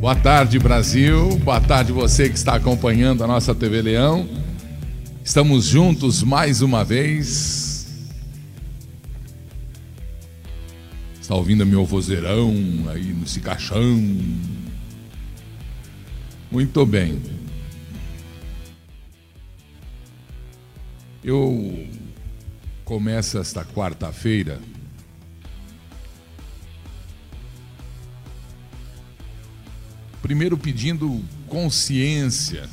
Boa 0.00 0.14
tarde, 0.14 0.60
Brasil. 0.60 1.36
Boa 1.38 1.60
tarde, 1.60 1.90
você 1.90 2.28
que 2.28 2.36
está 2.36 2.54
acompanhando 2.54 3.24
a 3.24 3.26
nossa 3.26 3.52
TV 3.52 3.82
Leão. 3.82 4.28
Estamos 5.24 5.64
juntos 5.64 6.22
mais 6.22 6.62
uma 6.62 6.84
vez. 6.84 7.88
Está 11.20 11.34
ouvindo 11.34 11.66
meu 11.66 11.84
vozeirão 11.84 12.54
aí 12.88 13.12
nesse 13.12 13.40
caixão? 13.40 14.00
Muito 16.48 16.86
bem. 16.86 17.20
Eu 21.24 21.88
começo 22.84 23.36
esta 23.36 23.64
quarta-feira 23.64 24.60
primeiro 30.28 30.58
pedindo 30.58 31.24
consciência, 31.48 32.68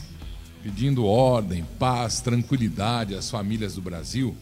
pedindo 0.61 1.05
ordem, 1.05 1.63
paz, 1.79 2.19
tranquilidade 2.19 3.15
às 3.15 3.29
famílias 3.29 3.75
do 3.75 3.81
Brasil. 3.81 4.35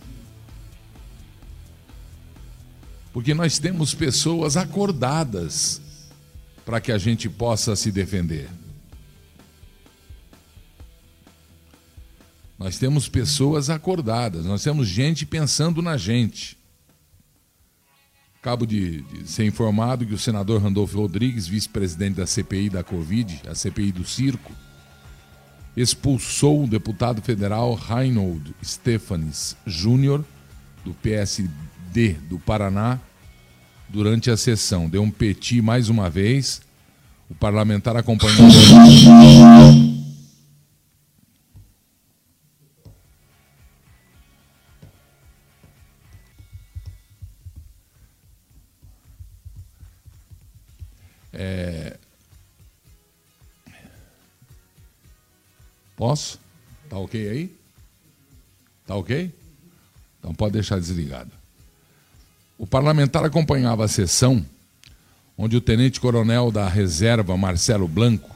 Porque 3.14 3.36
nós 3.36 3.60
temos 3.60 3.94
pessoas 3.94 4.58
acordadas 4.58 5.80
para 6.66 6.82
que 6.82 6.92
a 6.92 6.98
gente 6.98 7.30
possa 7.30 7.76
se 7.76 7.92
defender. 7.92 8.50
Nós 12.58 12.80
temos 12.80 13.08
pessoas 13.08 13.70
acordadas, 13.70 14.44
nós 14.44 14.64
temos 14.64 14.88
gente 14.88 15.24
pensando 15.24 15.84
na 15.84 15.98
gente. 15.98 16.58
Acabo 18.44 18.66
de, 18.66 19.04
de, 19.04 19.32
ser 19.32 19.46
informado 19.46 20.06
que 20.06 20.14
o 20.14 20.18
senador 20.18 20.62
Randolfo 20.62 20.98
Rodrigues, 20.98 21.48
vice-presidente 21.48 22.16
da 22.16 22.28
CPI 22.28 22.70
da 22.70 22.84
Covid, 22.84 23.42
a 23.50 23.56
CPI 23.56 23.94
do 23.94 24.04
circo, 24.04 24.52
expulsou 25.78 26.66
o 26.66 26.68
deputado 26.68 27.22
federal 27.22 27.74
Reinhold 27.74 28.54
Stefanes 28.62 29.56
Júnior, 29.66 30.26
do 30.84 30.94
PSD 30.94 32.18
do 32.28 32.38
Paraná, 32.38 33.00
durante 33.88 34.30
a 34.30 34.36
sessão. 34.36 34.90
Deu 34.90 35.04
um 35.04 35.10
petit 35.10 35.62
mais 35.62 35.88
uma 35.88 36.10
vez. 36.10 36.62
O 37.30 37.36
parlamentar 37.36 37.96
acompanhou. 37.96 38.50
Posso? 56.04 56.38
Tá 56.90 56.98
ok 56.98 57.30
aí? 57.30 57.56
Tá 58.86 58.94
ok? 58.94 59.34
Então 60.20 60.36
pode 60.36 60.52
deixar 60.52 60.78
desligado. 60.78 61.32
O 62.58 62.68
parlamentar 62.68 63.24
acompanhava 63.24 63.86
a 63.86 63.88
sessão 63.88 64.46
onde 65.38 65.56
o 65.56 65.62
tenente-coronel 65.62 66.52
da 66.52 66.68
reserva 66.68 67.38
Marcelo 67.38 67.88
Blanco, 67.88 68.36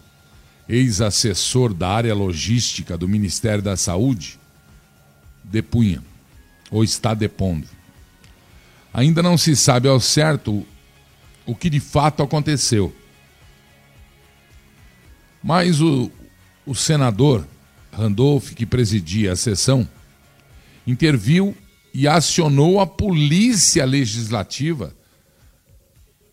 ex-assessor 0.70 1.74
da 1.74 1.90
área 1.90 2.16
logística 2.16 2.98
do 2.98 3.06
Ministério 3.06 3.62
da 3.62 3.76
Saúde, 3.76 4.40
depunha 5.44 6.02
ou 6.72 6.86
está 6.86 7.14
depondo. 7.14 7.68
Ainda 8.94 9.22
não 9.22 9.38
se 9.38 9.58
sabe 9.58 9.90
ao 9.90 10.00
certo 10.00 10.66
o 11.46 11.54
que 11.54 11.70
de 11.70 11.82
fato 11.82 12.24
aconteceu. 12.24 12.96
Mas 15.44 15.82
o, 15.82 16.10
o 16.66 16.74
senador 16.74 17.46
Randolph, 17.98 18.54
que 18.54 18.66
presidia 18.66 19.32
a 19.32 19.36
sessão, 19.36 19.88
interviu 20.86 21.58
e 21.94 22.08
acionou 22.08 22.80
a 22.80 22.86
polícia 22.86 23.84
legislativa 23.84 24.94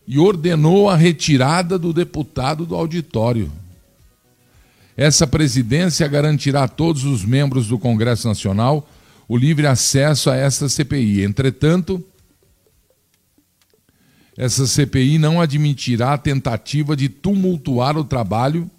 e 0.06 0.18
ordenou 0.18 0.90
a 0.90 0.96
retirada 0.96 1.78
do 1.78 1.92
deputado 1.92 2.66
do 2.66 2.74
auditório. 2.74 3.50
Essa 4.94 5.26
presidência 5.26 6.06
garantirá 6.06 6.64
a 6.64 6.68
todos 6.68 7.04
os 7.04 7.24
membros 7.24 7.68
do 7.68 7.78
Congresso 7.78 8.28
Nacional 8.28 8.86
o 9.26 9.36
livre 9.36 9.66
acesso 9.66 10.28
a 10.28 10.36
esta 10.36 10.68
CPI. 10.68 11.22
Entretanto, 11.22 12.04
essa 14.36 14.66
CPI 14.66 15.16
não 15.16 15.40
admitirá 15.40 16.12
a 16.12 16.18
tentativa 16.18 16.94
de 16.94 17.08
tumultuar 17.08 17.96
o 17.96 18.04
trabalho 18.04 18.70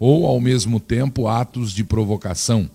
ou, 0.00 0.26
ao 0.26 0.40
mesmo 0.40 0.80
tempo, 0.80 1.28
atos 1.28 1.72
de 1.72 1.84
provocação, 1.84 2.70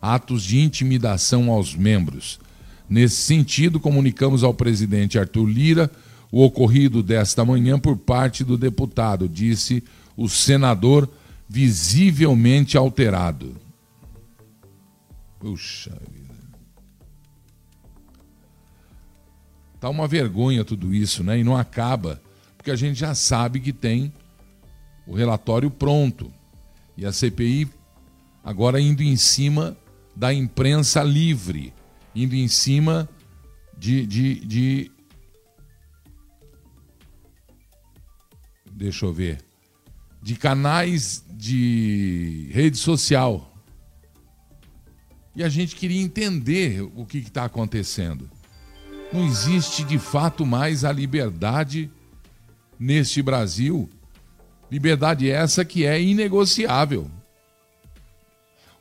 atos 0.00 0.42
de 0.42 0.58
intimidação 0.58 1.50
aos 1.50 1.74
membros. 1.74 2.40
Nesse 2.88 3.16
sentido, 3.16 3.78
comunicamos 3.78 4.42
ao 4.42 4.54
presidente 4.54 5.18
Arthur 5.18 5.46
Lira 5.46 5.90
o 6.32 6.42
ocorrido 6.42 7.02
desta 7.02 7.44
manhã 7.44 7.78
por 7.78 7.98
parte 7.98 8.42
do 8.42 8.56
deputado, 8.56 9.28
disse 9.28 9.84
o 10.16 10.26
senador, 10.28 11.08
visivelmente 11.46 12.78
alterado. 12.78 13.54
Puxa 15.38 15.90
vida. 16.10 16.20
Tá 19.78 19.88
uma 19.88 20.06
vergonha 20.06 20.64
tudo 20.64 20.94
isso, 20.94 21.24
né? 21.24 21.38
E 21.38 21.44
não 21.44 21.56
acaba, 21.56 22.22
porque 22.56 22.70
a 22.70 22.76
gente 22.76 22.98
já 22.98 23.14
sabe 23.14 23.60
que 23.60 23.72
tem 23.72 24.12
o 25.06 25.14
relatório 25.14 25.70
pronto. 25.70 26.30
E 27.00 27.04
a 27.06 27.12
CPI 27.12 27.68
agora 28.44 28.80
indo 28.80 29.02
em 29.02 29.16
cima 29.16 29.76
da 30.14 30.32
imprensa 30.32 31.02
livre, 31.02 31.74
indo 32.14 32.36
em 32.36 32.46
cima 32.46 33.08
de, 33.76 34.06
de, 34.06 34.34
de 34.46 34.92
deixa 38.70 39.06
eu 39.06 39.12
ver, 39.12 39.42
de 40.22 40.36
canais 40.36 41.24
de 41.30 42.48
rede 42.52 42.76
social. 42.76 43.52
E 45.34 45.42
a 45.42 45.48
gente 45.48 45.74
queria 45.74 46.00
entender 46.00 46.82
o 46.82 47.04
que 47.04 47.18
está 47.18 47.44
acontecendo 47.44 48.30
não 49.12 49.26
existe 49.26 49.82
de 49.82 49.98
fato 49.98 50.46
mais 50.46 50.84
a 50.84 50.92
liberdade 50.92 51.90
neste 52.78 53.20
Brasil. 53.20 53.88
Liberdade 54.70 55.28
essa 55.28 55.64
que 55.64 55.84
é 55.84 56.00
inegociável. 56.00 57.10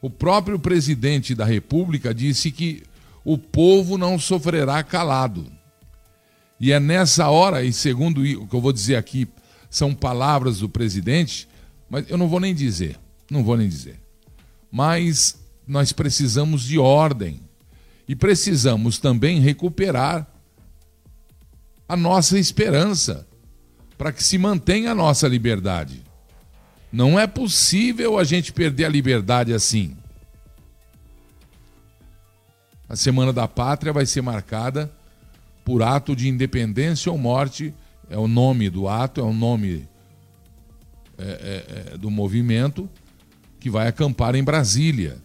O 0.02 0.10
próprio 0.10 0.60
presidente 0.60 1.36
da 1.36 1.44
República 1.44 2.14
disse 2.14 2.52
que 2.52 2.84
o 3.26 3.38
povo 3.38 3.98
não 3.98 4.18
sofrerá 4.18 4.82
calado. 4.84 5.52
E 6.60 6.72
é 6.72 6.80
nessa 6.80 7.30
hora, 7.30 7.64
e 7.64 7.74
segundo 7.74 8.22
o 8.22 8.48
que 8.48 8.56
eu 8.56 8.62
vou 8.62 8.72
dizer 8.72 8.96
aqui, 8.96 9.28
são 9.70 9.94
palavras 9.94 10.60
do 10.60 10.70
presidente, 10.70 11.48
mas 11.90 12.10
eu 12.10 12.18
não 12.18 12.28
vou 12.28 12.40
nem 12.40 12.54
dizer, 12.54 12.98
não 13.30 13.44
vou 13.44 13.58
nem 13.58 13.68
dizer. 13.68 14.00
Mas 14.72 15.40
nós 15.68 15.92
precisamos 15.92 16.64
de 16.64 16.78
ordem. 16.80 17.40
E 18.08 18.16
precisamos 18.16 18.98
também 18.98 19.40
recuperar 19.40 20.28
a 21.88 21.96
nossa 21.96 22.40
esperança 22.40 23.28
para 24.00 24.14
que 24.14 24.24
se 24.24 24.38
mantenha 24.38 24.92
a 24.92 24.96
nossa 24.96 25.28
liberdade. 25.28 26.02
Não 26.90 27.20
é 27.20 27.28
possível 27.28 28.18
a 28.18 28.24
gente 28.24 28.54
perder 28.54 28.86
a 28.86 28.90
liberdade 28.90 29.54
assim. 29.54 29.98
A 32.88 32.96
Semana 32.96 33.34
da 33.34 33.46
Pátria 33.46 33.92
vai 33.92 34.06
ser 34.06 34.22
marcada 34.22 34.90
por 35.66 35.84
ato 35.84 36.16
de 36.16 36.30
independência 36.30 37.12
ou 37.12 37.18
morte, 37.18 37.74
é 38.10 38.18
o 38.18 38.26
nome 38.26 38.70
do 38.70 38.88
ato, 38.88 39.20
é 39.20 39.24
o 39.24 39.34
nome 39.34 39.86
é, 41.18 41.24
é, 41.24 41.94
é, 41.94 41.98
do 41.98 42.10
movimento 42.10 42.90
que 43.60 43.70
vai 43.70 43.90
acampar 43.90 44.34
em 44.34 44.44
Brasília 44.46 45.22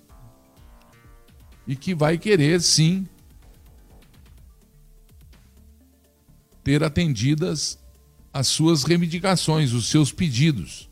e 1.65 1.77
que 1.77 1.95
vai 1.95 2.19
querer, 2.19 2.61
sim, 2.61 3.07
ter 6.65 6.83
atendidas 6.83 7.79
as 8.35 8.49
suas 8.49 8.83
reivindicações, 8.83 9.73
os 9.73 9.87
seus 9.87 10.11
pedidos. 10.11 10.91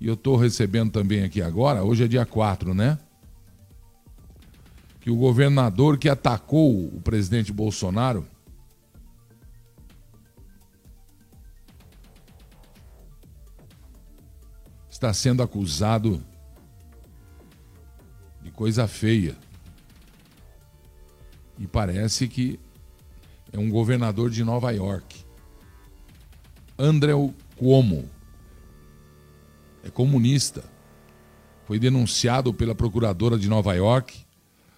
E 0.00 0.08
eu 0.08 0.14
estou 0.14 0.36
recebendo 0.36 0.90
também 0.90 1.22
aqui 1.22 1.40
agora, 1.40 1.84
hoje 1.84 2.02
é 2.02 2.08
dia 2.08 2.26
4, 2.26 2.74
né? 2.74 2.98
Que 5.00 5.08
o 5.08 5.14
governador 5.14 5.98
que 5.98 6.08
atacou 6.08 6.88
o 6.88 7.00
presidente 7.00 7.52
Bolsonaro 7.52 8.26
está 14.90 15.14
sendo 15.14 15.44
acusado 15.44 16.20
de 18.42 18.50
coisa 18.50 18.88
feia. 18.88 19.36
E 21.56 21.68
parece 21.68 22.26
que 22.26 22.58
é 23.56 23.58
um 23.58 23.70
governador 23.70 24.28
de 24.28 24.44
Nova 24.44 24.70
York. 24.70 25.24
Andrew 26.78 27.34
Cuomo. 27.56 28.06
É 29.82 29.88
comunista. 29.88 30.62
Foi 31.64 31.78
denunciado 31.78 32.52
pela 32.52 32.74
procuradora 32.74 33.38
de 33.38 33.48
Nova 33.48 33.72
York 33.74 34.14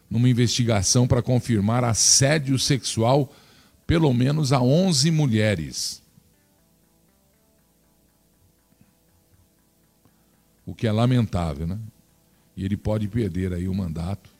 numa 0.08 0.28
investigação 0.28 1.08
para 1.08 1.20
confirmar 1.20 1.82
assédio 1.82 2.56
sexual 2.56 3.32
pelo 3.84 4.14
menos 4.14 4.52
a 4.52 4.60
11 4.62 5.10
mulheres. 5.10 6.00
O 10.64 10.72
que 10.72 10.86
é 10.86 10.92
lamentável, 10.92 11.66
né? 11.66 11.80
E 12.56 12.64
ele 12.64 12.76
pode 12.76 13.08
perder 13.08 13.52
aí 13.52 13.66
o 13.66 13.74
mandato. 13.74 14.30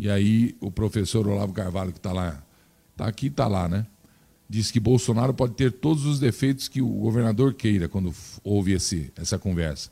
E 0.00 0.10
aí 0.10 0.56
o 0.60 0.70
professor 0.70 1.26
Olavo 1.26 1.52
Carvalho, 1.52 1.92
que 1.92 1.98
está 1.98 2.12
lá, 2.12 2.42
está 2.92 3.06
aqui 3.06 3.26
está 3.26 3.46
lá, 3.46 3.68
né? 3.68 3.86
Diz 4.48 4.70
que 4.70 4.80
Bolsonaro 4.80 5.32
pode 5.34 5.54
ter 5.54 5.70
todos 5.70 6.04
os 6.06 6.18
defeitos 6.18 6.68
que 6.68 6.82
o 6.82 6.88
governador 6.88 7.54
queira 7.54 7.88
quando 7.88 8.12
houve 8.42 8.72
esse, 8.72 9.12
essa 9.16 9.38
conversa 9.38 9.90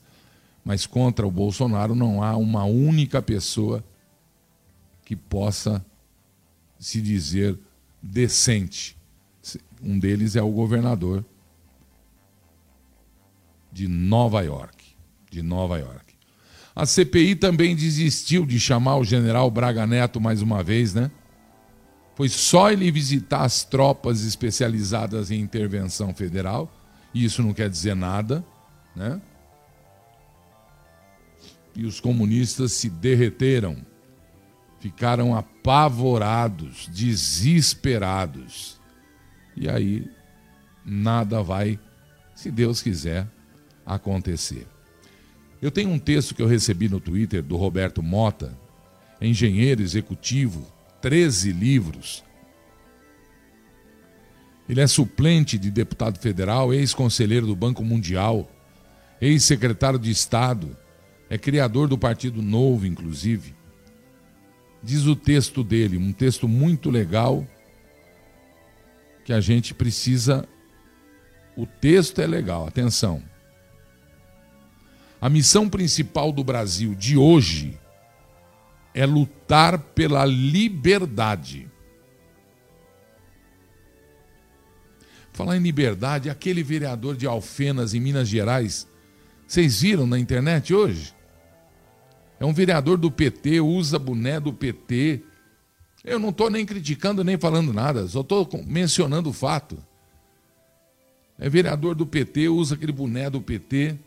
mas 0.68 0.84
contra 0.84 1.26
o 1.26 1.30
Bolsonaro 1.30 1.94
não 1.94 2.22
há 2.22 2.36
uma 2.36 2.64
única 2.64 3.22
pessoa 3.22 3.82
que 5.02 5.16
possa 5.16 5.82
se 6.78 7.00
dizer 7.00 7.58
decente. 8.02 8.94
Um 9.82 9.98
deles 9.98 10.36
é 10.36 10.42
o 10.42 10.50
governador 10.50 11.24
de 13.72 13.88
Nova 13.88 14.42
York, 14.42 14.94
de 15.30 15.40
Nova 15.40 15.78
York. 15.78 16.07
A 16.78 16.86
CPI 16.86 17.34
também 17.34 17.74
desistiu 17.74 18.46
de 18.46 18.60
chamar 18.60 18.96
o 18.96 19.04
general 19.04 19.50
Braga 19.50 19.86
Neto 19.86 20.20
mais 20.20 20.40
uma 20.40 20.62
vez, 20.62 20.94
né? 20.94 21.10
Foi 22.14 22.28
só 22.28 22.70
ele 22.70 22.90
visitar 22.90 23.42
as 23.42 23.64
tropas 23.64 24.22
especializadas 24.22 25.30
em 25.30 25.40
intervenção 25.40 26.14
federal, 26.14 26.72
e 27.12 27.24
isso 27.24 27.42
não 27.42 27.52
quer 27.52 27.68
dizer 27.68 27.96
nada, 27.96 28.44
né? 28.94 29.20
e 31.78 31.86
os 31.86 32.00
comunistas 32.00 32.72
se 32.72 32.90
derreteram. 32.90 33.76
Ficaram 34.80 35.34
apavorados, 35.34 36.88
desesperados. 36.92 38.80
E 39.56 39.68
aí 39.68 40.10
nada 40.84 41.40
vai, 41.40 41.78
se 42.34 42.50
Deus 42.50 42.82
quiser, 42.82 43.28
acontecer. 43.86 44.66
Eu 45.60 45.70
tenho 45.70 45.90
um 45.90 45.98
texto 45.98 46.34
que 46.34 46.42
eu 46.42 46.46
recebi 46.46 46.88
no 46.88 47.00
Twitter 47.00 47.42
do 47.42 47.56
Roberto 47.56 48.02
Mota, 48.02 48.56
engenheiro 49.20 49.82
executivo, 49.82 50.66
13 51.00 51.52
livros. 51.52 52.24
Ele 54.68 54.80
é 54.80 54.86
suplente 54.86 55.58
de 55.58 55.70
deputado 55.70 56.18
federal, 56.18 56.72
ex-conselheiro 56.72 57.46
do 57.46 57.56
Banco 57.56 57.82
Mundial, 57.82 58.48
ex-secretário 59.20 59.98
de 59.98 60.10
Estado 60.10 60.76
é 61.30 61.36
criador 61.36 61.88
do 61.88 61.98
Partido 61.98 62.40
Novo, 62.40 62.86
inclusive. 62.86 63.54
Diz 64.82 65.06
o 65.06 65.14
texto 65.14 65.62
dele, 65.62 65.98
um 65.98 66.12
texto 66.12 66.48
muito 66.48 66.90
legal, 66.90 67.46
que 69.24 69.32
a 69.32 69.40
gente 69.40 69.74
precisa. 69.74 70.48
O 71.56 71.66
texto 71.66 72.20
é 72.20 72.26
legal, 72.26 72.66
atenção. 72.66 73.22
A 75.20 75.28
missão 75.28 75.68
principal 75.68 76.30
do 76.30 76.44
Brasil 76.44 76.94
de 76.94 77.16
hoje 77.16 77.78
é 78.94 79.04
lutar 79.04 79.78
pela 79.78 80.24
liberdade. 80.24 81.68
Falar 85.32 85.56
em 85.56 85.60
liberdade, 85.60 86.30
aquele 86.30 86.62
vereador 86.62 87.16
de 87.16 87.26
Alfenas, 87.26 87.94
em 87.94 88.00
Minas 88.00 88.28
Gerais, 88.28 88.86
vocês 89.46 89.80
viram 89.80 90.06
na 90.06 90.18
internet 90.18 90.72
hoje? 90.72 91.14
É 92.38 92.44
um 92.44 92.52
vereador 92.52 92.96
do 92.96 93.10
PT, 93.10 93.60
usa 93.60 93.98
boné 93.98 94.38
do 94.38 94.52
PT. 94.52 95.22
Eu 96.04 96.20
não 96.20 96.28
estou 96.28 96.48
nem 96.48 96.64
criticando 96.64 97.24
nem 97.24 97.36
falando 97.36 97.72
nada, 97.72 98.06
só 98.06 98.20
estou 98.20 98.48
mencionando 98.66 99.30
o 99.30 99.32
fato. 99.32 99.78
É 101.36 101.48
vereador 101.48 101.96
do 101.96 102.06
PT, 102.06 102.48
usa 102.48 102.76
aquele 102.76 102.92
boné 102.92 103.28
do 103.28 103.40
PT 103.40 103.98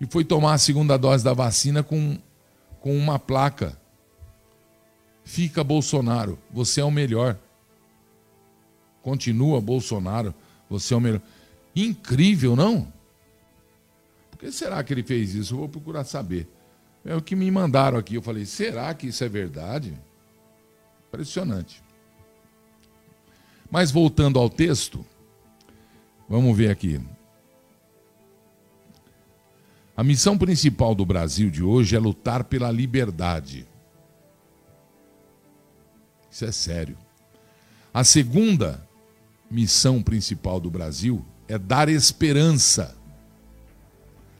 e 0.00 0.06
foi 0.06 0.24
tomar 0.24 0.54
a 0.54 0.58
segunda 0.58 0.96
dose 0.96 1.24
da 1.24 1.32
vacina 1.32 1.82
com, 1.82 2.18
com 2.80 2.96
uma 2.96 3.18
placa. 3.18 3.78
Fica 5.24 5.64
Bolsonaro, 5.64 6.38
você 6.50 6.80
é 6.80 6.84
o 6.84 6.90
melhor. 6.90 7.38
Continua 9.02 9.60
Bolsonaro, 9.60 10.34
você 10.68 10.94
é 10.94 10.96
o 10.96 11.00
melhor. 11.00 11.22
Incrível, 11.74 12.54
não? 12.54 12.92
Por 14.30 14.38
que 14.38 14.52
será 14.52 14.82
que 14.84 14.92
ele 14.92 15.02
fez 15.02 15.34
isso? 15.34 15.54
Eu 15.54 15.58
vou 15.58 15.68
procurar 15.68 16.04
saber. 16.04 16.48
É 17.04 17.14
o 17.14 17.22
que 17.22 17.36
me 17.36 17.50
mandaram 17.50 17.96
aqui. 17.98 18.16
Eu 18.16 18.22
falei, 18.22 18.44
será 18.44 18.92
que 18.92 19.06
isso 19.06 19.24
é 19.24 19.28
verdade? 19.28 19.96
Impressionante. 21.08 21.82
Mas 23.70 23.90
voltando 23.90 24.38
ao 24.38 24.50
texto, 24.50 25.04
vamos 26.28 26.56
ver 26.56 26.70
aqui. 26.70 27.00
A 29.96 30.04
missão 30.04 30.36
principal 30.36 30.94
do 30.94 31.06
Brasil 31.06 31.48
de 31.48 31.62
hoje 31.62 31.96
é 31.96 31.98
lutar 31.98 32.44
pela 32.44 32.70
liberdade. 32.70 33.66
Isso 36.30 36.44
é 36.44 36.52
sério. 36.52 36.98
A 37.94 38.04
segunda 38.04 38.86
missão 39.50 40.02
principal 40.02 40.60
do 40.60 40.70
Brasil 40.70 41.24
é 41.48 41.56
dar 41.56 41.88
esperança. 41.88 42.94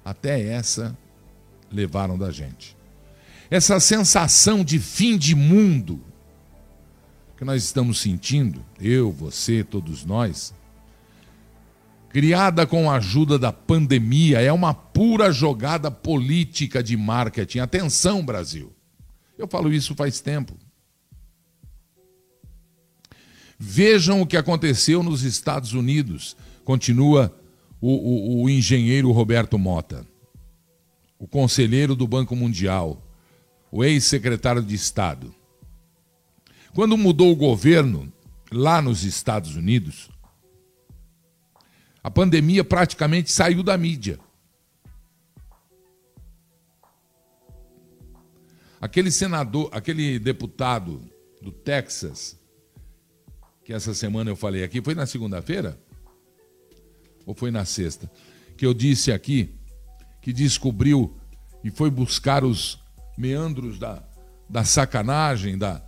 Até 0.05 0.43
essa 0.43 0.97
levaram 1.73 2.19
da 2.19 2.31
gente. 2.31 2.77
Essa 3.51 3.81
sensação 3.81 4.63
de 4.63 4.79
fim 4.79 5.17
de 5.17 5.35
mundo 5.35 6.05
que 7.37 7.45
nós 7.45 7.65
estamos 7.65 7.99
sentindo, 7.99 8.63
eu, 8.79 9.11
você, 9.11 9.65
todos 9.65 10.05
nós, 10.05 10.55
criada 12.09 12.67
com 12.67 12.91
a 12.91 12.97
ajuda 12.97 13.39
da 13.39 13.53
pandemia, 13.53 14.41
é 14.41 14.53
uma 14.53 14.73
pura 14.73 15.31
jogada 15.33 15.91
política 15.91 16.83
de 16.83 16.97
marketing. 16.97 17.59
Atenção, 17.59 18.25
Brasil. 18.25 18.73
Eu 19.39 19.47
falo 19.47 19.73
isso 19.73 19.95
faz 19.95 20.21
tempo. 20.21 20.57
Vejam 23.59 24.21
o 24.21 24.27
que 24.27 24.37
aconteceu 24.37 25.03
nos 25.03 25.23
Estados 25.23 25.73
Unidos, 25.73 26.37
continua 26.65 27.35
o, 27.81 27.91
o, 27.91 28.43
o 28.45 28.51
engenheiro 28.51 29.11
Roberto 29.13 29.59
Mota 29.59 30.07
o 31.19 31.27
conselheiro 31.27 31.95
do 31.95 32.07
Banco 32.07 32.37
Mundial, 32.37 33.03
o 33.71 33.85
ex-secretário 33.85 34.63
de 34.63 34.75
Estado. 34.75 35.35
Quando 36.75 36.97
mudou 36.97 37.33
o 37.33 37.37
governo 37.37 38.13
lá 38.53 38.83
nos 38.83 39.03
Estados 39.03 39.57
Unidos, 39.57 40.11
a 42.07 42.11
pandemia 42.11 42.63
praticamente 42.63 43.33
saiu 43.33 43.65
da 43.65 43.77
mídia. 43.77 44.21
Aquele 48.81 49.11
senador, 49.11 49.69
aquele 49.73 50.17
deputado 50.21 51.03
do 51.43 51.51
Texas, 51.51 52.39
que 53.65 53.73
essa 53.73 53.93
semana 53.93 54.31
eu 54.31 54.37
falei 54.37 54.63
aqui, 54.63 54.81
foi 54.81 54.95
na 54.95 55.05
segunda-feira? 55.05 55.81
Ou 57.27 57.35
foi 57.35 57.51
na 57.51 57.65
sexta? 57.65 58.09
Que 58.57 58.65
eu 58.65 58.73
disse 58.73 59.11
aqui 59.11 59.53
que 60.23 60.33
descobriu 60.33 61.13
e 61.65 61.73
foi 61.73 61.91
buscar 61.91 62.45
os 62.45 62.79
meandros 63.19 63.81
da, 63.81 64.05
da 64.49 64.63
sacanagem, 64.63 65.59
da, 65.59 65.83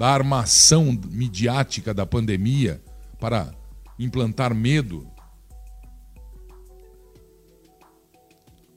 da 0.00 0.08
armação 0.08 0.98
midiática 1.10 1.92
da 1.92 2.06
pandemia 2.06 2.82
para 3.20 3.52
implantar 3.98 4.54
medo, 4.54 5.06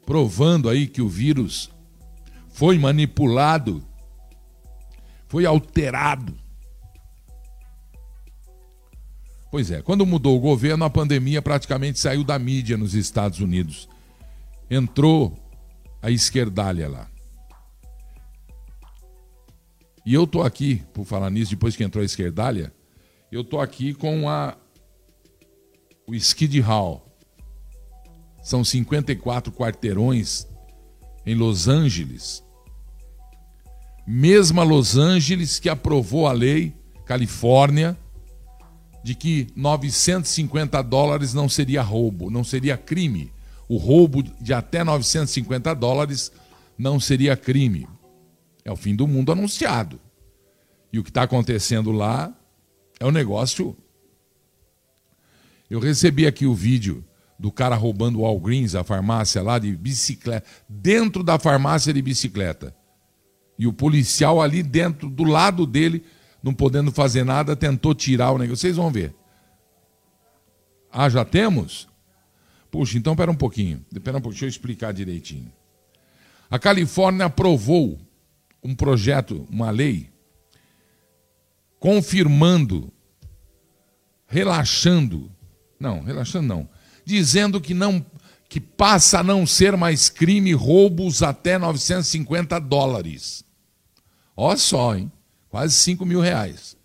provando 0.06 0.68
aí 0.68 0.86
que 0.86 1.02
o 1.02 1.08
vírus 1.08 1.72
foi 2.50 2.78
manipulado, 2.78 3.82
foi 5.30 5.46
alterado 5.46 6.38
Pois 9.50 9.72
é, 9.72 9.82
quando 9.82 10.06
mudou 10.06 10.36
o 10.36 10.42
governo, 10.42 10.84
a 10.84 10.90
pandemia 10.90 11.42
praticamente 11.42 12.00
saiu 12.00 12.24
da 12.26 12.38
mídia 12.38 12.76
nos 12.76 12.96
Estados 12.96 13.40
Unidos. 13.40 13.88
Entrou 14.68 15.38
a 16.02 16.10
esquerdalha 16.10 16.90
lá. 16.90 17.13
E 20.06 20.14
eu 20.14 20.28
tô 20.28 20.42
aqui, 20.42 20.84
por 20.94 21.06
falar 21.06 21.30
nisso, 21.30 21.52
depois 21.52 21.76
que 21.76 21.84
entrou 21.84 22.02
a 22.02 22.06
esquerdalha, 22.06 22.74
eu 23.32 23.44
tô 23.44 23.60
aqui 23.60 23.94
com 23.94 24.30
a 24.30 24.58
o 26.06 26.14
Skid 26.14 26.60
Hall. 26.60 27.06
São 28.44 28.64
54 28.64 29.54
quarteirões 29.54 30.46
em 31.26 31.34
Los 31.34 31.70
Angeles 31.70 32.44
Mesma 34.06 34.64
Los 34.64 34.98
Angeles 34.98 35.60
que 35.60 35.70
aprovou 35.70 36.28
a 36.28 36.34
lei, 36.34 36.74
Califórnia, 37.06 37.98
de 39.02 39.16
que 39.16 39.48
950 39.56 40.82
dólares 40.82 41.34
não 41.34 41.48
seria 41.48 41.82
roubo, 41.82 42.30
não 42.30 42.44
seria 42.44 42.76
crime. 42.76 43.32
O 43.68 43.78
roubo 43.78 44.22
de 44.22 44.54
até 44.54 44.84
950 44.84 45.74
dólares 45.74 46.32
não 46.78 47.00
seria 47.00 47.38
crime. 47.38 47.88
É 48.66 48.72
o 48.72 48.76
fim 48.76 48.96
do 48.96 49.08
mundo 49.08 49.32
anunciado. 49.32 50.00
E 50.92 51.00
o 51.00 51.04
que 51.04 51.10
está 51.10 51.24
acontecendo 51.24 51.92
lá 51.92 52.34
é 53.00 53.06
um 53.06 53.12
negócio. 53.12 53.76
Eu 55.70 55.80
recebi 55.80 56.28
aqui 56.28 56.46
o 56.46 56.54
vídeo 56.54 57.04
do 57.38 57.52
cara 57.52 57.76
roubando 57.76 58.20
o 58.20 58.22
Walgreens, 58.22 58.76
a 58.76 58.84
farmácia 58.84 59.42
lá 59.42 59.60
de 59.60 59.76
bicicleta, 59.76 60.46
dentro 60.70 61.24
da 61.24 61.40
farmácia 61.40 61.92
de 61.92 62.02
bicicleta. 62.02 62.76
E 63.58 63.68
o 63.68 63.74
policial 63.74 64.42
ali 64.42 64.64
dentro, 64.64 65.10
do 65.10 65.24
lado 65.24 65.66
dele, 65.66 66.04
não 66.42 66.54
podendo 66.54 66.92
fazer 66.92 67.24
nada, 67.24 67.56
tentou 67.56 67.94
tirar 67.94 68.32
o 68.32 68.38
negócio. 68.38 68.62
Vocês 68.62 68.76
vão 68.76 68.92
ver. 68.92 69.16
Ah, 70.92 71.10
já 71.10 71.26
temos? 71.26 71.88
Puxa, 72.70 72.98
então 72.98 73.14
espera 73.14 73.32
um 73.32 73.36
pouquinho. 73.36 73.84
Espera 73.92 74.18
um 74.18 74.22
pouquinho, 74.22 74.42
deixa 74.42 74.46
eu 74.46 74.50
explicar 74.50 74.94
direitinho. 74.94 75.52
A 76.50 76.60
Califórnia 76.60 77.26
aprovou 77.26 78.00
um 78.64 78.74
projeto, 78.74 79.48
uma 79.50 79.70
lei, 79.70 80.10
confirmando, 81.80 82.92
relaxando, 84.26 85.32
não, 85.80 86.02
relaxando 86.02 86.48
não, 86.48 86.70
dizendo 87.06 87.60
que 87.60 87.74
não 87.74 88.06
que 88.48 88.62
passa 88.62 89.20
a 89.20 89.24
não 89.24 89.48
ser 89.48 89.76
mais 89.76 90.12
crime 90.12 90.54
roubos 90.54 91.24
até 91.24 91.58
950 91.58 92.60
dólares. 92.60 93.44
Olha 94.38 94.58
só, 94.58 94.96
hein? 94.96 95.12
Quase 95.50 95.74
5 95.74 96.06
mil 96.06 96.22
reais. 96.22 96.78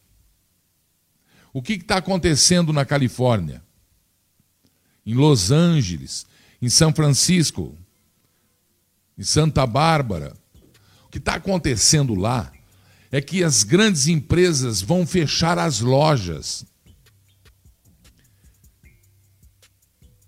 O 1.53 1.61
que 1.61 1.75
está 1.75 1.99
acontecendo 1.99 2.73
na 2.73 2.87
Califórnia? 2.87 3.63
Em 5.05 5.13
Los 5.13 5.51
Angeles, 5.51 6.27
em 6.61 6.71
São 6.71 6.91
Francisco, 6.91 7.77
em 9.19 9.23
Santa 9.23 9.67
Bárbara. 9.67 10.35
O 11.09 11.11
que 11.11 11.19
está 11.19 11.37
acontecendo 11.37 12.15
lá 12.15 12.53
é 13.11 13.21
que 13.21 13.43
as 13.43 13.63
grandes 13.63 14.07
empresas 14.09 14.83
vão 14.83 15.07
fechar 15.07 15.59
as 15.59 15.81
lojas. 15.81 16.67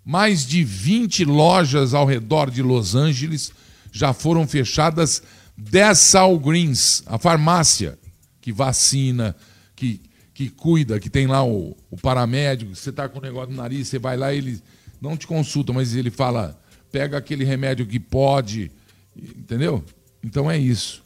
Mais 0.02 0.46
de 0.46 0.64
20 0.64 1.26
lojas 1.26 1.92
ao 1.92 2.06
redor 2.06 2.50
de 2.50 2.62
Los 2.62 2.94
Angeles 2.94 3.52
já 3.92 4.14
foram 4.14 4.48
fechadas 4.48 5.22
dessa 5.54 6.20
Greens, 6.38 7.02
a 7.04 7.18
farmácia 7.18 7.98
que 8.40 8.50
vacina, 8.50 9.36
que, 9.76 10.00
que 10.32 10.48
cuida, 10.48 10.98
que 10.98 11.10
tem 11.10 11.26
lá 11.26 11.44
o, 11.44 11.76
o 11.90 11.96
paramédico. 11.98 12.74
Você 12.74 12.88
está 12.88 13.06
com 13.06 13.18
um 13.18 13.22
negócio 13.22 13.50
no 13.50 13.56
nariz, 13.58 13.86
você 13.86 13.98
vai 13.98 14.16
lá, 14.16 14.32
ele 14.32 14.62
não 14.98 15.14
te 15.14 15.26
consulta, 15.26 15.74
mas 15.74 15.94
ele 15.94 16.10
fala: 16.10 16.58
pega 16.90 17.18
aquele 17.18 17.44
remédio 17.44 17.86
que 17.86 18.00
pode, 18.00 18.72
entendeu? 19.14 19.84
Então 20.22 20.50
é 20.50 20.58
isso. 20.58 21.04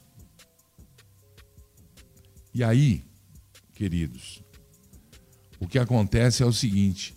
E 2.53 2.63
aí, 2.63 3.05
queridos, 3.75 4.43
o 5.59 5.67
que 5.67 5.79
acontece 5.79 6.43
é 6.43 6.47
o 6.47 6.53
seguinte: 6.53 7.15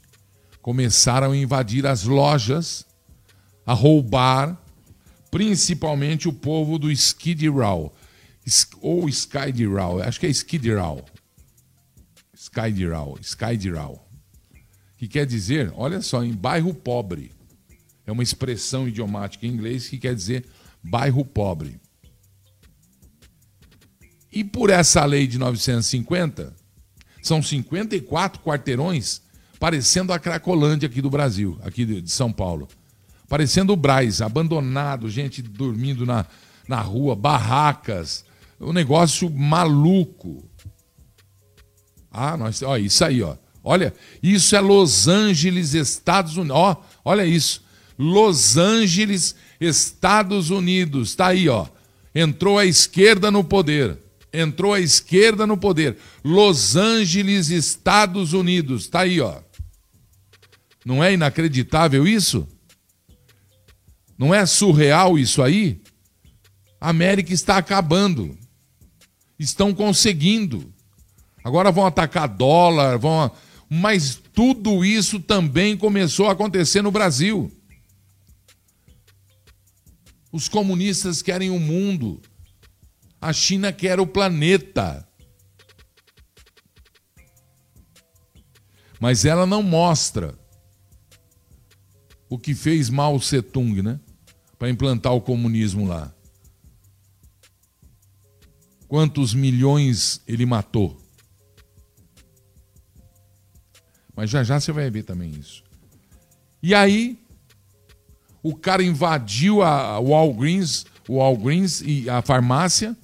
começaram 0.62 1.32
a 1.32 1.38
invadir 1.38 1.86
as 1.86 2.04
lojas, 2.04 2.86
a 3.66 3.74
roubar, 3.74 4.60
principalmente 5.30 6.28
o 6.28 6.34
povo 6.34 6.80
do 6.80 6.92
Skid 6.92 7.48
Row, 7.50 7.94
ou 8.82 9.08
Skid 9.10 9.66
Row, 9.66 10.02
acho 10.02 10.20
que 10.20 10.26
é 10.26 10.30
Skid 10.30 10.74
Row. 10.74 11.04
Skid 12.34 12.86
Row, 12.88 13.18
Skid 13.22 13.70
Row. 13.70 14.04
Que 14.98 15.08
quer 15.08 15.26
dizer, 15.26 15.72
olha 15.76 16.02
só, 16.02 16.24
em 16.24 16.34
bairro 16.34 16.74
pobre. 16.74 17.32
É 18.06 18.12
uma 18.12 18.24
expressão 18.24 18.88
idiomática 18.88 19.46
em 19.46 19.50
inglês 19.50 19.88
que 19.88 19.98
quer 19.98 20.16
dizer 20.16 20.46
bairro 20.82 21.24
pobre. 21.26 21.80
E 24.38 24.44
por 24.44 24.70
essa 24.70 25.04
lei 25.04 25.26
de 25.26 25.40
950, 25.40 26.54
são 27.24 27.42
54 27.42 28.40
quarteirões 28.44 29.20
parecendo 29.60 30.14
a 30.14 30.20
Cracolândia 30.20 30.86
aqui 30.86 31.02
do 31.02 31.10
Brasil, 31.10 31.58
aqui 31.64 31.84
de 31.84 32.12
São 32.12 32.32
Paulo. 32.32 32.68
Parecendo 33.28 33.74
o 33.74 33.76
Braz, 33.76 34.22
abandonado, 34.22 35.10
gente 35.10 35.42
dormindo 35.42 36.06
na, 36.06 36.24
na 36.68 36.80
rua, 36.80 37.16
barracas, 37.16 38.24
um 38.62 38.72
negócio 38.72 39.28
maluco. 39.28 40.48
Ah, 42.12 42.38
nós, 42.38 42.62
ó, 42.62 42.78
isso 42.78 43.04
aí, 43.04 43.24
ó. 43.24 43.36
Olha, 43.64 43.92
isso 44.22 44.56
é 44.56 44.60
Los 44.60 45.08
Angeles, 45.08 45.74
Estados 45.74 46.38
Unidos. 46.38 46.56
Ó, 46.56 46.84
olha 47.04 47.26
isso. 47.26 47.64
Los 47.98 48.56
Angeles, 48.56 49.34
Estados 49.60 50.52
Unidos. 50.52 51.10
Está 51.10 51.30
aí, 51.30 51.50
ó. 51.50 51.66
Entrou 52.14 52.60
a 52.60 52.68
esquerda 52.68 53.32
no 53.32 53.44
poder. 53.44 54.06
Entrou 54.34 54.74
a 54.74 54.80
esquerda 54.80 55.48
no 55.48 55.58
poder. 55.58 55.98
Los 56.24 56.76
Angeles, 56.76 57.50
Estados 57.50 58.34
Unidos. 58.34 58.84
Está 58.84 59.02
aí, 59.02 59.20
ó. 59.22 59.42
Não 60.86 61.04
é 61.04 61.14
inacreditável 61.14 62.08
isso? 62.08 62.48
Não 64.18 64.34
é 64.34 64.46
surreal 64.46 65.18
isso 65.18 65.44
aí? 65.44 65.82
A 66.80 66.90
América 66.90 67.34
está 67.34 67.58
acabando. 67.58 68.38
Estão 69.38 69.74
conseguindo. 69.74 70.74
Agora 71.44 71.72
vão 71.72 71.86
atacar 71.86 72.28
dólar, 72.28 72.98
vão. 72.98 73.32
Mas 73.70 74.16
tudo 74.34 74.84
isso 74.84 75.20
também 75.20 75.78
começou 75.78 76.28
a 76.28 76.32
acontecer 76.32 76.82
no 76.82 76.92
Brasil. 76.92 77.52
Os 80.32 80.48
comunistas 80.48 81.22
querem 81.22 81.50
o 81.50 81.60
mundo. 81.60 82.22
A 83.20 83.34
China 83.34 83.74
quer 83.74 84.00
o 84.00 84.08
planeta. 84.08 85.08
Mas 89.00 89.26
ela 89.26 89.46
não 89.46 89.62
mostra 89.62 90.38
o 92.30 92.38
que 92.38 92.54
fez 92.54 92.90
Mao 92.90 93.20
Tse-tung, 93.20 93.82
né? 93.82 94.00
Para 94.58 94.70
implantar 94.70 95.14
o 95.14 95.22
comunismo 95.22 95.88
lá. 95.88 96.14
Quantos 98.88 99.34
milhões 99.34 100.22
ele 100.28 100.46
matou? 100.46 100.98
Mas 104.16 104.30
já 104.30 104.44
já 104.44 104.60
você 104.60 104.72
vai 104.72 104.90
ver 104.90 105.04
também 105.04 105.32
isso. 105.32 105.64
E 106.64 106.74
aí, 106.74 107.20
o 108.42 108.56
cara 108.56 108.82
invadiu 108.82 109.62
a, 109.62 110.00
Walgreens, 110.00 110.86
o 111.08 111.18
Walgreens 111.18 111.82
e 111.82 112.10
a 112.10 112.22
farmácia. 112.22 112.98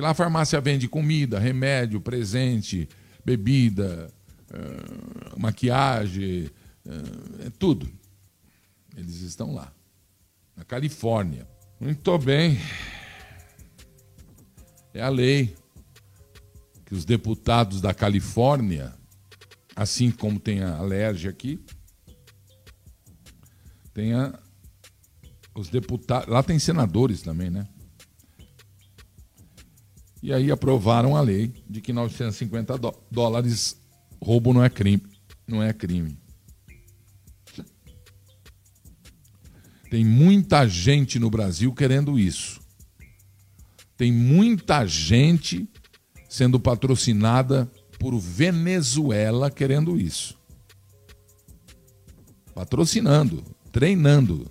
Que 0.00 0.02
lá 0.02 0.12
a 0.12 0.14
farmácia 0.14 0.58
vende 0.62 0.88
comida, 0.88 1.38
remédio, 1.38 2.00
presente, 2.00 2.88
bebida, 3.22 4.10
uh, 4.50 5.38
maquiagem, 5.38 6.46
uh, 6.86 7.46
é 7.46 7.50
tudo. 7.50 7.86
Eles 8.96 9.20
estão 9.20 9.52
lá, 9.52 9.70
na 10.56 10.64
Califórnia. 10.64 11.46
Muito 11.78 12.16
bem. 12.16 12.58
É 14.94 15.02
a 15.02 15.10
lei 15.10 15.54
que 16.86 16.94
os 16.94 17.04
deputados 17.04 17.82
da 17.82 17.92
Califórnia, 17.92 18.94
assim 19.76 20.10
como 20.10 20.40
tem 20.40 20.62
a 20.62 20.78
alergia 20.78 21.28
aqui, 21.28 21.62
tem 23.92 24.14
a, 24.14 24.32
os 25.54 25.68
deputados. 25.68 26.26
Lá 26.26 26.42
tem 26.42 26.58
senadores 26.58 27.20
também, 27.20 27.50
né? 27.50 27.68
E 30.22 30.32
aí 30.32 30.50
aprovaram 30.50 31.16
a 31.16 31.20
lei 31.20 31.52
de 31.68 31.80
que 31.80 31.92
950 31.92 32.78
dólares 33.10 33.80
roubo 34.22 34.52
não 34.52 34.62
é 34.62 34.68
crime. 34.68 35.02
Não 35.46 35.62
é 35.62 35.72
crime. 35.72 36.18
Tem 39.90 40.04
muita 40.04 40.68
gente 40.68 41.18
no 41.18 41.28
Brasil 41.28 41.72
querendo 41.74 42.18
isso. 42.18 42.60
Tem 43.96 44.12
muita 44.12 44.86
gente 44.86 45.68
sendo 46.28 46.60
patrocinada 46.60 47.70
por 47.98 48.16
Venezuela 48.18 49.50
querendo 49.50 49.98
isso. 49.98 50.38
Patrocinando, 52.54 53.42
treinando. 53.72 54.50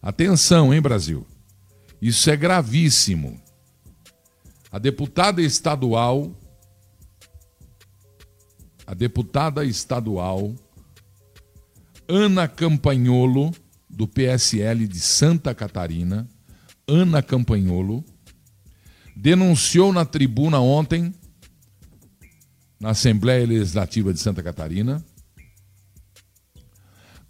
Atenção, 0.00 0.72
hein, 0.72 0.80
Brasil? 0.80 1.26
Isso 2.00 2.30
é 2.30 2.36
gravíssimo. 2.36 3.40
A 4.70 4.78
deputada 4.78 5.40
estadual, 5.40 6.32
a 8.86 8.94
deputada 8.94 9.64
estadual 9.64 10.54
Ana 12.08 12.48
Campanholo, 12.48 13.54
do 13.88 14.08
PSL 14.08 14.86
de 14.86 14.98
Santa 14.98 15.54
Catarina, 15.54 16.26
Ana 16.86 17.22
Campanholo, 17.22 18.02
denunciou 19.14 19.92
na 19.92 20.06
tribuna 20.06 20.58
ontem, 20.58 21.12
na 22.80 22.90
Assembleia 22.90 23.46
Legislativa 23.46 24.12
de 24.12 24.20
Santa 24.20 24.42
Catarina, 24.42 25.04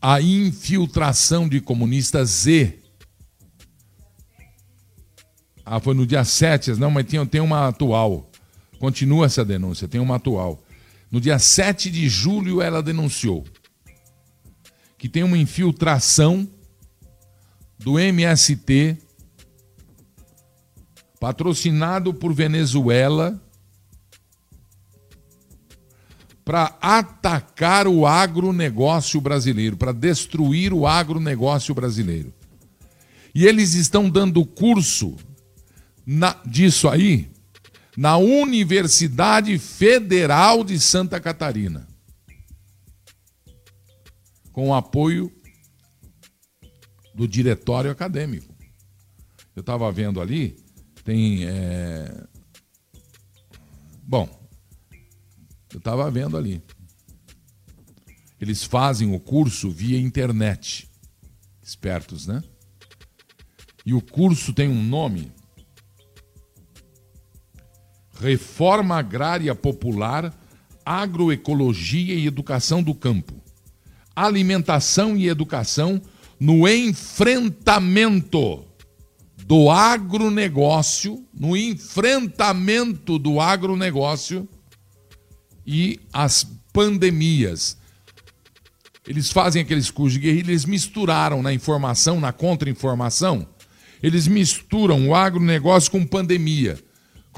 a 0.00 0.20
infiltração 0.20 1.48
de 1.48 1.60
comunistas 1.60 2.28
Z. 2.28 2.78
Ah, 5.70 5.80
foi 5.80 5.92
no 5.92 6.06
dia 6.06 6.24
7, 6.24 6.72
não, 6.80 6.90
mas 6.90 7.04
tem, 7.04 7.24
tem 7.26 7.42
uma 7.42 7.68
atual. 7.68 8.30
Continua 8.78 9.26
essa 9.26 9.44
denúncia, 9.44 9.86
tem 9.86 10.00
uma 10.00 10.16
atual. 10.16 10.62
No 11.10 11.20
dia 11.20 11.38
7 11.38 11.90
de 11.90 12.08
julho, 12.08 12.62
ela 12.62 12.82
denunciou 12.82 13.44
que 14.96 15.10
tem 15.10 15.22
uma 15.22 15.36
infiltração 15.36 16.48
do 17.78 17.98
MST, 17.98 18.96
patrocinado 21.20 22.14
por 22.14 22.32
Venezuela, 22.32 23.38
para 26.46 26.78
atacar 26.80 27.86
o 27.86 28.06
agronegócio 28.06 29.20
brasileiro, 29.20 29.76
para 29.76 29.92
destruir 29.92 30.72
o 30.72 30.86
agronegócio 30.86 31.74
brasileiro. 31.74 32.32
E 33.34 33.46
eles 33.46 33.74
estão 33.74 34.08
dando 34.08 34.46
curso 34.46 35.14
na, 36.10 36.40
disso 36.46 36.88
aí 36.88 37.30
na 37.94 38.16
Universidade 38.16 39.58
Federal 39.58 40.64
de 40.64 40.78
Santa 40.78 41.20
Catarina, 41.20 41.86
com 44.52 44.68
o 44.68 44.74
apoio 44.74 45.30
do 47.14 47.28
diretório 47.28 47.90
acadêmico. 47.90 48.54
Eu 49.54 49.60
estava 49.60 49.90
vendo 49.92 50.20
ali, 50.20 50.56
tem. 51.04 51.44
É... 51.44 52.24
Bom, 54.04 54.28
eu 55.72 55.78
estava 55.78 56.10
vendo 56.10 56.38
ali. 56.38 56.62
Eles 58.40 58.62
fazem 58.62 59.12
o 59.12 59.20
curso 59.20 59.70
via 59.70 59.98
internet. 59.98 60.88
Espertos, 61.60 62.26
né? 62.26 62.42
E 63.84 63.92
o 63.92 64.00
curso 64.00 64.54
tem 64.54 64.68
um 64.68 64.82
nome 64.82 65.32
Reforma 68.20 68.96
Agrária 68.96 69.54
Popular, 69.54 70.34
Agroecologia 70.84 72.14
e 72.14 72.26
Educação 72.26 72.82
do 72.82 72.94
Campo. 72.94 73.34
Alimentação 74.14 75.16
e 75.16 75.28
Educação 75.28 76.02
no 76.40 76.68
enfrentamento 76.68 78.64
do 79.46 79.70
agronegócio, 79.70 81.24
no 81.32 81.56
enfrentamento 81.56 83.18
do 83.18 83.40
agronegócio 83.40 84.48
e 85.66 86.00
as 86.12 86.44
pandemias. 86.72 87.76
Eles 89.06 89.30
fazem 89.30 89.62
aqueles 89.62 89.90
cursos 89.90 90.14
de 90.14 90.26
guerrilha, 90.26 90.50
eles 90.50 90.64
misturaram 90.64 91.42
na 91.42 91.52
informação, 91.52 92.20
na 92.20 92.32
contra-informação, 92.32 93.48
eles 94.02 94.26
misturam 94.26 95.08
o 95.08 95.14
agronegócio 95.14 95.90
com 95.90 96.04
pandemia 96.04 96.78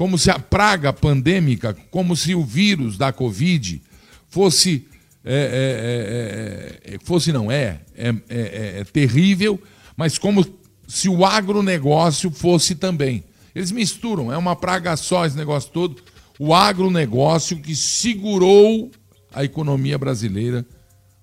como 0.01 0.17
se 0.17 0.31
a 0.31 0.39
praga 0.39 0.91
pandêmica, 0.91 1.77
como 1.91 2.15
se 2.15 2.33
o 2.33 2.43
vírus 2.43 2.97
da 2.97 3.13
Covid 3.13 3.79
fosse. 4.27 4.87
É, 5.23 6.79
é, 6.83 6.91
é, 6.91 6.95
é 6.95 6.99
fosse 7.03 7.31
não 7.31 7.51
é, 7.51 7.81
é, 7.95 8.79
é 8.79 8.83
terrível, 8.83 9.61
mas 9.95 10.17
como 10.17 10.43
se 10.87 11.07
o 11.07 11.23
agronegócio 11.23 12.31
fosse 12.31 12.73
também. 12.73 13.23
Eles 13.53 13.71
misturam, 13.71 14.33
é 14.33 14.37
uma 14.37 14.55
praga 14.55 14.97
só 14.97 15.23
esse 15.23 15.37
negócio 15.37 15.69
todo. 15.69 16.01
O 16.39 16.51
agronegócio 16.51 17.61
que 17.61 17.75
segurou 17.75 18.89
a 19.31 19.43
economia 19.43 19.99
brasileira 19.99 20.65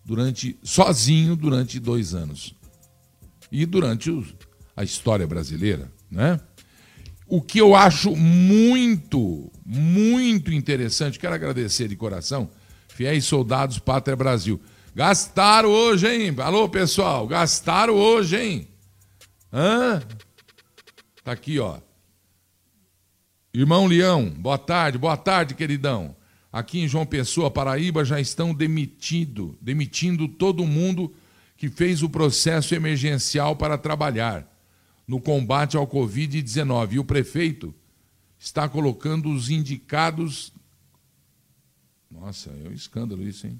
durante 0.05 0.57
sozinho 0.63 1.35
durante 1.35 1.81
dois 1.81 2.15
anos. 2.15 2.55
E 3.51 3.67
durante 3.67 4.09
a 4.77 4.85
história 4.85 5.27
brasileira, 5.27 5.91
né? 6.09 6.39
O 7.31 7.43
que 7.43 7.61
eu 7.61 7.77
acho 7.77 8.17
muito, 8.17 9.53
muito 9.65 10.51
interessante, 10.51 11.19
quero 11.19 11.35
agradecer 11.35 11.87
de 11.87 11.95
coração, 11.95 12.49
fiéis 12.89 13.27
soldados 13.27 13.79
Pátria 13.79 14.17
Brasil. 14.17 14.59
Gastaram 14.95 15.69
hoje, 15.69 16.09
hein? 16.09 16.35
Alô, 16.39 16.71
pessoal, 16.71 17.27
gastaram 17.27 17.95
hoje, 17.95 18.37
hein? 18.39 18.69
Hã? 19.53 20.03
Tá 21.23 21.33
aqui, 21.33 21.59
ó. 21.59 21.79
Irmão 23.53 23.87
Leão, 23.87 24.31
boa 24.31 24.57
tarde, 24.57 24.97
boa 24.97 25.17
tarde, 25.17 25.55
queridão. 25.55 26.17
Aqui 26.51 26.81
em 26.81 26.89
João 26.89 27.05
Pessoa, 27.05 27.51
Paraíba, 27.51 28.07
já 28.07 28.19
estão 28.19 28.55
demitido, 28.55 29.59
demitindo 29.61 30.27
todo 30.27 30.65
mundo 30.65 31.15
que 31.59 31.69
fez 31.69 32.03
o 32.03 32.09
processo 32.09 32.75
emergencial 32.75 33.55
para 33.55 33.77
trabalhar 33.77 34.49
no 35.09 35.19
combate 35.19 35.75
ao 35.75 35.87
Covid-19. 35.87 36.93
E 36.93 36.99
o 36.99 37.05
prefeito 37.05 37.75
está 38.39 38.69
colocando 38.69 39.33
os 39.33 39.49
indicados. 39.49 40.53
Nossa, 42.11 42.51
é 42.51 42.69
um 42.69 42.73
escândalo 42.73 43.27
isso, 43.27 43.47
hein? 43.47 43.59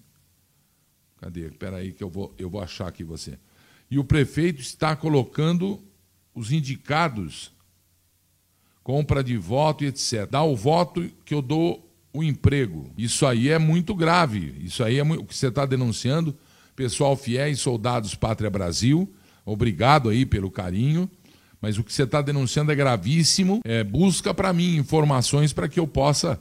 Cadê? 1.17 1.47
Espera 1.47 1.79
aí 1.79 1.93
que 1.93 2.05
eu 2.05 2.11
vou, 2.11 2.33
eu 2.39 2.51
vou 2.51 2.61
achar 2.61 2.87
aqui 2.87 3.03
você. 3.03 3.39
E 3.91 3.99
o 3.99 4.05
prefeito 4.05 4.61
está 4.61 4.95
colocando 4.95 5.83
os 6.35 6.53
indicados, 6.53 7.51
compra 8.85 9.25
de 9.25 9.37
voto 9.37 9.83
e 9.83 9.89
etc. 9.89 10.29
Dá 10.31 10.43
o 10.43 10.55
voto 10.55 11.11
que 11.25 11.35
eu 11.35 11.41
dou 11.43 11.91
o 12.13 12.23
emprego. 12.23 12.93
Isso 12.97 13.27
aí 13.27 13.49
é 13.49 13.59
muito 13.59 13.95
grave. 13.95 14.55
Isso 14.61 14.85
aí 14.85 14.99
é 14.99 15.03
o 15.03 15.25
que 15.25 15.35
você 15.35 15.49
está 15.49 15.65
denunciando. 15.65 16.37
Pessoal 16.77 17.17
fiéis, 17.17 17.59
soldados 17.59 18.15
Pátria 18.15 18.49
Brasil, 18.49 19.13
obrigado 19.45 20.09
aí 20.09 20.25
pelo 20.25 20.49
carinho. 20.49 21.11
Mas 21.61 21.77
o 21.79 21.85
que 21.85 21.93
você 21.93 22.05
está 22.05 22.23
denunciando 22.23 22.71
é 22.71 22.75
gravíssimo. 22.75 23.61
É, 23.65 23.83
busca 23.83 24.33
para 24.33 24.53
mim 24.53 24.77
informações 24.77 25.53
para 25.53 25.69
que 25.69 25.81
eu 25.81 25.87
possa 25.87 26.41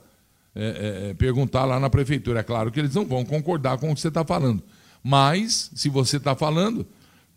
é, 0.55 0.63
é, 0.63 1.09
é, 1.09 1.13
perguntar 1.13 1.65
lá 1.65 1.79
na 1.79 1.89
prefeitura. 1.89 2.39
É 2.39 2.43
claro 2.43 2.71
que 2.71 2.79
eles 2.79 2.93
não 2.95 3.05
vão 3.05 3.25
concordar 3.25 3.77
com 3.77 3.91
o 3.91 3.95
que 3.95 4.01
você 4.01 4.07
está 4.07 4.23
falando. 4.23 4.63
Mas, 5.03 5.71
se 5.75 5.89
você 5.89 6.17
está 6.17 6.35
falando, 6.35 6.85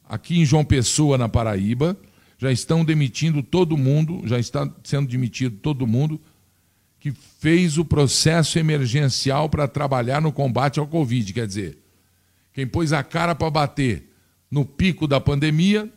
aqui 0.09 0.41
em 0.41 0.45
João 0.45 0.65
Pessoa, 0.65 1.17
na 1.17 1.29
Paraíba, 1.29 1.97
já 2.39 2.51
estão 2.51 2.85
demitindo 2.85 3.43
todo 3.43 3.77
mundo, 3.77 4.23
já 4.25 4.39
está 4.39 4.69
sendo 4.83 5.09
demitido 5.09 5.57
todo 5.59 5.87
mundo 5.87 6.21
que 6.99 7.13
fez 7.13 7.79
o 7.79 7.85
processo 7.85 8.59
emergencial 8.59 9.49
para 9.49 9.69
trabalhar 9.69 10.21
no 10.21 10.33
combate 10.33 10.79
ao 10.79 10.87
Covid. 10.87 11.33
Quer 11.33 11.47
dizer, 11.47 11.79
quem 12.53 12.67
pôs 12.67 12.93
a 12.93 13.03
cara 13.03 13.35
para 13.35 13.51
bater 13.51 14.11
no 14.51 14.65
pico 14.65 15.07
da 15.07 15.21
pandemia 15.21 15.91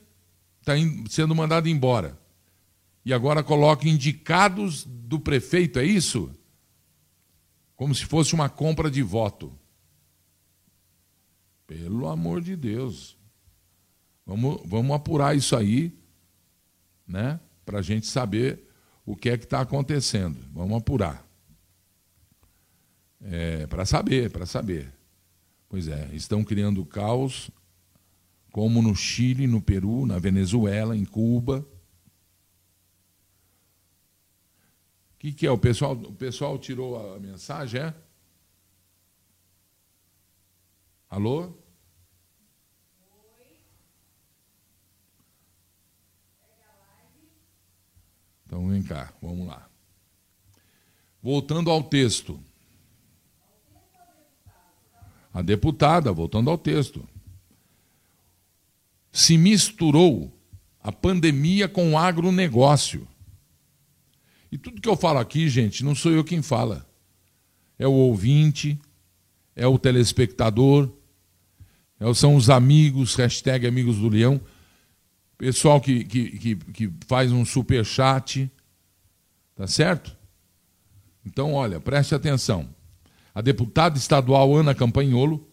está 0.63 0.73
sendo 1.09 1.35
mandado 1.35 1.67
embora. 1.67 2.17
E 3.05 3.13
agora 3.13 3.43
coloca 3.43 3.87
indicados 3.87 4.85
do 4.85 5.19
prefeito, 5.19 5.77
é 5.77 5.83
isso? 5.83 6.31
Como 7.75 7.93
se 7.93 8.05
fosse 8.05 8.33
uma 8.33 8.49
compra 8.49 8.89
de 8.89 9.01
voto. 9.01 9.53
Pelo 11.67 12.07
amor 12.07 12.41
de 12.41 12.55
Deus. 12.55 13.17
Vamos, 14.25 14.61
vamos 14.65 14.95
apurar 14.95 15.35
isso 15.35 15.55
aí, 15.55 15.93
né? 17.05 17.39
Para 17.65 17.79
a 17.79 17.81
gente 17.81 18.07
saber 18.07 18.69
o 19.05 19.17
que 19.17 19.29
é 19.29 19.37
que 19.37 19.43
está 19.43 19.59
acontecendo. 19.59 20.37
Vamos 20.53 20.77
apurar. 20.77 21.27
É, 23.21 23.67
para 23.67 23.85
saber, 23.85 24.31
para 24.31 24.45
saber. 24.45 24.93
Pois 25.67 25.89
é, 25.89 26.09
estão 26.13 26.43
criando 26.43 26.85
caos 26.85 27.49
como 28.53 28.83
no 28.83 28.95
Chile, 28.95 29.47
no 29.47 29.59
Peru, 29.59 30.05
na 30.05 30.19
Venezuela, 30.19 30.95
em 30.95 31.03
Cuba. 31.03 31.67
O 35.15 35.17
que, 35.17 35.33
que 35.33 35.47
é? 35.47 35.51
O 35.51 35.57
pessoal, 35.57 35.93
o 35.93 36.13
pessoal 36.13 36.59
tirou 36.59 37.15
a 37.15 37.19
mensagem, 37.19 37.81
é? 37.81 37.95
Alô? 41.09 41.51
Então 48.45 48.69
vem 48.69 48.83
cá, 48.83 49.11
vamos 49.19 49.47
lá. 49.47 49.67
Voltando 51.23 51.71
ao 51.71 51.81
texto. 51.81 52.39
A 55.33 55.41
deputada, 55.41 56.13
voltando 56.13 56.51
ao 56.51 56.57
texto 56.59 57.12
se 59.13 59.37
misturou 59.37 60.37
a 60.81 60.91
pandemia 60.91 61.69
com 61.69 61.93
o 61.93 61.97
agronegócio. 61.97 63.07
E 64.51 64.57
tudo 64.57 64.81
que 64.81 64.89
eu 64.89 64.97
falo 64.97 65.19
aqui, 65.19 65.47
gente, 65.47 65.85
não 65.85 65.95
sou 65.95 66.11
eu 66.11 66.23
quem 66.23 66.41
fala. 66.41 66.85
É 67.79 67.87
o 67.87 67.93
ouvinte, 67.93 68.77
é 69.55 69.65
o 69.65 69.79
telespectador, 69.79 70.91
é 71.97 72.13
são 72.13 72.35
os 72.35 72.49
amigos, 72.49 73.15
hashtag 73.15 73.65
amigos 73.65 73.97
do 73.99 74.09
leão, 74.09 74.41
pessoal 75.37 75.79
que, 75.79 76.03
que, 76.03 76.37
que, 76.37 76.55
que 76.55 76.93
faz 77.07 77.31
um 77.31 77.45
super 77.45 77.85
chat, 77.85 78.51
Tá 79.55 79.67
certo? 79.67 80.15
Então, 81.25 81.53
olha, 81.53 81.79
preste 81.79 82.15
atenção. 82.15 82.67
A 83.33 83.41
deputada 83.41 83.97
estadual 83.97 84.55
Ana 84.55 84.75
Campanholo 84.75 85.47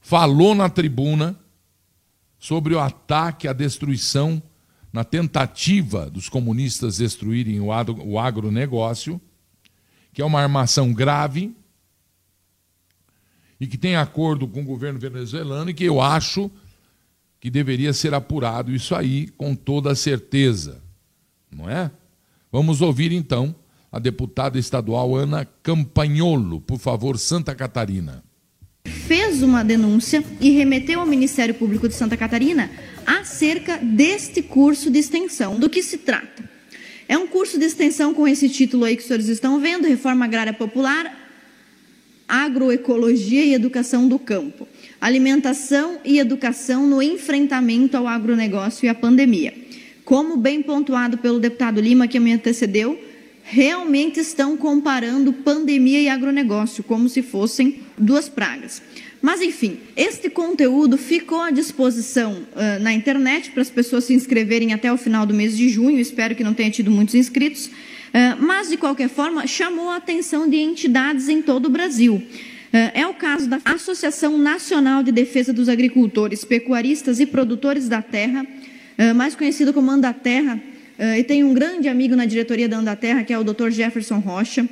falou 0.00 0.54
na 0.54 0.68
tribuna 0.68 1.38
sobre 2.42 2.74
o 2.74 2.80
ataque 2.80 3.46
à 3.46 3.52
destruição 3.52 4.42
na 4.92 5.04
tentativa 5.04 6.10
dos 6.10 6.28
comunistas 6.28 6.96
destruírem 6.96 7.60
o, 7.60 7.70
agro, 7.70 8.04
o 8.04 8.18
agronegócio, 8.18 9.20
que 10.12 10.20
é 10.20 10.24
uma 10.24 10.40
armação 10.40 10.92
grave 10.92 11.54
e 13.60 13.66
que 13.68 13.78
tem 13.78 13.94
acordo 13.94 14.48
com 14.48 14.60
o 14.60 14.64
governo 14.64 14.98
venezuelano 14.98 15.70
e 15.70 15.74
que 15.74 15.84
eu 15.84 16.00
acho 16.00 16.50
que 17.38 17.48
deveria 17.48 17.92
ser 17.92 18.12
apurado 18.12 18.74
isso 18.74 18.92
aí 18.92 19.28
com 19.28 19.54
toda 19.54 19.94
certeza, 19.94 20.82
não 21.48 21.70
é? 21.70 21.92
Vamos 22.50 22.80
ouvir 22.80 23.12
então 23.12 23.54
a 23.90 24.00
deputada 24.00 24.58
estadual 24.58 25.14
Ana 25.14 25.44
Campanholo, 25.62 26.60
por 26.60 26.80
favor, 26.80 27.16
Santa 27.20 27.54
Catarina 27.54 28.24
fez 29.12 29.42
uma 29.42 29.62
denúncia 29.62 30.24
e 30.40 30.48
remeteu 30.52 30.98
ao 30.98 31.04
Ministério 31.04 31.54
Público 31.54 31.86
de 31.86 31.94
Santa 31.94 32.16
Catarina 32.16 32.70
acerca 33.04 33.76
deste 33.76 34.40
curso 34.40 34.90
de 34.90 34.98
extensão. 34.98 35.60
Do 35.60 35.68
que 35.68 35.82
se 35.82 35.98
trata? 35.98 36.42
É 37.06 37.18
um 37.18 37.26
curso 37.26 37.58
de 37.58 37.66
extensão 37.66 38.14
com 38.14 38.26
esse 38.26 38.48
título 38.48 38.84
aí 38.86 38.96
que 38.96 39.02
os 39.02 39.06
senhores 39.06 39.28
estão 39.28 39.60
vendo, 39.60 39.86
Reforma 39.86 40.24
Agrária 40.24 40.54
Popular, 40.54 41.14
Agroecologia 42.26 43.44
e 43.44 43.52
Educação 43.52 44.08
do 44.08 44.18
Campo. 44.18 44.66
Alimentação 44.98 45.98
e 46.06 46.18
educação 46.18 46.86
no 46.86 47.02
enfrentamento 47.02 47.98
ao 47.98 48.08
agronegócio 48.08 48.86
e 48.86 48.88
à 48.88 48.94
pandemia. 48.94 49.52
Como 50.06 50.38
bem 50.38 50.62
pontuado 50.62 51.18
pelo 51.18 51.38
deputado 51.38 51.82
Lima, 51.82 52.08
que 52.08 52.18
me 52.18 52.32
antecedeu, 52.32 52.98
realmente 53.42 54.20
estão 54.20 54.56
comparando 54.56 55.32
pandemia 55.32 56.00
e 56.00 56.08
agronegócio 56.08 56.82
como 56.84 57.08
se 57.08 57.22
fossem 57.22 57.80
duas 57.98 58.28
pragas. 58.28 58.82
Mas, 59.22 59.40
enfim, 59.40 59.78
este 59.96 60.28
conteúdo 60.28 60.98
ficou 60.98 61.40
à 61.40 61.50
disposição 61.52 62.42
uh, 62.56 62.82
na 62.82 62.92
internet 62.92 63.52
para 63.52 63.62
as 63.62 63.70
pessoas 63.70 64.04
se 64.04 64.12
inscreverem 64.12 64.72
até 64.72 64.92
o 64.92 64.96
final 64.96 65.24
do 65.24 65.32
mês 65.32 65.56
de 65.56 65.68
junho. 65.68 66.00
Espero 66.00 66.34
que 66.34 66.42
não 66.42 66.52
tenha 66.52 66.72
tido 66.72 66.90
muitos 66.90 67.14
inscritos. 67.14 67.66
Uh, 67.66 68.40
mas, 68.40 68.68
de 68.68 68.76
qualquer 68.76 69.08
forma, 69.08 69.46
chamou 69.46 69.90
a 69.90 69.96
atenção 69.96 70.48
de 70.48 70.56
entidades 70.56 71.28
em 71.28 71.40
todo 71.40 71.66
o 71.66 71.70
Brasil. 71.70 72.20
É 72.94 73.06
o 73.06 73.12
caso 73.12 73.50
da 73.50 73.60
Associação 73.66 74.38
Nacional 74.38 75.02
de 75.02 75.12
Defesa 75.12 75.52
dos 75.52 75.68
Agricultores, 75.68 76.42
Pecuaristas 76.42 77.20
e 77.20 77.26
Produtores 77.26 77.86
da 77.86 78.00
Terra, 78.00 78.46
mais 79.14 79.34
conhecido 79.34 79.74
como 79.74 79.90
Andaterra, 79.90 80.58
e 81.18 81.24
tem 81.24 81.42
um 81.42 81.52
grande 81.52 81.88
amigo 81.88 82.14
na 82.14 82.26
diretoria 82.26 82.68
da 82.68 82.78
Andaterra, 82.78 83.24
que 83.24 83.32
é 83.32 83.38
o 83.38 83.44
Dr. 83.44 83.70
Jefferson 83.70 84.18
Rocha. 84.18 84.68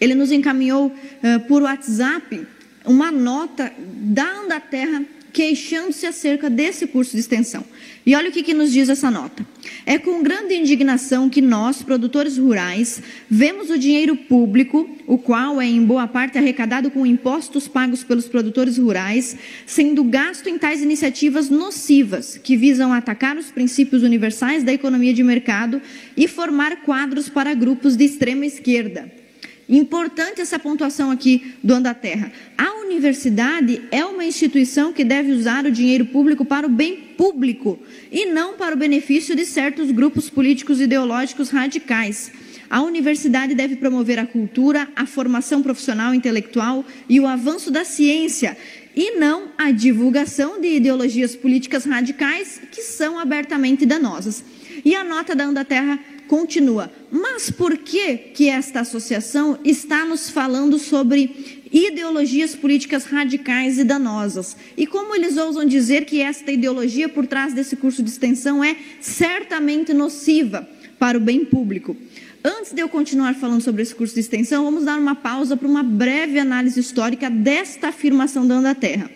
Ele 0.00 0.14
nos 0.14 0.32
encaminhou 0.32 0.86
uh, 0.88 1.40
por 1.46 1.62
WhatsApp 1.62 2.46
uma 2.84 3.12
nota 3.12 3.72
da 3.78 4.24
Andaterra 4.24 5.04
queixando-se 5.32 6.06
acerca 6.06 6.50
desse 6.50 6.86
curso 6.86 7.12
de 7.12 7.20
extensão. 7.20 7.64
E 8.04 8.14
olha 8.14 8.30
o 8.30 8.32
que, 8.32 8.42
que, 8.42 8.54
nos 8.54 8.72
diz 8.72 8.88
essa 8.88 9.10
nota. 9.10 9.46
É 9.84 9.98
com 9.98 10.22
grande 10.22 10.54
indignação 10.54 11.28
que 11.28 11.42
nós, 11.42 11.82
produtores 11.82 12.38
rurais, 12.38 13.02
vemos 13.28 13.68
o 13.68 13.78
dinheiro 13.78 14.16
público, 14.16 14.88
o 15.06 15.18
qual 15.18 15.60
é 15.60 15.66
em 15.66 15.84
boa 15.84 16.08
parte 16.08 16.38
arrecadado 16.38 16.90
com 16.90 17.04
impostos 17.04 17.68
pagos 17.68 18.02
pelos 18.02 18.26
produtores 18.26 18.78
rurais, 18.78 19.36
sendo 19.66 20.02
gasto 20.02 20.48
em 20.48 20.58
tais 20.58 20.82
iniciativas 20.82 21.50
nocivas, 21.50 22.38
que 22.42 22.56
visam 22.56 22.92
atacar 22.92 23.36
os 23.36 23.50
princípios 23.50 24.02
universais 24.02 24.64
da 24.64 24.72
economia 24.72 25.12
de 25.12 25.22
mercado 25.22 25.80
e 26.16 26.26
formar 26.26 26.82
quadros 26.82 27.28
para 27.28 27.52
grupos 27.54 27.96
de 27.96 28.04
extrema 28.04 28.46
esquerda 28.46 29.19
Importante 29.70 30.40
essa 30.40 30.58
pontuação 30.58 31.12
aqui 31.12 31.54
do 31.62 31.72
Andaterra. 31.72 32.32
A 32.58 32.80
universidade 32.80 33.82
é 33.92 34.04
uma 34.04 34.24
instituição 34.24 34.92
que 34.92 35.04
deve 35.04 35.30
usar 35.30 35.64
o 35.64 35.70
dinheiro 35.70 36.06
público 36.06 36.44
para 36.44 36.66
o 36.66 36.70
bem 36.70 36.96
público 37.16 37.78
e 38.10 38.26
não 38.26 38.54
para 38.54 38.74
o 38.74 38.78
benefício 38.78 39.36
de 39.36 39.46
certos 39.46 39.92
grupos 39.92 40.28
políticos 40.28 40.80
ideológicos 40.80 41.50
radicais. 41.50 42.32
A 42.68 42.82
universidade 42.82 43.54
deve 43.54 43.76
promover 43.76 44.18
a 44.18 44.26
cultura, 44.26 44.88
a 44.96 45.06
formação 45.06 45.62
profissional 45.62 46.12
intelectual 46.12 46.84
e 47.08 47.20
o 47.20 47.26
avanço 47.28 47.70
da 47.70 47.84
ciência, 47.84 48.56
e 48.94 49.18
não 49.18 49.50
a 49.56 49.70
divulgação 49.70 50.60
de 50.60 50.66
ideologias 50.66 51.36
políticas 51.36 51.84
radicais 51.84 52.60
que 52.72 52.82
são 52.82 53.20
abertamente 53.20 53.86
danosas. 53.86 54.42
E 54.84 54.94
a 54.94 55.04
nota 55.04 55.34
da 55.34 55.44
Andaterra 55.44 55.98
continua. 56.30 56.88
Mas 57.10 57.50
por 57.50 57.76
que 57.76 58.16
que 58.16 58.48
esta 58.48 58.80
associação 58.80 59.58
está 59.64 60.04
nos 60.04 60.30
falando 60.30 60.78
sobre 60.78 61.64
ideologias 61.72 62.54
políticas 62.54 63.04
radicais 63.04 63.80
e 63.80 63.84
danosas? 63.84 64.56
E 64.76 64.86
como 64.86 65.16
eles 65.16 65.36
ousam 65.36 65.64
dizer 65.64 66.04
que 66.04 66.22
esta 66.22 66.52
ideologia 66.52 67.08
por 67.08 67.26
trás 67.26 67.52
desse 67.52 67.74
curso 67.74 68.00
de 68.00 68.10
extensão 68.10 68.62
é 68.62 68.76
certamente 69.00 69.92
nociva 69.92 70.68
para 71.00 71.18
o 71.18 71.20
bem 71.20 71.44
público? 71.44 71.96
Antes 72.44 72.72
de 72.72 72.80
eu 72.80 72.88
continuar 72.88 73.34
falando 73.34 73.60
sobre 73.60 73.82
esse 73.82 73.94
curso 73.94 74.14
de 74.14 74.20
extensão, 74.20 74.64
vamos 74.64 74.84
dar 74.84 75.00
uma 75.00 75.16
pausa 75.16 75.56
para 75.56 75.66
uma 75.66 75.82
breve 75.82 76.38
análise 76.38 76.78
histórica 76.78 77.28
desta 77.28 77.88
afirmação 77.88 78.46
da 78.46 78.54
Andaterra. 78.54 79.10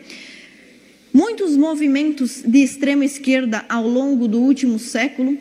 Muitos 1.12 1.56
movimentos 1.56 2.42
de 2.44 2.58
extrema 2.58 3.04
esquerda 3.04 3.64
ao 3.68 3.86
longo 3.86 4.26
do 4.26 4.40
último 4.40 4.80
século 4.80 5.38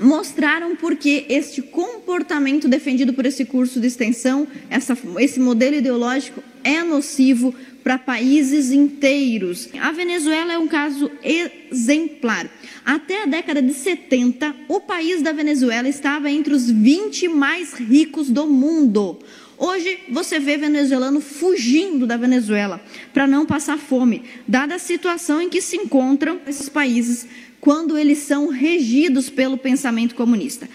mostraram 0.00 0.74
porque 0.74 1.26
este 1.28 1.60
comportamento 1.60 2.66
defendido 2.66 3.12
por 3.12 3.26
esse 3.26 3.44
curso 3.44 3.78
de 3.78 3.86
extensão, 3.86 4.48
essa, 4.70 4.96
esse 5.18 5.38
modelo 5.38 5.76
ideológico, 5.76 6.42
é 6.64 6.82
nocivo 6.82 7.54
para 7.84 7.98
países 7.98 8.72
inteiros. 8.72 9.68
A 9.80 9.92
Venezuela 9.92 10.52
é 10.52 10.58
um 10.58 10.68
caso 10.68 11.10
exemplar. 11.22 12.50
Até 12.84 13.22
a 13.22 13.26
década 13.26 13.62
de 13.62 13.72
70, 13.72 14.54
o 14.68 14.80
país 14.80 15.22
da 15.22 15.32
Venezuela 15.32 15.88
estava 15.88 16.30
entre 16.30 16.54
os 16.54 16.70
20 16.70 17.28
mais 17.28 17.74
ricos 17.74 18.30
do 18.30 18.46
mundo. 18.46 19.18
Hoje 19.62 19.98
você 20.08 20.38
vê 20.38 20.56
venezuelano 20.56 21.20
fugindo 21.20 22.06
da 22.06 22.16
Venezuela 22.16 22.80
para 23.12 23.26
não 23.26 23.44
passar 23.44 23.76
fome, 23.76 24.22
dada 24.48 24.76
a 24.76 24.78
situação 24.78 25.42
em 25.42 25.50
que 25.50 25.60
se 25.60 25.76
encontram 25.76 26.40
esses 26.46 26.70
países 26.70 27.28
quando 27.60 27.98
eles 27.98 28.20
são 28.20 28.48
regidos 28.48 29.28
pelo 29.28 29.58
pensamento 29.58 30.14
comunista. 30.14 30.66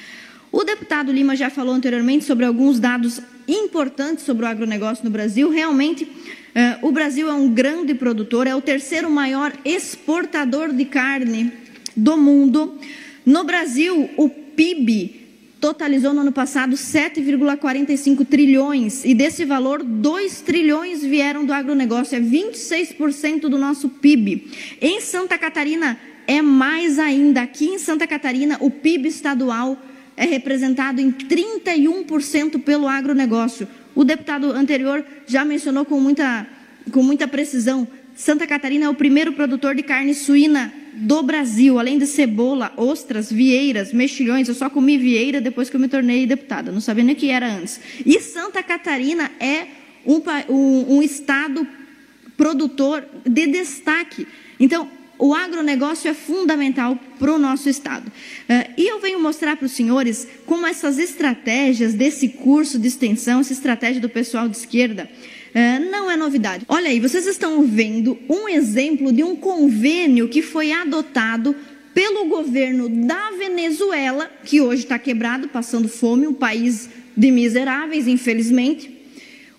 O 0.51 0.63
deputado 0.63 1.11
Lima 1.11 1.35
já 1.35 1.49
falou 1.49 1.73
anteriormente 1.73 2.25
sobre 2.25 2.45
alguns 2.45 2.79
dados 2.79 3.19
importantes 3.47 4.23
sobre 4.23 4.45
o 4.45 4.47
agronegócio 4.47 5.03
no 5.03 5.09
Brasil. 5.09 5.49
Realmente, 5.49 6.07
eh, 6.53 6.77
o 6.83 6.91
Brasil 6.91 7.27
é 7.27 7.33
um 7.33 7.51
grande 7.51 7.95
produtor, 7.95 8.45
é 8.45 8.53
o 8.53 8.61
terceiro 8.61 9.09
maior 9.09 9.51
exportador 9.65 10.71
de 10.71 10.85
carne 10.85 11.51
do 11.97 12.15
mundo. 12.15 12.77
No 13.25 13.43
Brasil, 13.43 14.11
o 14.15 14.29
PIB 14.29 15.24
totalizou 15.65 16.13
no 16.13 16.21
ano 16.21 16.31
passado 16.31 16.75
7,45 16.75 18.23
trilhões 18.27 19.03
e 19.03 19.15
desse 19.15 19.43
valor 19.45 19.81
2 19.81 20.41
trilhões 20.41 21.01
vieram 21.01 21.43
do 21.43 21.51
agronegócio, 21.51 22.15
é 22.15 22.19
26% 22.19 23.49
do 23.49 23.57
nosso 23.57 23.89
PIB. 23.89 24.47
Em 24.79 25.01
Santa 25.01 25.39
Catarina, 25.39 25.97
é 26.27 26.39
mais 26.39 26.99
ainda. 26.99 27.41
Aqui 27.41 27.65
em 27.65 27.79
Santa 27.79 28.05
Catarina, 28.05 28.57
o 28.61 28.69
PIB 28.69 29.09
estadual 29.09 29.75
é 30.15 30.23
representado 30.25 31.01
em 31.01 31.11
31% 31.11 32.61
pelo 32.61 32.87
agronegócio. 32.87 33.67
O 33.95 34.03
deputado 34.03 34.51
anterior 34.51 35.03
já 35.25 35.43
mencionou 35.43 35.83
com 35.83 35.99
muita, 35.99 36.45
com 36.91 37.01
muita 37.01 37.27
precisão. 37.27 37.87
Santa 38.15 38.45
Catarina 38.45 38.85
é 38.85 38.89
o 38.89 38.93
primeiro 38.93 39.33
produtor 39.33 39.73
de 39.73 39.81
carne 39.81 40.13
suína 40.13 40.71
do 40.95 41.21
Brasil, 41.21 41.77
além 41.77 41.97
de 41.97 42.07
cebola, 42.07 42.71
ostras, 42.77 43.31
vieiras, 43.31 43.91
mexilhões. 43.91 44.47
Eu 44.47 44.55
só 44.55 44.69
comi 44.69 44.97
vieira 44.97 45.41
depois 45.41 45.69
que 45.69 45.75
eu 45.75 45.79
me 45.79 45.87
tornei 45.87 46.25
deputada, 46.25 46.71
não 46.71 46.81
sabia 46.81 47.03
nem 47.03 47.15
o 47.15 47.17
que 47.17 47.29
era 47.29 47.47
antes. 47.47 47.79
E 48.05 48.19
Santa 48.19 48.63
Catarina 48.63 49.31
é 49.39 49.67
um, 50.05 50.21
um, 50.49 50.97
um 50.97 51.01
estado 51.01 51.67
produtor 52.37 53.05
de 53.25 53.47
destaque. 53.47 54.27
Então, 54.59 54.89
o 55.17 55.33
agronegócio 55.33 56.09
é 56.09 56.13
fundamental 56.13 56.99
para 57.17 57.33
o 57.33 57.39
nosso 57.39 57.69
Estado. 57.69 58.07
Uh, 58.07 58.73
e 58.77 58.91
eu 58.91 58.99
venho 58.99 59.19
mostrar 59.21 59.55
para 59.55 59.65
os 59.65 59.71
senhores 59.71 60.27
como 60.45 60.67
essas 60.67 60.99
estratégias 60.99 61.93
desse 61.93 62.29
curso 62.29 62.77
de 62.77 62.87
extensão, 62.87 63.39
essa 63.39 63.53
estratégia 63.53 64.01
do 64.01 64.09
pessoal 64.09 64.49
de 64.49 64.57
esquerda, 64.57 65.09
uh, 65.55 65.89
não 65.89 66.11
é 66.11 66.17
novidade. 66.17 66.65
Olha 66.67 66.89
aí, 66.89 66.99
vocês 66.99 67.25
estão 67.25 67.63
vendo 67.63 68.17
um 68.29 68.47
exemplo 68.49 69.11
de 69.11 69.23
um 69.23 69.35
convênio 69.35 70.27
que 70.27 70.41
foi 70.41 70.71
adotado 70.71 71.55
pelo 71.93 72.25
governo 72.25 72.89
da 72.89 73.31
Venezuela, 73.31 74.29
que 74.43 74.59
hoje 74.59 74.83
está 74.83 74.99
quebrado, 74.99 75.47
passando 75.47 75.87
fome, 75.87 76.27
um 76.27 76.33
país 76.33 76.89
de 77.15 77.31
miseráveis, 77.31 78.07
infelizmente 78.07 78.95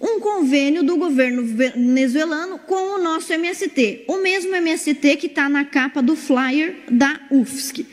um 0.01 0.21
convênio 0.21 0.83
do 0.83 0.97
governo 0.97 1.43
venezuelano 1.45 2.59
com 2.59 2.97
o 2.97 3.03
nosso 3.03 3.33
MST, 3.33 4.05
o 4.07 4.19
mesmo 4.19 4.55
MST 4.55 5.17
que 5.17 5.27
está 5.27 5.49
na 5.49 5.65
capa 5.65 6.03
do 6.03 6.15
flyer 6.15 6.77
da 6.91 7.21
UFSC. 7.31 7.87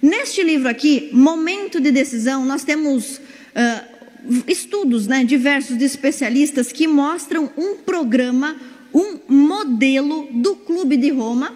Neste 0.00 0.42
livro 0.42 0.68
aqui, 0.68 1.10
Momento 1.12 1.78
de 1.78 1.90
Decisão, 1.90 2.44
nós 2.46 2.64
temos 2.64 3.18
uh, 3.18 3.99
estudos 4.46 5.06
né, 5.06 5.24
diversos 5.24 5.76
de 5.76 5.84
especialistas 5.84 6.72
que 6.72 6.86
mostram 6.86 7.50
um 7.56 7.76
programa, 7.76 8.56
um 8.92 9.18
modelo 9.28 10.28
do 10.32 10.56
Clube 10.56 10.96
de 10.96 11.10
Roma 11.10 11.54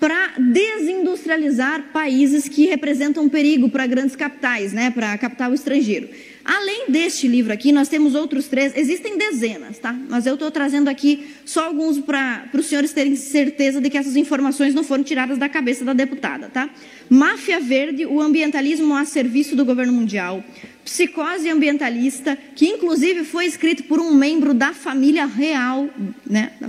para 0.00 0.34
desindustrializar 0.36 1.92
países 1.92 2.48
que 2.48 2.66
representam 2.66 3.28
perigo 3.28 3.68
para 3.68 3.86
grandes 3.86 4.16
capitais, 4.16 4.72
né, 4.72 4.90
para 4.90 5.16
capital 5.16 5.54
estrangeiro. 5.54 6.08
Além 6.44 6.90
deste 6.90 7.28
livro 7.28 7.52
aqui, 7.52 7.70
nós 7.70 7.88
temos 7.88 8.14
outros 8.14 8.48
três, 8.48 8.76
existem 8.76 9.16
dezenas, 9.16 9.78
tá? 9.78 9.92
Mas 10.08 10.26
eu 10.26 10.34
estou 10.34 10.50
trazendo 10.50 10.88
aqui 10.88 11.28
só 11.44 11.66
alguns 11.66 11.98
para 12.00 12.48
os 12.54 12.66
senhores 12.66 12.92
terem 12.92 13.14
certeza 13.14 13.80
de 13.80 13.88
que 13.88 13.96
essas 13.96 14.16
informações 14.16 14.74
não 14.74 14.82
foram 14.82 15.04
tiradas 15.04 15.38
da 15.38 15.48
cabeça 15.48 15.84
da 15.84 15.92
deputada, 15.92 16.48
tá? 16.48 16.68
Máfia 17.08 17.60
Verde, 17.60 18.06
o 18.06 18.20
ambientalismo 18.20 18.94
a 18.94 19.04
serviço 19.04 19.54
do 19.54 19.64
governo 19.64 19.92
mundial. 19.92 20.42
Psicose 20.84 21.48
ambientalista, 21.48 22.36
que 22.56 22.66
inclusive 22.66 23.24
foi 23.24 23.46
escrito 23.46 23.84
por 23.84 24.00
um 24.00 24.12
membro 24.12 24.52
da 24.52 24.72
família 24.72 25.26
real, 25.26 25.88
né, 26.28 26.52
da 26.60 26.68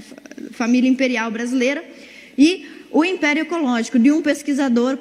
família 0.51 0.87
imperial 0.87 1.31
brasileira. 1.31 1.83
E 2.37 2.65
o 2.91 3.03
Império 3.03 3.41
Ecológico, 3.41 3.97
de 3.97 4.11
um 4.11 4.21
pesquisador 4.21 4.99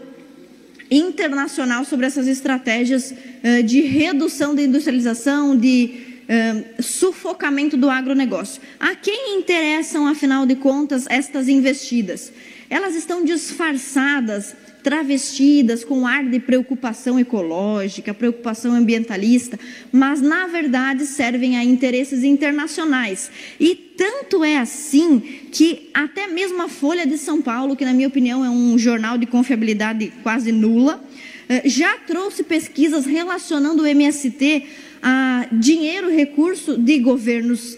internacional 0.93 1.85
sobre 1.85 2.07
essas 2.07 2.27
estratégias 2.27 3.13
uh, 3.13 3.63
de 3.63 3.81
redução 3.81 4.55
da 4.55 4.63
industrialização, 4.63 5.57
de 5.57 6.23
uh, 6.29 6.83
sufocamento 6.83 7.77
do 7.77 7.89
agronegócio. 7.89 8.61
A 8.79 8.95
quem 8.95 9.39
interessam, 9.39 10.07
afinal 10.07 10.45
de 10.45 10.57
contas, 10.57 11.07
estas 11.09 11.49
investidas? 11.49 12.33
Elas 12.69 12.95
estão 12.95 13.25
disfarçadas 13.25 14.55
travestidas 14.83 15.85
com 15.85 16.07
ar 16.07 16.25
de 16.25 16.41
preocupação 16.41 17.19
ecológica, 17.19 18.13
preocupação 18.13 18.73
ambientalista, 18.73 19.59
mas 19.93 20.21
na 20.21 20.47
verdade 20.47 21.07
servem 21.07 21.57
a 21.57 21.65
interesses 21.65 22.25
internacionais. 22.25 23.31
E 23.61 23.75
tanto 23.75 24.43
é 24.43 24.59
assim 24.59 25.21
que 25.53 25.91
até 25.95 26.27
mesmo 26.27 26.61
a 26.63 26.69
Folha 26.69 27.07
de 27.07 27.17
São 27.17 27.41
Paulo, 27.41 27.77
que 27.77 27.85
na 27.85 27.93
minha 27.93 28.09
opinião 28.09 28.45
é 28.45 28.51
um 28.51 28.77
jornal 28.79 29.17
de 29.17 29.27
confiabilidade 29.27 30.13
quase 30.23 30.51
nula, 30.51 31.03
eh, 31.49 31.63
já 31.69 31.97
trouxe 31.99 32.43
pesquisas 32.43 33.07
relacionando 33.07 33.83
o 33.83 33.87
MST 33.87 34.65
a 35.03 35.49
dinheiro, 35.51 36.09
recurso 36.09 36.79
de 36.79 36.99
governos 37.01 37.77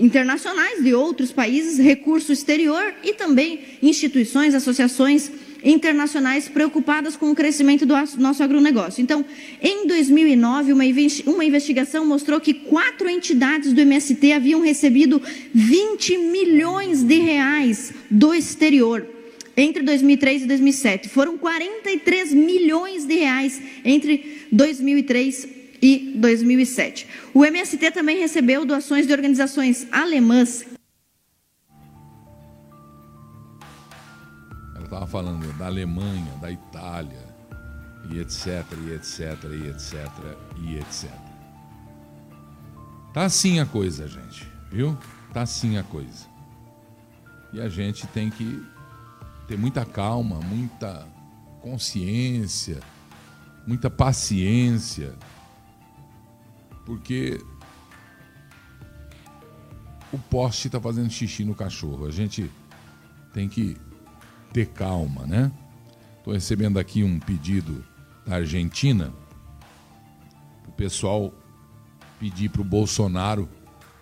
internacionais 0.00 0.82
de 0.84 0.94
outros 0.94 1.32
países, 1.32 1.78
recurso 1.78 2.30
exterior 2.32 2.94
e 3.02 3.14
também 3.14 3.60
instituições, 3.82 4.54
associações 4.54 5.30
internacionais 5.66 6.48
preocupadas 6.48 7.16
com 7.16 7.30
o 7.30 7.34
crescimento 7.34 7.84
do 7.84 7.94
nosso 8.18 8.42
agronegócio. 8.42 9.02
Então, 9.02 9.24
em 9.60 9.86
2009, 9.86 10.72
uma 10.72 11.44
investigação 11.44 12.06
mostrou 12.06 12.40
que 12.40 12.54
quatro 12.54 13.08
entidades 13.08 13.72
do 13.72 13.80
MST 13.80 14.32
haviam 14.32 14.60
recebido 14.60 15.20
20 15.52 16.18
milhões 16.18 17.02
de 17.02 17.18
reais 17.18 17.92
do 18.08 18.32
exterior 18.32 19.06
entre 19.56 19.82
2003 19.82 20.42
e 20.42 20.46
2007. 20.46 21.08
Foram 21.08 21.36
43 21.36 22.32
milhões 22.32 23.04
de 23.04 23.14
reais 23.14 23.60
entre 23.84 24.46
2003 24.52 25.48
e 25.82 26.12
2007. 26.14 27.06
O 27.34 27.44
MST 27.44 27.90
também 27.90 28.18
recebeu 28.18 28.64
doações 28.64 29.06
de 29.06 29.12
organizações 29.12 29.86
alemãs, 29.90 30.64
estava 34.86 35.06
falando 35.06 35.52
da 35.58 35.66
Alemanha, 35.66 36.32
da 36.40 36.50
Itália, 36.50 37.26
e 38.10 38.18
etc, 38.18 38.64
e 38.86 38.92
etc, 38.92 39.44
e 39.44 39.68
etc, 39.68 40.10
e 40.56 40.76
etc. 40.76 41.10
Tá 43.12 43.24
assim 43.24 43.60
a 43.60 43.66
coisa, 43.66 44.06
gente, 44.06 44.46
viu? 44.70 44.96
Tá 45.32 45.42
assim 45.42 45.76
a 45.78 45.82
coisa. 45.82 46.26
E 47.52 47.60
a 47.60 47.68
gente 47.68 48.06
tem 48.08 48.30
que 48.30 48.64
ter 49.46 49.56
muita 49.56 49.84
calma, 49.84 50.40
muita 50.40 51.06
consciência, 51.60 52.80
muita 53.66 53.90
paciência, 53.90 55.14
porque 56.84 57.40
o 60.12 60.18
poste 60.18 60.68
está 60.68 60.80
fazendo 60.80 61.10
xixi 61.10 61.44
no 61.44 61.54
cachorro. 61.54 62.06
A 62.06 62.10
gente 62.10 62.50
tem 63.32 63.48
que 63.48 63.76
ter 64.56 64.68
calma, 64.68 65.26
né? 65.26 65.52
Estou 66.16 66.32
recebendo 66.32 66.78
aqui 66.78 67.04
um 67.04 67.20
pedido 67.20 67.84
da 68.26 68.36
Argentina, 68.36 69.12
o 70.66 70.72
pessoal 70.72 71.30
pedir 72.18 72.48
para 72.48 72.62
o 72.62 72.64
Bolsonaro, 72.64 73.46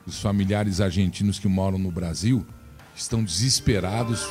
os 0.06 0.20
familiares 0.20 0.80
argentinos 0.80 1.40
que 1.40 1.48
moram 1.48 1.76
no 1.76 1.90
Brasil, 1.90 2.46
estão 2.94 3.24
desesperados 3.24 4.24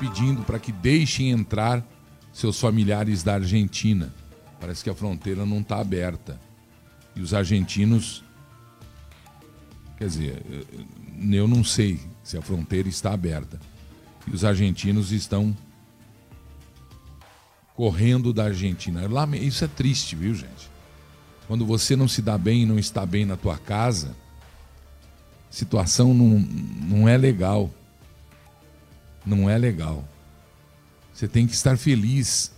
pedindo 0.00 0.40
para 0.44 0.58
que 0.58 0.72
deixem 0.72 1.30
entrar 1.30 1.86
seus 2.32 2.58
familiares 2.58 3.22
da 3.22 3.34
Argentina. 3.34 4.14
Parece 4.58 4.82
que 4.82 4.88
a 4.88 4.94
fronteira 4.94 5.44
não 5.44 5.60
está 5.60 5.78
aberta. 5.78 6.40
E 7.14 7.20
os 7.20 7.34
argentinos. 7.34 8.24
Quer 9.98 10.06
dizer, 10.06 10.42
eu 11.30 11.46
não 11.46 11.62
sei 11.62 12.00
se 12.24 12.38
a 12.38 12.40
fronteira 12.40 12.88
está 12.88 13.12
aberta. 13.12 13.60
E 14.26 14.34
os 14.34 14.42
argentinos 14.42 15.12
estão 15.12 15.54
correndo 17.76 18.32
da 18.32 18.44
Argentina. 18.44 19.02
Isso 19.36 19.64
é 19.64 19.68
triste, 19.68 20.16
viu, 20.16 20.34
gente? 20.34 20.70
Quando 21.46 21.64
você 21.64 21.94
não 21.94 22.08
se 22.08 22.22
dá 22.22 22.36
bem 22.36 22.62
e 22.62 22.66
não 22.66 22.78
está 22.78 23.04
bem 23.04 23.26
na 23.26 23.36
tua 23.36 23.58
casa, 23.58 24.16
situação 25.50 26.14
não, 26.14 26.40
não 26.40 27.08
é 27.08 27.16
legal. 27.18 27.70
Não 29.24 29.48
é 29.48 29.58
legal. 29.58 30.08
Você 31.12 31.28
tem 31.28 31.46
que 31.46 31.54
estar 31.54 31.76
feliz. 31.76 32.50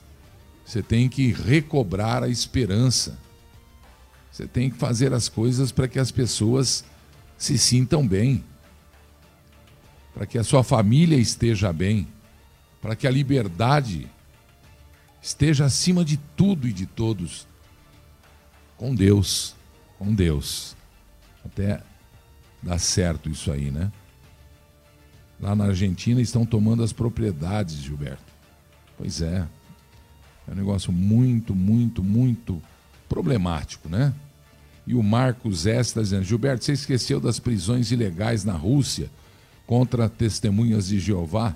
Você 0.64 0.82
tem 0.82 1.08
que 1.08 1.32
recobrar 1.32 2.22
a 2.22 2.28
esperança. 2.28 3.18
Você 4.30 4.46
tem 4.46 4.70
que 4.70 4.76
fazer 4.76 5.12
as 5.12 5.28
coisas 5.28 5.72
para 5.72 5.88
que 5.88 5.98
as 5.98 6.12
pessoas 6.12 6.84
se 7.36 7.58
sintam 7.58 8.06
bem. 8.06 8.44
Para 10.14 10.26
que 10.26 10.38
a 10.38 10.44
sua 10.44 10.62
família 10.62 11.16
esteja 11.16 11.72
bem. 11.72 12.06
Para 12.80 12.94
que 12.94 13.06
a 13.06 13.10
liberdade 13.10 14.08
esteja 15.20 15.64
acima 15.64 16.04
de 16.04 16.16
tudo 16.36 16.66
e 16.66 16.72
de 16.72 16.86
todos 16.86 17.46
com 18.76 18.94
Deus, 18.94 19.54
com 19.98 20.14
Deus. 20.14 20.76
Até 21.44 21.82
dá 22.62 22.78
certo 22.78 23.28
isso 23.28 23.50
aí, 23.50 23.70
né? 23.70 23.90
Lá 25.40 25.54
na 25.54 25.66
Argentina 25.66 26.20
estão 26.20 26.44
tomando 26.44 26.82
as 26.82 26.92
propriedades, 26.92 27.76
Gilberto. 27.76 28.32
Pois 28.96 29.20
é. 29.20 29.46
É 30.46 30.52
um 30.52 30.54
negócio 30.54 30.92
muito, 30.92 31.54
muito, 31.54 32.02
muito 32.02 32.62
problemático, 33.08 33.88
né? 33.88 34.14
E 34.86 34.94
o 34.94 35.02
Marcos 35.02 35.66
S. 35.66 35.90
está 35.90 36.00
dizendo: 36.00 36.24
Gilberto, 36.24 36.64
você 36.64 36.72
esqueceu 36.72 37.20
das 37.20 37.38
prisões 37.38 37.92
ilegais 37.92 38.44
na 38.44 38.54
Rússia 38.54 39.10
contra 39.66 40.08
testemunhas 40.08 40.88
de 40.88 40.98
Jeová? 40.98 41.54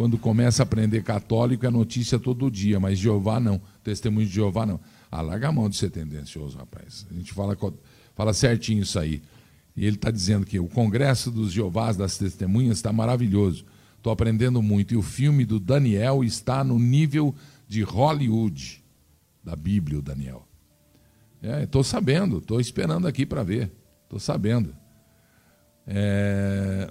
Quando 0.00 0.16
começa 0.16 0.62
a 0.62 0.64
aprender 0.64 1.02
católico 1.02 1.66
é 1.66 1.70
notícia 1.70 2.18
todo 2.18 2.50
dia, 2.50 2.80
mas 2.80 2.98
Jeová 2.98 3.38
não. 3.38 3.60
Testemunho 3.84 4.26
de 4.26 4.32
Jeová 4.32 4.64
não. 4.64 4.80
Ah, 5.10 5.20
larga 5.20 5.48
a 5.48 5.52
mão 5.52 5.68
de 5.68 5.76
ser 5.76 5.90
tendencioso, 5.90 6.56
rapaz. 6.56 7.06
A 7.10 7.12
gente 7.12 7.34
fala, 7.34 7.54
fala 8.14 8.32
certinho 8.32 8.80
isso 8.80 8.98
aí. 8.98 9.20
E 9.76 9.84
ele 9.84 9.96
está 9.96 10.10
dizendo 10.10 10.46
que 10.46 10.58
o 10.58 10.66
Congresso 10.68 11.30
dos 11.30 11.52
Jeovás 11.52 11.98
das 11.98 12.16
Testemunhas 12.16 12.78
está 12.78 12.90
maravilhoso. 12.90 13.66
Estou 13.98 14.10
aprendendo 14.10 14.62
muito. 14.62 14.94
E 14.94 14.96
o 14.96 15.02
filme 15.02 15.44
do 15.44 15.60
Daniel 15.60 16.24
está 16.24 16.64
no 16.64 16.78
nível 16.78 17.34
de 17.68 17.82
Hollywood 17.82 18.82
da 19.44 19.54
Bíblia, 19.54 19.98
o 19.98 20.02
Daniel. 20.02 20.48
Estou 21.62 21.82
é, 21.82 21.84
sabendo, 21.84 22.38
estou 22.38 22.58
esperando 22.58 23.06
aqui 23.06 23.26
para 23.26 23.42
ver. 23.42 23.70
Estou 24.04 24.18
sabendo. 24.18 24.74
É, 25.86 26.90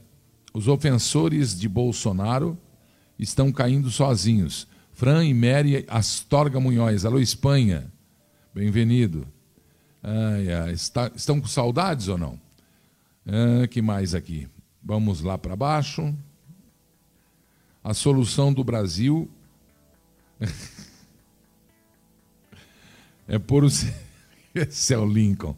os 0.53 0.67
ofensores 0.67 1.59
de 1.59 1.67
Bolsonaro 1.67 2.55
estão 3.19 3.51
caindo 3.51 3.91
sozinhos. 3.91 4.67
Fran 4.93 5.25
e 5.25 5.34
Mary 5.34 5.86
Astorga 5.88 6.60
Munhoz. 6.60 7.05
Alô, 7.05 7.19
Espanha. 7.19 7.91
Bem-vindo. 8.53 9.27
Ai, 10.01 10.51
ai, 10.51 10.71
está, 10.71 11.12
estão 11.13 11.39
com 11.39 11.47
saudades 11.47 12.08
ou 12.08 12.17
não? 12.17 12.39
Ah, 13.27 13.67
que 13.67 13.82
mais 13.82 14.15
aqui? 14.15 14.47
Vamos 14.84 15.21
lá 15.21 15.38
para 15.38 15.55
baixo. 15.55 16.13
A 17.84 17.93
solução 17.93 18.53
do 18.53 18.63
Brasil 18.63 19.29
é 23.27 23.38
por 23.38 23.63
o. 23.63 23.67
Esse 24.55 24.93
é 24.93 24.97
o 24.97 25.05
Lincoln. 25.05 25.55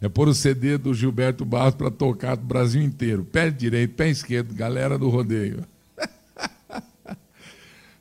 É 0.00 0.08
pôr 0.08 0.28
o 0.28 0.34
CD 0.34 0.76
do 0.76 0.92
Gilberto 0.92 1.44
Barros 1.44 1.74
para 1.74 1.90
tocar 1.90 2.36
do 2.36 2.44
Brasil 2.44 2.82
inteiro. 2.82 3.24
Pé 3.24 3.50
direito, 3.50 3.94
pé 3.94 4.10
esquerdo, 4.10 4.54
galera 4.54 4.98
do 4.98 5.08
rodeio. 5.08 5.64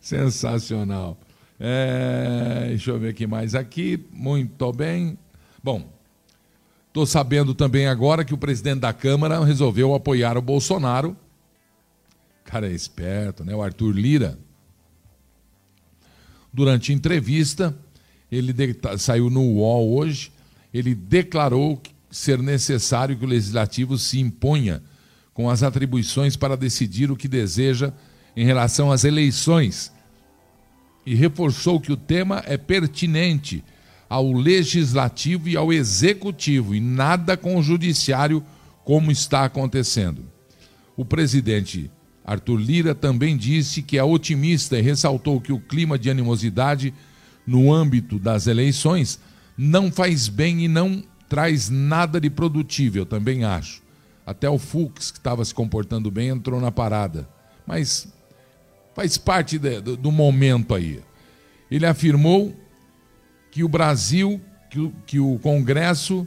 Sensacional. 0.06 1.18
É, 1.60 2.66
deixa 2.68 2.92
eu 2.92 3.00
ver 3.00 3.10
aqui 3.10 3.26
mais 3.26 3.56
aqui. 3.56 4.06
Muito 4.12 4.72
bem. 4.72 5.18
Bom, 5.64 5.90
Estou 6.90 7.08
sabendo 7.08 7.56
também 7.56 7.88
agora 7.88 8.24
que 8.24 8.34
o 8.34 8.38
presidente 8.38 8.82
da 8.82 8.94
Câmara 8.94 9.44
resolveu 9.44 9.96
apoiar 9.96 10.38
o 10.38 10.42
Bolsonaro. 10.42 11.18
Cara 12.44 12.70
é 12.70 12.72
esperto, 12.72 13.44
né? 13.44 13.54
O 13.54 13.64
Arthur 13.64 13.92
Lira. 13.92 14.40
Durante 16.54 16.94
entrevista, 16.94 17.76
ele 18.32 18.54
saiu 18.98 19.30
no 19.30 19.42
UOL 19.42 19.98
hoje, 19.98 20.32
ele 20.72 20.96
declarou 20.96 21.82
ser 22.10 22.38
necessário 22.42 23.18
que 23.18 23.26
o 23.26 23.28
legislativo 23.28 23.98
se 23.98 24.20
imponha 24.20 24.82
com 25.34 25.50
as 25.50 25.64
atribuições 25.64 26.38
para 26.38 26.56
decidir 26.56 27.12
o 27.12 27.18
que 27.18 27.28
deseja 27.28 27.92
em 28.38 28.46
relação 28.46 28.90
às 28.90 29.04
eleições 29.04 29.92
e 31.06 31.14
reforçou 31.14 31.80
que 31.80 31.92
o 31.92 31.98
tema 31.98 32.44
é 32.46 32.58
pertinente 32.58 33.64
ao 34.10 34.32
legislativo 34.32 35.50
e 35.50 35.58
ao 35.58 35.72
executivo 35.72 36.74
e 36.74 36.80
nada 36.80 37.36
com 37.36 37.58
o 37.58 37.64
judiciário, 37.64 38.44
como 38.84 39.12
está 39.12 39.46
acontecendo. 39.46 40.26
O 40.96 41.04
presidente 41.04 41.92
Arthur 42.24 42.58
Lira 42.58 42.96
também 42.96 43.38
disse 43.38 43.82
que 43.82 43.98
é 43.98 44.04
otimista 44.04 44.78
e 44.78 44.82
ressaltou 44.82 45.40
que 45.40 45.54
o 45.54 45.60
clima 45.60 45.98
de 45.98 46.10
animosidade 46.10 46.94
no 47.46 47.72
âmbito 47.72 48.18
das 48.18 48.48
eleições 48.48 49.20
não 49.58 49.92
faz 49.92 50.28
bem 50.28 50.66
e 50.66 50.68
não 50.68 51.04
traz 51.30 51.70
nada 51.70 52.20
de 52.20 52.30
produtivo, 52.30 52.98
eu 52.98 53.06
também 53.06 53.44
acho. 53.44 53.82
Até 54.26 54.50
o 54.50 54.58
Fux, 54.58 55.12
que 55.12 55.20
estava 55.20 55.46
se 55.46 55.54
comportando 55.54 56.10
bem, 56.10 56.30
entrou 56.30 56.60
na 56.60 56.72
parada. 56.72 57.30
Mas 57.66 58.08
faz 58.96 59.18
parte 59.18 59.60
de, 59.60 59.82
do, 59.82 59.98
do, 59.98 60.12
momento 60.12 60.74
aí. 60.74 61.04
Ele 61.70 61.86
afirmou 61.86 62.56
que 63.52 63.64
o 63.64 63.68
Brasil, 63.68 64.42
que 64.70 64.80
o, 64.80 64.94
que 65.06 65.20
o 65.20 65.38
Congresso 65.40 66.26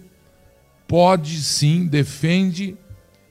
pode 0.86 1.42
sim, 1.42 1.86
defende 1.86 2.76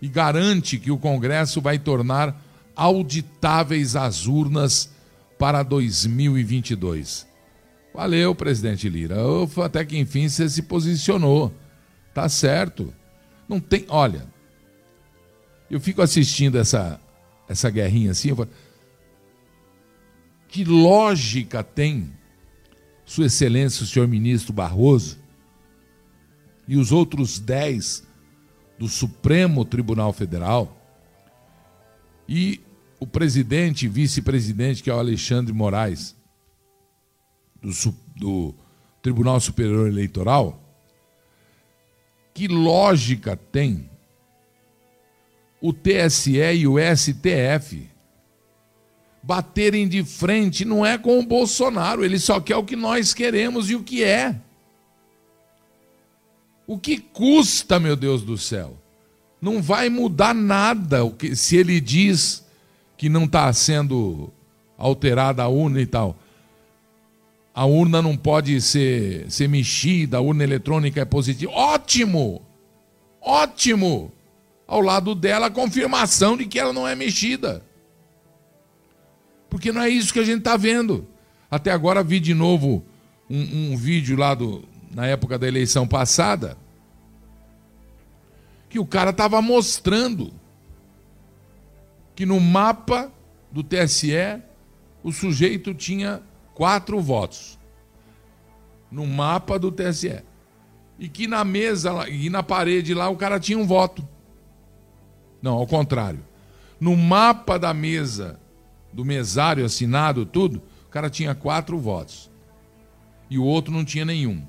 e 0.02 0.08
garante 0.08 0.78
que 0.78 0.92
o 0.92 0.98
Congresso 0.98 1.62
vai 1.62 1.78
tornar 1.78 2.36
auditáveis 2.76 3.96
as 3.96 4.26
urnas 4.26 4.92
para 5.38 5.64
2022. 5.64 7.28
Valeu, 7.94 8.36
presidente 8.36 8.90
Lira. 8.90 9.26
Ufa, 9.26 9.66
até 9.66 9.84
que 9.86 9.98
enfim 9.98 10.28
você 10.30 10.50
se 10.50 10.64
posicionou. 10.64 11.52
Tá 12.14 12.28
certo. 12.30 12.94
Não 13.48 13.60
tem. 13.60 13.86
Olha, 13.88 14.26
eu 15.70 15.80
fico 15.80 16.02
assistindo 16.02 16.58
essa, 16.58 17.00
essa 17.50 17.70
guerrinha 17.70 18.12
assim. 18.12 18.30
Eu 18.30 18.36
falo, 18.36 18.50
que 20.48 20.64
lógica 20.64 21.64
tem 21.64 22.12
Sua 23.06 23.26
Excelência, 23.26 23.84
o 23.84 23.88
senhor 23.88 24.08
ministro 24.08 24.54
Barroso, 24.54 25.18
e 26.68 26.78
os 26.78 26.92
outros 26.92 27.40
dez 27.40 28.06
do 28.78 28.88
Supremo 28.88 29.64
Tribunal 29.66 30.12
Federal, 30.14 30.74
e 32.28 32.62
o 33.00 33.08
presidente 33.08 33.86
e 33.86 33.90
vice-presidente, 33.90 34.84
que 34.84 34.90
é 34.90 34.94
o 34.94 35.00
Alexandre 35.00 35.54
Moraes, 35.54 36.16
do, 37.62 37.72
do 38.16 38.56
Tribunal 39.02 39.40
Superior 39.40 39.88
Eleitoral, 39.88 40.62
que 42.34 42.48
lógica 42.48 43.36
tem 43.36 43.90
o 45.62 45.74
TSE 45.74 46.38
e 46.38 46.68
o 46.68 46.76
STF 46.78 47.90
baterem 49.28 49.90
de 49.90 50.06
frente 50.06 50.64
não 50.64 50.86
é 50.86 50.98
com 50.98 51.20
o 51.20 51.26
Bolsonaro, 51.26 52.06
ele 52.06 52.18
só 52.18 52.40
quer 52.40 52.56
o 52.56 52.64
que 52.64 52.78
nós 52.78 53.14
queremos 53.14 53.70
e 53.70 53.76
o 53.76 53.84
que 53.84 54.02
é. 54.02 54.34
O 56.66 56.80
que 56.80 56.98
custa, 56.98 57.78
meu 57.78 57.98
Deus 57.98 58.22
do 58.22 58.38
céu? 58.38 58.78
Não 59.42 59.62
vai 59.62 59.90
mudar 59.90 60.34
nada 60.34 61.04
o 61.04 61.12
que, 61.12 61.36
se 61.36 61.58
ele 61.58 61.82
diz 61.82 62.46
que 62.96 63.10
não 63.10 63.26
está 63.26 63.52
sendo 63.52 64.32
alterada 64.78 65.44
a 65.44 65.50
urna 65.50 65.82
e 65.82 65.86
tal. 65.86 66.18
A 67.54 67.66
urna 67.66 68.02
não 68.02 68.16
pode 68.16 68.62
ser, 68.62 69.30
ser 69.30 69.50
mexida, 69.50 70.18
a 70.18 70.22
urna 70.22 70.46
eletrônica 70.46 71.02
é 71.02 71.06
positiva. 71.06 71.52
Ótimo! 71.52 72.42
Ótimo! 73.22 74.10
Ao 74.66 74.80
lado 74.80 75.14
dela, 75.14 75.48
a 75.48 75.52
confirmação 75.52 76.38
de 76.38 76.46
que 76.46 76.58
ela 76.58 76.72
não 76.72 76.88
é 76.88 76.96
mexida. 76.96 77.67
Porque 79.58 79.72
não 79.72 79.82
é 79.82 79.90
isso 79.90 80.14
que 80.14 80.20
a 80.20 80.24
gente 80.24 80.38
está 80.38 80.56
vendo. 80.56 81.08
Até 81.50 81.72
agora 81.72 82.04
vi 82.04 82.20
de 82.20 82.36
novo 82.36 82.86
um, 83.28 83.72
um 83.72 83.76
vídeo 83.76 84.16
lá 84.16 84.36
do, 84.36 84.64
na 84.92 85.08
época 85.08 85.36
da 85.40 85.48
eleição 85.48 85.88
passada 85.88 86.56
que 88.70 88.78
o 88.78 88.86
cara 88.86 89.10
estava 89.10 89.42
mostrando 89.42 90.32
que 92.16 92.24
no 92.24 92.40
mapa 92.40 93.12
do 93.52 93.64
TSE 93.64 94.44
o 95.04 95.12
sujeito 95.12 95.74
tinha 95.74 96.22
quatro 96.54 97.02
votos. 97.02 97.58
No 98.92 99.08
mapa 99.08 99.58
do 99.58 99.72
TSE. 99.72 100.22
E 101.00 101.10
que 101.10 101.26
na 101.26 101.44
mesa 101.44 102.08
e 102.08 102.30
na 102.30 102.44
parede 102.44 102.94
lá 102.94 103.10
o 103.10 103.18
cara 103.18 103.40
tinha 103.40 103.58
um 103.58 103.66
voto. 103.66 104.08
Não, 105.42 105.56
ao 105.56 105.66
contrário. 105.66 106.24
No 106.80 106.96
mapa 106.96 107.58
da 107.58 107.74
mesa, 107.74 108.40
do 108.98 109.06
mesário 109.06 109.64
assinado, 109.64 110.26
tudo, 110.26 110.60
o 110.88 110.90
cara 110.90 111.08
tinha 111.08 111.36
quatro 111.36 111.78
votos. 111.78 112.32
E 113.30 113.38
o 113.38 113.44
outro 113.44 113.72
não 113.72 113.86
tinha 113.86 114.04
nenhum. 114.04 114.42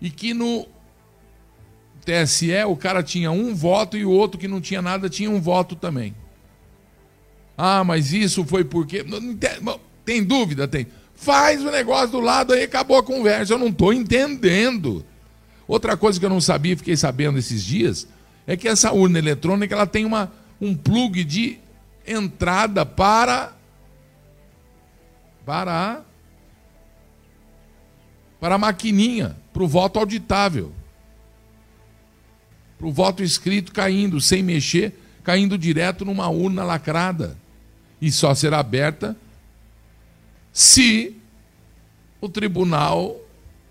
E 0.00 0.10
que 0.10 0.34
no 0.34 0.66
TSE 2.04 2.64
o 2.66 2.74
cara 2.74 3.04
tinha 3.04 3.30
um 3.30 3.54
voto 3.54 3.96
e 3.96 4.04
o 4.04 4.10
outro 4.10 4.36
que 4.36 4.48
não 4.48 4.60
tinha 4.60 4.82
nada 4.82 5.08
tinha 5.08 5.30
um 5.30 5.40
voto 5.40 5.76
também. 5.76 6.12
Ah, 7.56 7.84
mas 7.84 8.12
isso 8.12 8.44
foi 8.44 8.64
porque. 8.64 9.06
Tem 10.04 10.24
dúvida? 10.24 10.66
Tem. 10.66 10.88
Faz 11.14 11.62
o 11.64 11.70
negócio 11.70 12.10
do 12.10 12.20
lado 12.20 12.52
aí, 12.52 12.64
acabou 12.64 12.98
a 12.98 13.02
conversa. 13.02 13.52
Eu 13.52 13.58
não 13.58 13.68
estou 13.68 13.92
entendendo. 13.92 15.04
Outra 15.68 15.96
coisa 15.96 16.18
que 16.18 16.26
eu 16.26 16.30
não 16.30 16.40
sabia, 16.40 16.76
fiquei 16.76 16.96
sabendo 16.96 17.38
esses 17.38 17.64
dias, 17.64 18.08
é 18.44 18.56
que 18.56 18.66
essa 18.66 18.90
urna 18.90 19.20
eletrônica 19.20 19.72
ela 19.72 19.86
tem 19.86 20.04
uma, 20.04 20.32
um 20.60 20.74
plug 20.74 21.22
de 21.22 21.60
entrada 22.06 22.86
para 22.86 23.56
para 25.46 25.72
a, 25.72 26.00
para 28.40 28.56
a 28.56 28.58
maquininha, 28.58 29.36
para 29.52 29.62
o 29.62 29.68
voto 29.68 30.00
auditável. 30.00 30.72
Para 32.76 32.88
o 32.88 32.92
voto 32.92 33.22
escrito 33.22 33.72
caindo, 33.72 34.20
sem 34.20 34.42
mexer, 34.42 34.92
caindo 35.22 35.56
direto 35.56 36.04
numa 36.04 36.28
urna 36.28 36.64
lacrada 36.64 37.36
e 38.00 38.10
só 38.10 38.34
será 38.34 38.58
aberta 38.58 39.16
se 40.52 41.16
o 42.20 42.28
tribunal 42.28 43.16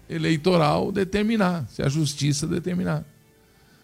eleitoral 0.09 0.91
determinar, 0.91 1.67
se 1.69 1.81
a 1.81 1.89
justiça 1.89 2.47
determinar. 2.47 3.03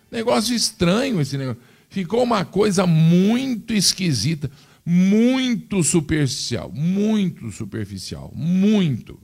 Negócio 0.09 0.55
estranho 0.55 1.19
esse 1.19 1.37
negócio. 1.37 1.61
Ficou 1.91 2.23
uma 2.23 2.43
coisa 2.43 2.87
muito 2.87 3.71
esquisita, 3.71 4.49
muito 4.83 5.83
superficial, 5.83 6.71
muito 6.71 7.51
superficial, 7.51 8.31
muito. 8.33 9.21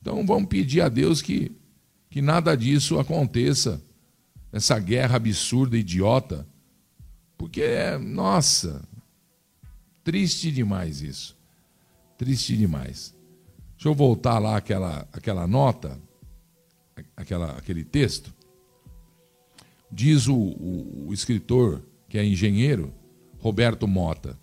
Então 0.00 0.24
vamos 0.24 0.48
pedir 0.48 0.80
a 0.80 0.88
Deus 0.88 1.20
que, 1.20 1.52
que 2.08 2.22
nada 2.22 2.56
disso 2.56 2.98
aconteça, 2.98 3.82
essa 4.50 4.78
guerra 4.78 5.16
absurda, 5.16 5.76
idiota, 5.76 6.46
porque, 7.36 7.62
nossa, 8.00 8.82
Triste 10.04 10.50
demais 10.50 11.00
isso. 11.00 11.36
Triste 12.18 12.56
demais. 12.56 13.14
Deixa 13.74 13.88
eu 13.88 13.94
voltar 13.94 14.38
lá 14.38 14.56
aquela, 14.56 15.08
aquela 15.12 15.46
nota, 15.46 15.98
aquela, 17.16 17.52
aquele 17.52 17.84
texto. 17.84 18.34
Diz 19.92 20.26
o, 20.26 20.34
o, 20.34 21.08
o 21.08 21.12
escritor, 21.12 21.82
que 22.08 22.16
é 22.16 22.24
engenheiro, 22.24 22.90
Roberto 23.38 23.86
Mota. 23.86 24.38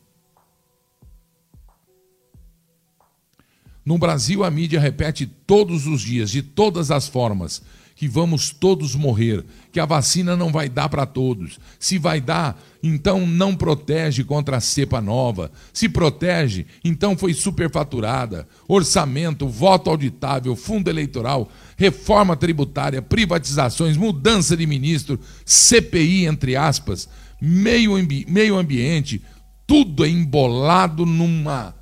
No 3.83 3.97
Brasil, 3.97 4.43
a 4.43 4.51
mídia 4.51 4.79
repete 4.79 5.25
todos 5.25 5.87
os 5.87 6.01
dias, 6.01 6.29
de 6.29 6.43
todas 6.43 6.91
as 6.91 7.07
formas, 7.07 7.63
que 7.99 8.07
vamos 8.07 8.51
todos 8.51 8.95
morrer, 8.95 9.43
que 9.73 9.79
a 9.79 9.85
vacina 9.85 10.33
não 10.33 10.53
vai 10.53 10.69
dar 10.69 10.87
para 10.87 11.05
todos. 11.05 11.59
Se 11.77 11.97
vai 11.97 12.21
dar, 12.21 12.57
então 12.81 13.27
não 13.27 13.53
protege 13.53 14.23
contra 14.23 14.55
a 14.55 14.61
cepa 14.61 15.01
nova. 15.01 15.51
Se 15.73 15.89
protege, 15.89 16.65
então 16.81 17.17
foi 17.17 17.33
superfaturada. 17.33 18.47
Orçamento, 18.69 19.49
voto 19.49 19.89
auditável, 19.89 20.55
fundo 20.55 20.89
eleitoral, 20.89 21.51
reforma 21.75 22.37
tributária, 22.37 23.01
privatizações, 23.01 23.97
mudança 23.97 24.55
de 24.55 24.65
ministro, 24.65 25.19
CPI, 25.43 26.25
entre 26.25 26.55
aspas, 26.55 27.09
meio, 27.41 27.97
ambi 27.97 28.25
meio 28.29 28.55
ambiente, 28.57 29.21
tudo 29.67 30.05
é 30.05 30.07
embolado 30.07 31.05
numa, 31.05 31.75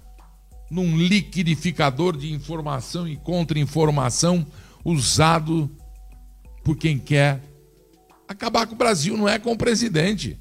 num 0.67 0.97
liquidificador 0.97 2.17
de 2.17 2.33
informação 2.33 3.07
e 3.07 3.15
contra-informação 3.17 4.47
usado 4.83 5.69
por 6.67 6.75
quem 6.75 6.99
quer 6.99 7.41
acabar 8.27 8.67
com 8.67 8.75
o 8.75 8.77
Brasil, 8.77 9.15
não 9.15 9.29
é 9.29 9.39
com 9.39 9.53
o 9.53 9.57
presidente. 9.57 10.37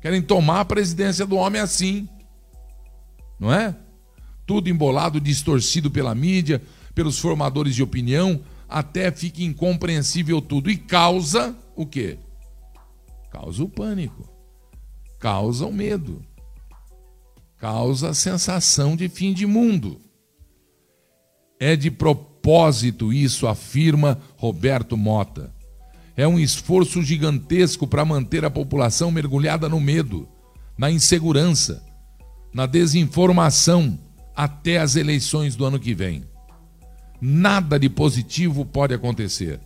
Querem 0.00 0.22
tomar 0.22 0.60
a 0.60 0.64
presidência 0.64 1.26
do 1.26 1.34
homem 1.34 1.60
assim. 1.60 2.08
Não 3.36 3.52
é? 3.52 3.74
Tudo 4.46 4.70
embolado, 4.70 5.20
distorcido 5.20 5.90
pela 5.90 6.14
mídia, 6.14 6.62
pelos 6.94 7.18
formadores 7.18 7.74
de 7.74 7.82
opinião, 7.82 8.44
até 8.68 9.10
fica 9.10 9.42
incompreensível 9.42 10.40
tudo. 10.40 10.70
E 10.70 10.76
causa 10.76 11.52
o 11.74 11.84
quê? 11.84 12.16
Causa 13.32 13.64
o 13.64 13.68
pânico. 13.68 14.32
Causa 15.18 15.66
o 15.66 15.72
medo. 15.72 16.24
Causa 17.56 18.10
a 18.10 18.14
sensação 18.14 18.94
de 18.94 19.08
fim 19.08 19.34
de 19.34 19.46
mundo. 19.46 20.00
É 21.58 21.74
de 21.74 21.90
propósito 21.90 22.29
isso, 23.12 23.46
afirma 23.46 24.18
Roberto 24.36 24.96
Mota. 24.96 25.52
É 26.16 26.26
um 26.26 26.38
esforço 26.38 27.02
gigantesco 27.02 27.86
para 27.86 28.04
manter 28.04 28.44
a 28.44 28.50
população 28.50 29.10
mergulhada 29.10 29.68
no 29.68 29.80
medo, 29.80 30.28
na 30.76 30.90
insegurança, 30.90 31.82
na 32.52 32.66
desinformação 32.66 33.98
até 34.34 34.78
as 34.78 34.96
eleições 34.96 35.54
do 35.54 35.64
ano 35.64 35.78
que 35.78 35.94
vem. 35.94 36.24
Nada 37.20 37.78
de 37.78 37.88
positivo 37.88 38.64
pode 38.64 38.94
acontecer. 38.94 39.60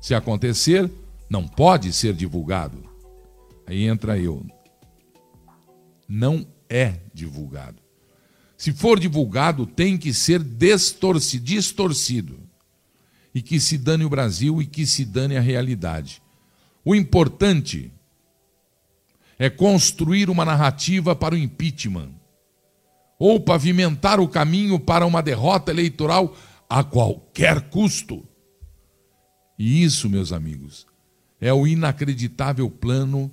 Se 0.00 0.14
acontecer, 0.14 0.90
não 1.28 1.46
pode 1.46 1.92
ser 1.92 2.14
divulgado. 2.14 2.82
Aí 3.66 3.86
entra 3.86 4.18
eu. 4.18 4.44
Não 6.08 6.46
é 6.68 7.00
divulgado. 7.12 7.85
Se 8.56 8.72
for 8.72 8.98
divulgado, 8.98 9.66
tem 9.66 9.98
que 9.98 10.14
ser 10.14 10.42
distorcido. 10.42 12.38
E 13.34 13.42
que 13.42 13.60
se 13.60 13.76
dane 13.76 14.04
o 14.04 14.08
Brasil 14.08 14.62
e 14.62 14.66
que 14.66 14.86
se 14.86 15.04
dane 15.04 15.36
a 15.36 15.40
realidade. 15.40 16.22
O 16.84 16.94
importante 16.94 17.92
é 19.38 19.50
construir 19.50 20.30
uma 20.30 20.44
narrativa 20.44 21.14
para 21.14 21.34
o 21.34 21.38
impeachment 21.38 22.10
ou 23.18 23.40
pavimentar 23.40 24.20
o 24.20 24.28
caminho 24.28 24.78
para 24.78 25.06
uma 25.06 25.22
derrota 25.22 25.70
eleitoral 25.70 26.34
a 26.68 26.82
qualquer 26.82 27.68
custo. 27.68 28.26
E 29.58 29.82
isso, 29.82 30.08
meus 30.08 30.32
amigos, 30.32 30.86
é 31.40 31.52
o 31.52 31.66
inacreditável 31.66 32.70
plano 32.70 33.30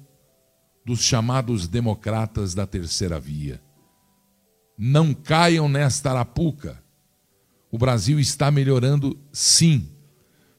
dos 0.86 1.02
chamados 1.02 1.68
democratas 1.68 2.54
da 2.54 2.66
terceira 2.66 3.20
via. 3.20 3.62
Não 4.78 5.14
caiam 5.14 5.70
nesta 5.70 6.12
arapuca. 6.12 6.82
O 7.72 7.78
Brasil 7.78 8.20
está 8.20 8.52
melhorando, 8.52 9.18
sim. 9.32 9.88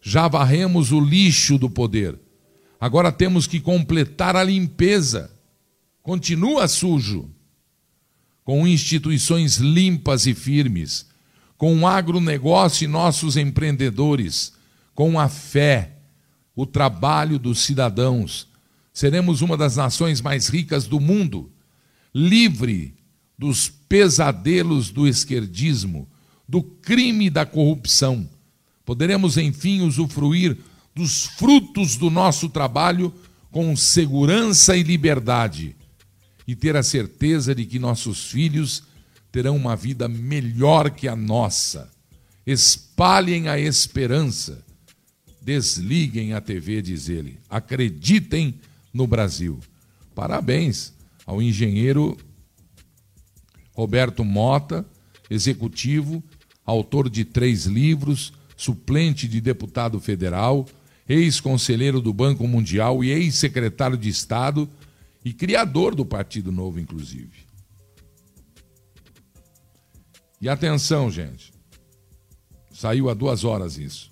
Já 0.00 0.28
varremos 0.28 0.92
o 0.92 1.00
lixo 1.00 1.58
do 1.58 1.70
poder. 1.70 2.18
Agora 2.80 3.10
temos 3.10 3.46
que 3.46 3.60
completar 3.60 4.36
a 4.36 4.44
limpeza. 4.44 5.30
Continua 6.02 6.68
sujo. 6.68 7.30
Com 8.44 8.66
instituições 8.66 9.56
limpas 9.56 10.26
e 10.26 10.34
firmes, 10.34 11.06
com 11.56 11.80
o 11.80 11.86
agronegócio 11.86 12.84
e 12.84 12.88
nossos 12.88 13.38
empreendedores, 13.38 14.52
com 14.94 15.18
a 15.18 15.28
fé, 15.28 15.92
o 16.54 16.66
trabalho 16.66 17.38
dos 17.38 17.60
cidadãos, 17.60 18.46
seremos 18.92 19.40
uma 19.40 19.56
das 19.56 19.76
nações 19.76 20.20
mais 20.20 20.48
ricas 20.48 20.86
do 20.86 21.00
mundo, 21.00 21.50
livre 22.14 22.93
dos 23.39 23.68
pesadelos 23.68 24.91
do 24.91 25.07
esquerdismo, 25.07 26.09
do 26.49 26.62
crime 26.62 27.28
da 27.30 27.45
corrupção. 27.45 28.28
Poderemos, 28.85 29.37
enfim, 29.37 29.80
usufruir 29.80 30.57
dos 30.95 31.24
frutos 31.24 31.97
do 31.97 32.11
nosso 32.11 32.49
trabalho 32.49 33.12
com 33.51 33.74
segurança 33.76 34.76
e 34.76 34.82
liberdade 34.82 35.74
e 36.47 36.55
ter 36.55 36.76
a 36.76 36.82
certeza 36.82 37.55
de 37.55 37.64
que 37.64 37.78
nossos 37.78 38.30
filhos 38.30 38.82
terão 39.32 39.57
uma 39.57 39.74
vida 39.74 40.07
melhor 40.09 40.91
que 40.91 41.09
a 41.09 41.16
nossa. 41.16 41.91
Espalhem 42.47 43.49
a 43.49 43.59
esperança. 43.59 44.64
Desliguem 45.41 46.35
a 46.35 46.41
TV, 46.41 46.82
diz 46.82 47.09
ele. 47.09 47.39
Acreditem 47.49 48.55
no 48.93 49.07
Brasil. 49.07 49.59
Parabéns 50.14 50.93
ao 51.26 51.43
engenheiro 51.43 52.16
Roberto 53.74 54.24
Mota, 54.24 54.86
executivo, 55.28 56.22
autor 56.64 57.10
de 57.10 57.24
três 57.24 57.66
livros, 57.66 58.32
suplente 58.56 59.28
de 59.28 59.40
deputado 59.40 60.00
federal, 60.00 60.66
ex-conselheiro 61.08 62.00
do 62.00 62.12
Banco 62.12 62.46
Mundial 62.46 63.04
e 63.04 63.10
ex-secretário 63.10 63.98
de 63.98 64.08
Estado 64.08 64.68
e 65.24 65.32
criador 65.32 65.94
do 65.94 66.06
Partido 66.06 66.52
Novo, 66.52 66.78
inclusive. 66.78 67.44
E 70.40 70.48
atenção, 70.48 71.10
gente. 71.10 71.52
Saiu 72.72 73.08
há 73.08 73.14
duas 73.14 73.44
horas 73.44 73.78
isso. 73.78 74.10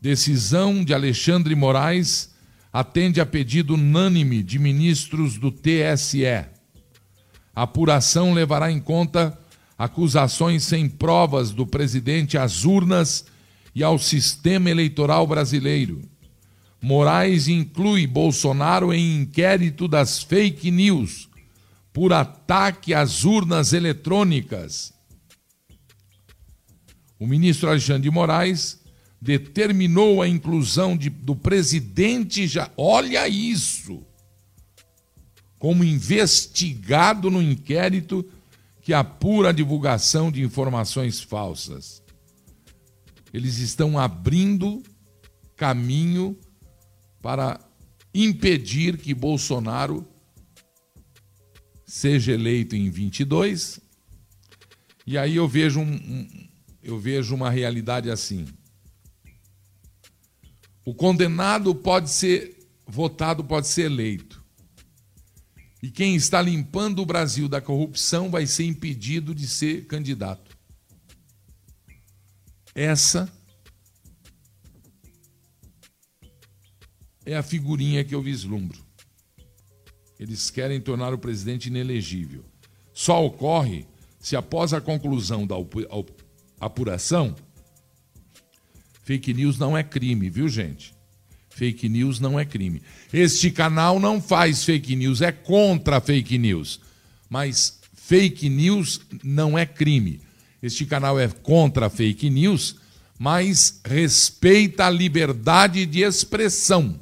Decisão 0.00 0.84
de 0.84 0.92
Alexandre 0.92 1.54
Moraes 1.54 2.34
atende 2.72 3.20
a 3.20 3.26
pedido 3.26 3.74
unânime 3.74 4.42
de 4.42 4.58
ministros 4.58 5.38
do 5.38 5.52
TSE. 5.52 6.51
A 7.54 7.62
apuração 7.62 8.32
levará 8.32 8.70
em 8.70 8.80
conta 8.80 9.38
acusações 9.76 10.64
sem 10.64 10.88
provas 10.88 11.50
do 11.50 11.66
presidente 11.66 12.38
às 12.38 12.64
urnas 12.64 13.24
e 13.74 13.82
ao 13.82 13.98
sistema 13.98 14.70
eleitoral 14.70 15.26
brasileiro. 15.26 16.02
Moraes 16.80 17.48
inclui 17.48 18.06
Bolsonaro 18.06 18.92
em 18.92 19.20
inquérito 19.20 19.86
das 19.86 20.22
fake 20.22 20.70
news 20.70 21.28
por 21.92 22.12
ataque 22.12 22.94
às 22.94 23.24
urnas 23.24 23.72
eletrônicas. 23.72 24.92
O 27.18 27.26
ministro 27.26 27.68
Alexandre 27.68 28.02
de 28.02 28.10
Moraes 28.10 28.80
determinou 29.20 30.20
a 30.20 30.28
inclusão 30.28 30.96
de, 30.96 31.08
do 31.08 31.36
presidente 31.36 32.48
já. 32.48 32.70
Olha 32.76 33.28
isso! 33.28 34.04
Como 35.62 35.84
investigado 35.84 37.30
no 37.30 37.40
inquérito 37.40 38.28
que 38.80 38.92
apura 38.92 39.50
a 39.50 39.52
divulgação 39.52 40.28
de 40.28 40.42
informações 40.42 41.20
falsas. 41.20 42.02
Eles 43.32 43.58
estão 43.58 43.96
abrindo 43.96 44.82
caminho 45.54 46.36
para 47.20 47.60
impedir 48.12 48.98
que 48.98 49.14
Bolsonaro 49.14 50.04
seja 51.86 52.32
eleito 52.32 52.74
em 52.74 52.90
22. 52.90 53.78
E 55.06 55.16
aí 55.16 55.36
eu 55.36 55.46
vejo, 55.46 55.78
um, 55.78 55.94
um, 55.94 56.48
eu 56.82 56.98
vejo 56.98 57.36
uma 57.36 57.50
realidade 57.50 58.10
assim. 58.10 58.48
O 60.84 60.92
condenado 60.92 61.72
pode 61.72 62.10
ser 62.10 62.66
votado, 62.84 63.44
pode 63.44 63.68
ser 63.68 63.82
eleito. 63.82 64.41
E 65.82 65.90
quem 65.90 66.14
está 66.14 66.40
limpando 66.40 67.02
o 67.02 67.06
Brasil 67.06 67.48
da 67.48 67.60
corrupção 67.60 68.30
vai 68.30 68.46
ser 68.46 68.64
impedido 68.64 69.34
de 69.34 69.48
ser 69.48 69.86
candidato. 69.86 70.56
Essa 72.72 73.30
é 77.26 77.36
a 77.36 77.42
figurinha 77.42 78.04
que 78.04 78.14
eu 78.14 78.22
vislumbro. 78.22 78.80
Eles 80.18 80.50
querem 80.50 80.80
tornar 80.80 81.12
o 81.12 81.18
presidente 81.18 81.66
inelegível. 81.66 82.44
Só 82.94 83.24
ocorre 83.26 83.84
se, 84.20 84.36
após 84.36 84.72
a 84.72 84.80
conclusão 84.80 85.44
da 85.44 85.56
apuração, 86.60 87.34
fake 89.02 89.34
news 89.34 89.58
não 89.58 89.76
é 89.76 89.82
crime, 89.82 90.30
viu, 90.30 90.48
gente? 90.48 90.94
Fake 91.54 91.88
news 91.88 92.18
não 92.18 92.38
é 92.38 92.44
crime. 92.44 92.82
Este 93.12 93.50
canal 93.50 94.00
não 94.00 94.20
faz 94.20 94.64
fake 94.64 94.96
news, 94.96 95.20
é 95.20 95.30
contra 95.30 96.00
fake 96.00 96.38
news. 96.38 96.80
Mas 97.28 97.80
fake 97.94 98.48
news 98.48 99.00
não 99.22 99.58
é 99.58 99.66
crime. 99.66 100.20
Este 100.62 100.86
canal 100.86 101.18
é 101.18 101.28
contra 101.28 101.90
fake 101.90 102.30
news, 102.30 102.76
mas 103.18 103.80
respeita 103.84 104.86
a 104.86 104.90
liberdade 104.90 105.86
de 105.86 106.02
expressão. 106.02 107.00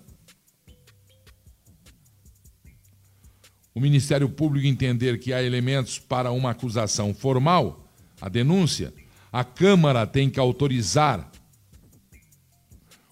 o 3.75 3.81
Ministério 3.81 4.29
Público 4.29 4.67
entender 4.67 5.19
que 5.19 5.33
há 5.33 5.43
elementos 5.43 5.99
para 5.99 6.31
uma 6.33 6.51
acusação 6.51 7.15
formal, 7.15 7.89
a 8.21 8.29
denúncia, 8.29 8.93
a 9.33 9.43
Câmara 9.43 10.07
tem 10.07 10.29
que 10.29 10.39
autorizar 10.39 11.31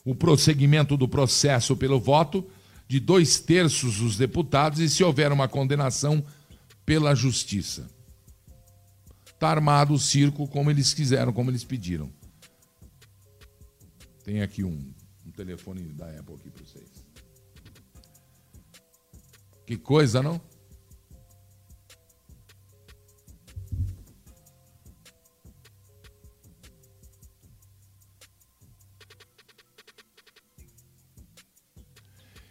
o 0.09 0.15
prosseguimento 0.15 0.97
do 0.97 1.07
processo 1.07 1.77
pelo 1.77 2.01
voto 2.01 2.51
de 2.89 2.99
dois 2.99 3.41
terços 3.41 3.99
dos 3.99 4.17
deputados 4.17 4.81
e 4.81 4.89
se 4.89 5.05
houver 5.05 5.31
uma 5.31 5.47
condenação 5.47 6.25
pela 6.87 7.15
Justiça. 7.15 7.91
Está 9.27 9.51
armado 9.51 9.93
o 9.93 9.99
circo 9.99 10.49
como 10.49 10.71
eles 10.71 10.95
quiseram, 10.95 11.31
como 11.31 11.51
eles 11.51 11.63
pediram. 11.63 12.11
Tem 14.25 14.41
aqui 14.41 14.65
um, 14.65 14.91
um 15.27 15.31
telefone 15.31 15.83
da 15.83 16.07
Apple 16.07 16.37
aqui 16.37 16.49
para 16.49 16.65
vocês. 16.65 16.89
Que 19.67 19.77
coisa, 19.77 20.23
não? 20.23 20.41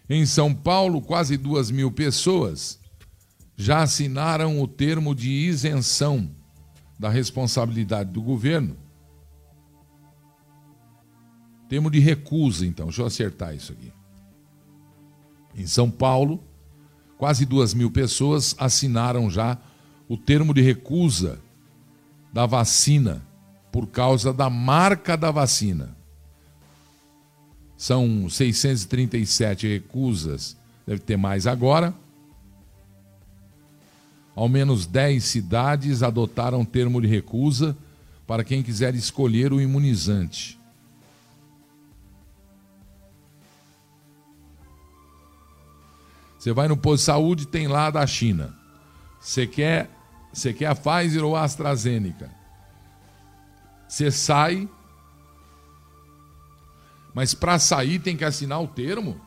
Em 0.09 0.25
São 0.25 0.53
Paulo, 0.53 1.01
quase 1.01 1.35
duas 1.35 1.69
mil 1.69 1.91
pessoas 1.91 2.79
já 3.57 3.81
assinaram 3.81 4.61
o 4.61 4.67
termo 4.67 5.15
de 5.15 5.29
isenção 5.29 6.29
da 6.97 7.09
responsabilidade 7.09 8.11
do 8.11 8.21
governo. 8.21 8.77
Termo 11.67 11.91
de 11.91 11.99
recusa, 11.99 12.65
então, 12.65 12.85
deixa 12.85 13.01
eu 13.01 13.05
acertar 13.05 13.53
isso 13.55 13.73
aqui. 13.73 13.91
Em 15.55 15.65
São 15.65 15.89
Paulo, 15.89 16.41
quase 17.17 17.45
duas 17.45 17.73
mil 17.73 17.91
pessoas 17.91 18.55
assinaram 18.57 19.29
já 19.29 19.57
o 20.07 20.15
termo 20.15 20.53
de 20.53 20.61
recusa 20.61 21.39
da 22.31 22.45
vacina 22.45 23.25
por 23.71 23.87
causa 23.87 24.31
da 24.31 24.49
marca 24.49 25.17
da 25.17 25.31
vacina. 25.31 25.96
São 27.77 28.27
637 28.27 29.67
recusas, 29.67 30.57
deve 30.85 30.99
ter 30.99 31.15
mais 31.15 31.45
agora. 31.45 31.93
Ao 34.35 34.49
menos 34.49 34.85
10 34.85 35.23
cidades 35.23 36.01
adotaram 36.01 36.65
termo 36.65 36.99
de 36.99 37.07
recusa 37.07 37.77
para 38.25 38.43
quem 38.43 38.63
quiser 38.63 38.95
escolher 38.95 39.53
o 39.53 39.61
imunizante. 39.61 40.59
Você 46.37 46.53
vai 46.53 46.67
no 46.67 46.77
posto 46.77 47.01
de 47.01 47.05
saúde, 47.05 47.47
tem 47.47 47.67
lá 47.67 47.89
da 47.89 48.05
China. 48.07 48.55
Você 49.19 49.45
quer, 49.45 49.89
você 50.31 50.53
quer 50.53 50.67
a 50.67 50.75
Pfizer 50.75 51.23
ou 51.23 51.35
a 51.35 51.43
AstraZeneca? 51.43 52.29
Você 53.87 54.11
sai, 54.11 54.67
mas 57.17 57.33
para 57.33 57.57
sair 57.57 57.97
tem 57.97 58.15
que 58.15 58.23
assinar 58.23 58.61
o 58.61 58.67
termo? 58.67 59.19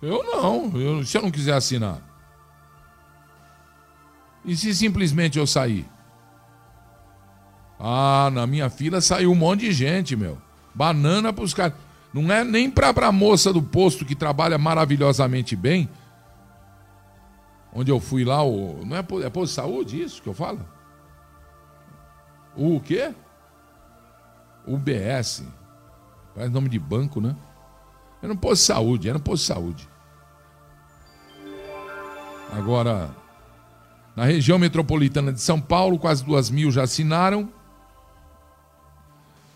Eu 0.00 0.24
não, 0.24 0.80
eu, 0.80 1.04
se 1.04 1.18
eu 1.18 1.20
não 1.20 1.30
quiser 1.30 1.52
assinar. 1.52 2.00
E 4.46 4.56
se 4.56 4.74
simplesmente 4.74 5.38
eu 5.38 5.46
sair? 5.46 5.86
Ah, 7.78 8.30
na 8.32 8.46
minha 8.46 8.70
fila 8.70 8.98
saiu 9.02 9.30
um 9.30 9.34
monte 9.34 9.60
de 9.60 9.72
gente, 9.72 10.16
meu. 10.16 10.38
Banana 10.74 11.34
para 11.34 11.44
os 11.44 11.52
caras. 11.52 11.74
Não 12.14 12.32
é 12.32 12.42
nem 12.42 12.70
para 12.70 12.94
a 13.08 13.12
moça 13.12 13.52
do 13.52 13.62
posto 13.62 14.06
que 14.06 14.14
trabalha 14.14 14.56
maravilhosamente 14.56 15.54
bem. 15.54 15.86
Onde 17.74 17.90
eu 17.90 18.00
fui 18.00 18.24
lá, 18.24 18.42
o, 18.42 18.82
não 18.86 18.96
é, 18.96 19.00
é 19.00 19.28
posto 19.28 19.50
de 19.50 19.56
saúde 19.56 20.02
isso 20.02 20.22
que 20.22 20.30
eu 20.30 20.34
falo? 20.34 20.66
O 22.56 22.80
quê? 22.80 23.14
UBS. 24.66 25.44
Parece 26.34 26.52
nome 26.52 26.68
de 26.68 26.78
banco, 26.78 27.20
né? 27.20 27.34
É 28.22 28.26
no 28.26 28.36
posto 28.36 28.62
de 28.62 28.66
saúde, 28.66 29.08
é 29.08 29.12
no 29.12 29.20
posto 29.20 29.42
de 29.42 29.48
saúde. 29.48 29.88
Agora, 32.52 33.10
na 34.14 34.24
região 34.24 34.58
metropolitana 34.58 35.32
de 35.32 35.40
São 35.40 35.60
Paulo, 35.60 35.98
quase 35.98 36.24
duas 36.24 36.50
mil 36.50 36.70
já 36.70 36.82
assinaram 36.82 37.48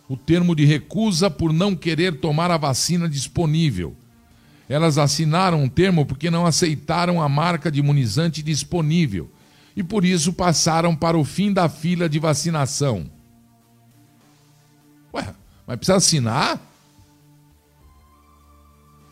o 0.09 0.16
termo 0.16 0.55
de 0.55 0.64
recusa 0.64 1.28
por 1.28 1.53
não 1.53 1.74
querer 1.74 2.20
tomar 2.20 2.51
a 2.51 2.57
vacina 2.57 3.09
disponível. 3.09 3.97
Elas 4.68 4.99
assinaram 4.99 5.62
um 5.62 5.68
termo 5.68 6.07
porque 6.07 6.30
não 6.30 6.47
aceitaram 6.47 7.22
a 7.22 7.28
marca 7.28 7.70
de 7.70 7.80
imunizante 7.80 8.42
disponível 8.42 9.30
e 9.77 9.83
por 9.83 10.05
isso 10.05 10.33
passaram 10.33 10.97
para 10.97 11.18
o 11.18 11.24
fim 11.24 11.53
da 11.53 11.68
fila 11.68 12.09
de 12.09 12.18
vacinação. 12.18 13.11
Ué, 15.12 15.35
mas 15.66 15.77
precisa 15.77 15.99
assinar? 15.99 16.59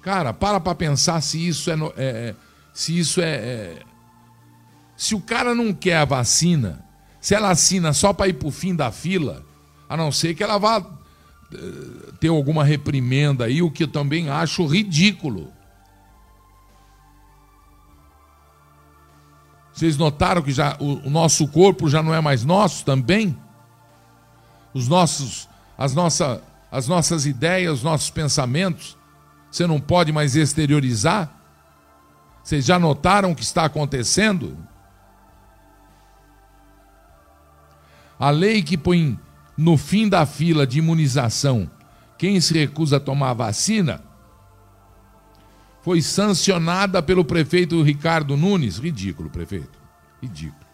Cara, 0.00 0.32
para 0.32 0.58
para 0.58 0.74
pensar 0.74 1.20
se 1.20 1.46
isso 1.46 1.70
é, 1.70 1.74
é, 1.74 1.80
é 1.96 2.34
se 2.72 2.98
isso 2.98 3.20
é, 3.20 3.34
é, 3.34 3.82
se 4.96 5.14
o 5.14 5.20
cara 5.20 5.54
não 5.54 5.72
quer 5.72 5.98
a 5.98 6.04
vacina, 6.04 6.84
se 7.20 7.34
ela 7.34 7.50
assina 7.50 7.92
só 7.92 8.12
para 8.12 8.28
ir 8.28 8.34
para 8.34 8.48
o 8.48 8.50
fim 8.50 8.74
da 8.74 8.90
fila, 8.90 9.44
a 9.88 9.96
não 9.96 10.10
ser 10.10 10.34
que 10.34 10.42
ela 10.42 10.58
vá 10.58 10.84
eh, 11.52 12.12
ter 12.20 12.28
alguma 12.28 12.64
reprimenda 12.64 13.44
aí, 13.44 13.62
o 13.62 13.70
que 13.70 13.84
eu 13.84 13.88
também 13.88 14.28
acho 14.28 14.66
ridículo. 14.66 15.52
Vocês 19.74 19.96
notaram 19.96 20.40
que 20.40 20.52
já 20.52 20.76
o, 20.78 21.08
o 21.08 21.10
nosso 21.10 21.48
corpo 21.48 21.90
já 21.90 22.00
não 22.00 22.14
é 22.14 22.20
mais 22.20 22.44
nosso 22.44 22.84
também? 22.84 23.36
Os 24.72 24.86
nossos, 24.86 25.48
as, 25.76 25.92
nossa, 25.92 26.40
as 26.70 26.86
nossas 26.86 27.26
ideias, 27.26 27.78
os 27.78 27.82
nossos 27.82 28.08
pensamentos, 28.08 28.96
você 29.50 29.66
não 29.66 29.80
pode 29.80 30.12
mais 30.12 30.36
exteriorizar? 30.36 31.28
Vocês 32.42 32.64
já 32.64 32.78
notaram 32.78 33.32
o 33.32 33.34
que 33.34 33.42
está 33.42 33.64
acontecendo? 33.64 34.56
A 38.16 38.30
lei 38.30 38.62
que 38.62 38.78
põe 38.78 39.18
no 39.58 39.76
fim 39.76 40.08
da 40.08 40.24
fila 40.24 40.64
de 40.64 40.78
imunização 40.78 41.68
quem 42.16 42.40
se 42.40 42.54
recusa 42.54 42.98
a 42.98 43.00
tomar 43.00 43.30
a 43.30 43.34
vacina 43.34 44.00
foi 45.84 46.00
sancionada 46.00 47.02
pelo 47.02 47.22
prefeito 47.22 47.82
Ricardo 47.82 48.38
Nunes. 48.38 48.78
Ridículo, 48.78 49.28
prefeito. 49.28 49.78
Ridículo. 50.22 50.64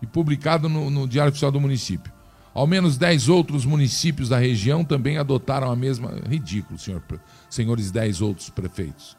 E 0.00 0.06
publicado 0.06 0.68
no, 0.68 0.88
no 0.88 1.08
Diário 1.08 1.30
Oficial 1.30 1.50
do 1.50 1.60
Município. 1.60 2.12
Ao 2.54 2.64
menos 2.64 2.96
dez 2.96 3.28
outros 3.28 3.64
municípios 3.64 4.28
da 4.28 4.38
região 4.38 4.84
também 4.84 5.18
adotaram 5.18 5.68
a 5.68 5.74
mesma. 5.74 6.14
Ridículo, 6.28 6.78
senhor, 6.78 7.02
senhores 7.50 7.90
dez 7.90 8.20
outros 8.20 8.48
prefeitos. 8.48 9.16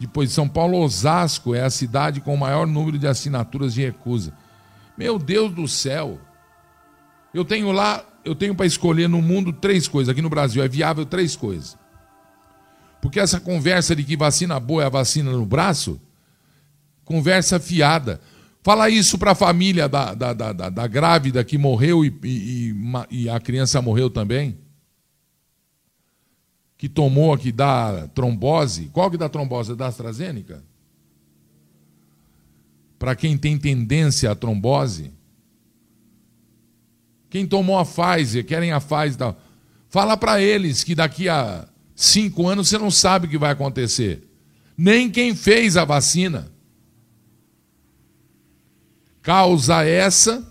Depois 0.00 0.30
de 0.30 0.34
São 0.34 0.48
Paulo, 0.48 0.78
Osasco 0.78 1.54
é 1.54 1.62
a 1.62 1.70
cidade 1.70 2.20
com 2.20 2.34
o 2.34 2.38
maior 2.38 2.66
número 2.66 2.98
de 2.98 3.06
assinaturas 3.06 3.72
de 3.72 3.80
recusa. 3.80 4.32
Meu 4.98 5.20
Deus 5.20 5.52
do 5.52 5.68
céu! 5.68 6.20
Eu 7.32 7.44
tenho 7.44 7.70
lá, 7.70 8.04
eu 8.24 8.34
tenho 8.34 8.56
para 8.56 8.66
escolher 8.66 9.08
no 9.08 9.22
mundo 9.22 9.52
três 9.52 9.86
coisas. 9.86 10.10
Aqui 10.10 10.20
no 10.20 10.28
Brasil 10.28 10.64
é 10.64 10.68
viável 10.68 11.06
três 11.06 11.36
coisas. 11.36 11.78
Porque 13.00 13.20
essa 13.20 13.40
conversa 13.40 13.94
de 13.94 14.02
que 14.02 14.16
vacina 14.16 14.58
boa 14.58 14.82
é 14.82 14.86
a 14.86 14.90
vacina 14.90 15.30
no 15.30 15.46
braço, 15.46 16.00
conversa 17.04 17.60
fiada. 17.60 18.20
Fala 18.62 18.90
isso 18.90 19.16
para 19.16 19.30
a 19.30 19.34
família 19.34 19.88
da, 19.88 20.12
da, 20.12 20.32
da, 20.32 20.52
da, 20.52 20.86
grávida 20.88 21.44
que 21.44 21.56
morreu 21.56 22.04
e, 22.04 22.12
e, 22.24 22.74
e 23.10 23.28
a 23.28 23.38
criança 23.38 23.80
morreu 23.80 24.10
também. 24.10 24.58
Que 26.76 26.88
tomou, 26.88 27.38
que 27.38 27.52
dá 27.52 28.08
trombose. 28.08 28.90
Qual 28.92 29.08
que 29.08 29.16
dá 29.16 29.28
trombose? 29.28 29.70
É 29.70 29.76
da 29.76 29.86
AstraZeneca? 29.86 30.64
Para 32.98 33.14
quem 33.14 33.38
tem 33.38 33.56
tendência 33.56 34.32
à 34.32 34.34
trombose. 34.34 35.12
Quem 37.30 37.46
tomou 37.46 37.78
a 37.78 37.84
Pfizer, 37.84 38.44
querem 38.44 38.72
a 38.72 38.80
Pfizer. 38.80 39.34
Fala 39.88 40.16
para 40.16 40.40
eles 40.40 40.82
que 40.82 40.94
daqui 40.94 41.28
a 41.28 41.68
cinco 41.96 42.46
anos 42.46 42.68
você 42.68 42.78
não 42.78 42.90
sabe 42.90 43.26
o 43.26 43.30
que 43.30 43.38
vai 43.38 43.50
acontecer. 43.50 44.22
Nem 44.76 45.10
quem 45.10 45.34
fez 45.34 45.76
a 45.76 45.84
vacina. 45.84 46.52
Causa 49.22 49.82
essa 49.82 50.46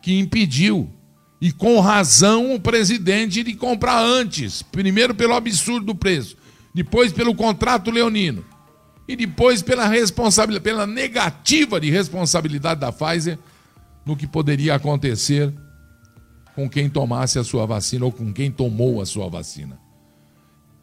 que 0.00 0.18
impediu, 0.18 0.88
e 1.40 1.52
com 1.52 1.78
razão, 1.80 2.54
o 2.54 2.60
presidente 2.60 3.42
de 3.42 3.54
comprar 3.54 4.02
antes. 4.02 4.62
Primeiro 4.62 5.14
pelo 5.14 5.34
absurdo 5.34 5.86
do 5.86 5.94
preço, 5.94 6.36
depois 6.72 7.12
pelo 7.12 7.34
contrato 7.34 7.90
leonino, 7.90 8.44
e 9.06 9.16
depois 9.16 9.60
pela 9.60 9.86
responsabilidade, 9.86 10.64
pela 10.64 10.86
negativa 10.86 11.80
de 11.80 11.90
responsabilidade 11.90 12.80
da 12.80 12.92
Pfizer 12.92 13.38
no 14.06 14.16
que 14.16 14.26
poderia 14.26 14.74
acontecer 14.74 15.52
com 16.54 16.68
quem 16.68 16.88
tomasse 16.88 17.38
a 17.38 17.44
sua 17.44 17.66
vacina 17.66 18.04
ou 18.04 18.12
com 18.12 18.32
quem 18.32 18.50
tomou 18.50 19.00
a 19.00 19.06
sua 19.06 19.28
vacina. 19.28 19.78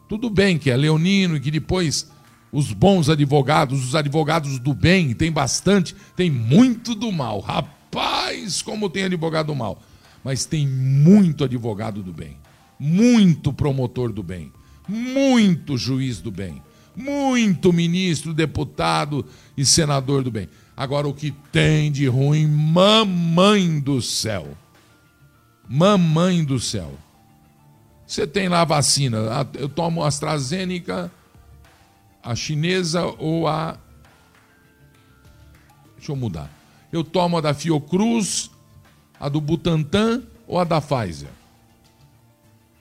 Tudo 0.08 0.30
bem 0.30 0.56
que 0.58 0.70
é 0.70 0.76
leonino 0.76 1.36
e 1.36 1.40
que 1.40 1.50
depois 1.50 2.10
os 2.52 2.72
bons 2.72 3.08
advogados, 3.08 3.84
os 3.84 3.94
advogados 3.94 4.58
do 4.58 4.72
bem, 4.72 5.12
tem 5.12 5.32
bastante, 5.32 5.94
tem 6.14 6.30
muito 6.30 6.94
do 6.94 7.10
mal. 7.10 7.40
Rapaz, 7.40 8.62
como 8.62 8.88
tem 8.88 9.04
advogado 9.04 9.48
do 9.48 9.54
mal. 9.54 9.82
Mas 10.22 10.44
tem 10.44 10.66
muito 10.66 11.44
advogado 11.44 12.02
do 12.02 12.12
bem, 12.12 12.36
muito 12.78 13.52
promotor 13.52 14.12
do 14.12 14.22
bem, 14.22 14.52
muito 14.88 15.76
juiz 15.76 16.20
do 16.20 16.30
bem, 16.30 16.62
muito 16.96 17.72
ministro, 17.72 18.32
deputado 18.32 19.24
e 19.56 19.64
senador 19.64 20.22
do 20.22 20.30
bem. 20.30 20.48
Agora, 20.76 21.06
o 21.06 21.14
que 21.14 21.32
tem 21.52 21.92
de 21.92 22.06
ruim, 22.06 22.46
mamãe 22.46 23.80
do 23.80 24.02
céu. 24.02 24.56
Mamãe 25.68 26.44
do 26.44 26.60
céu. 26.60 26.96
Você 28.06 28.26
tem 28.26 28.48
lá 28.48 28.60
a 28.60 28.64
vacina. 28.64 29.18
Eu 29.54 29.68
tomo 29.68 30.04
a 30.04 30.08
AstraZeneca, 30.08 31.10
a 32.22 32.34
chinesa 32.34 33.04
ou 33.04 33.48
a. 33.48 33.76
Deixa 35.96 36.12
eu 36.12 36.16
mudar. 36.16 36.48
Eu 36.92 37.02
tomo 37.02 37.38
a 37.38 37.40
da 37.40 37.52
Fiocruz, 37.52 38.50
a 39.18 39.28
do 39.28 39.40
Butantan 39.40 40.22
ou 40.46 40.58
a 40.58 40.64
da 40.64 40.80
Pfizer. 40.80 41.28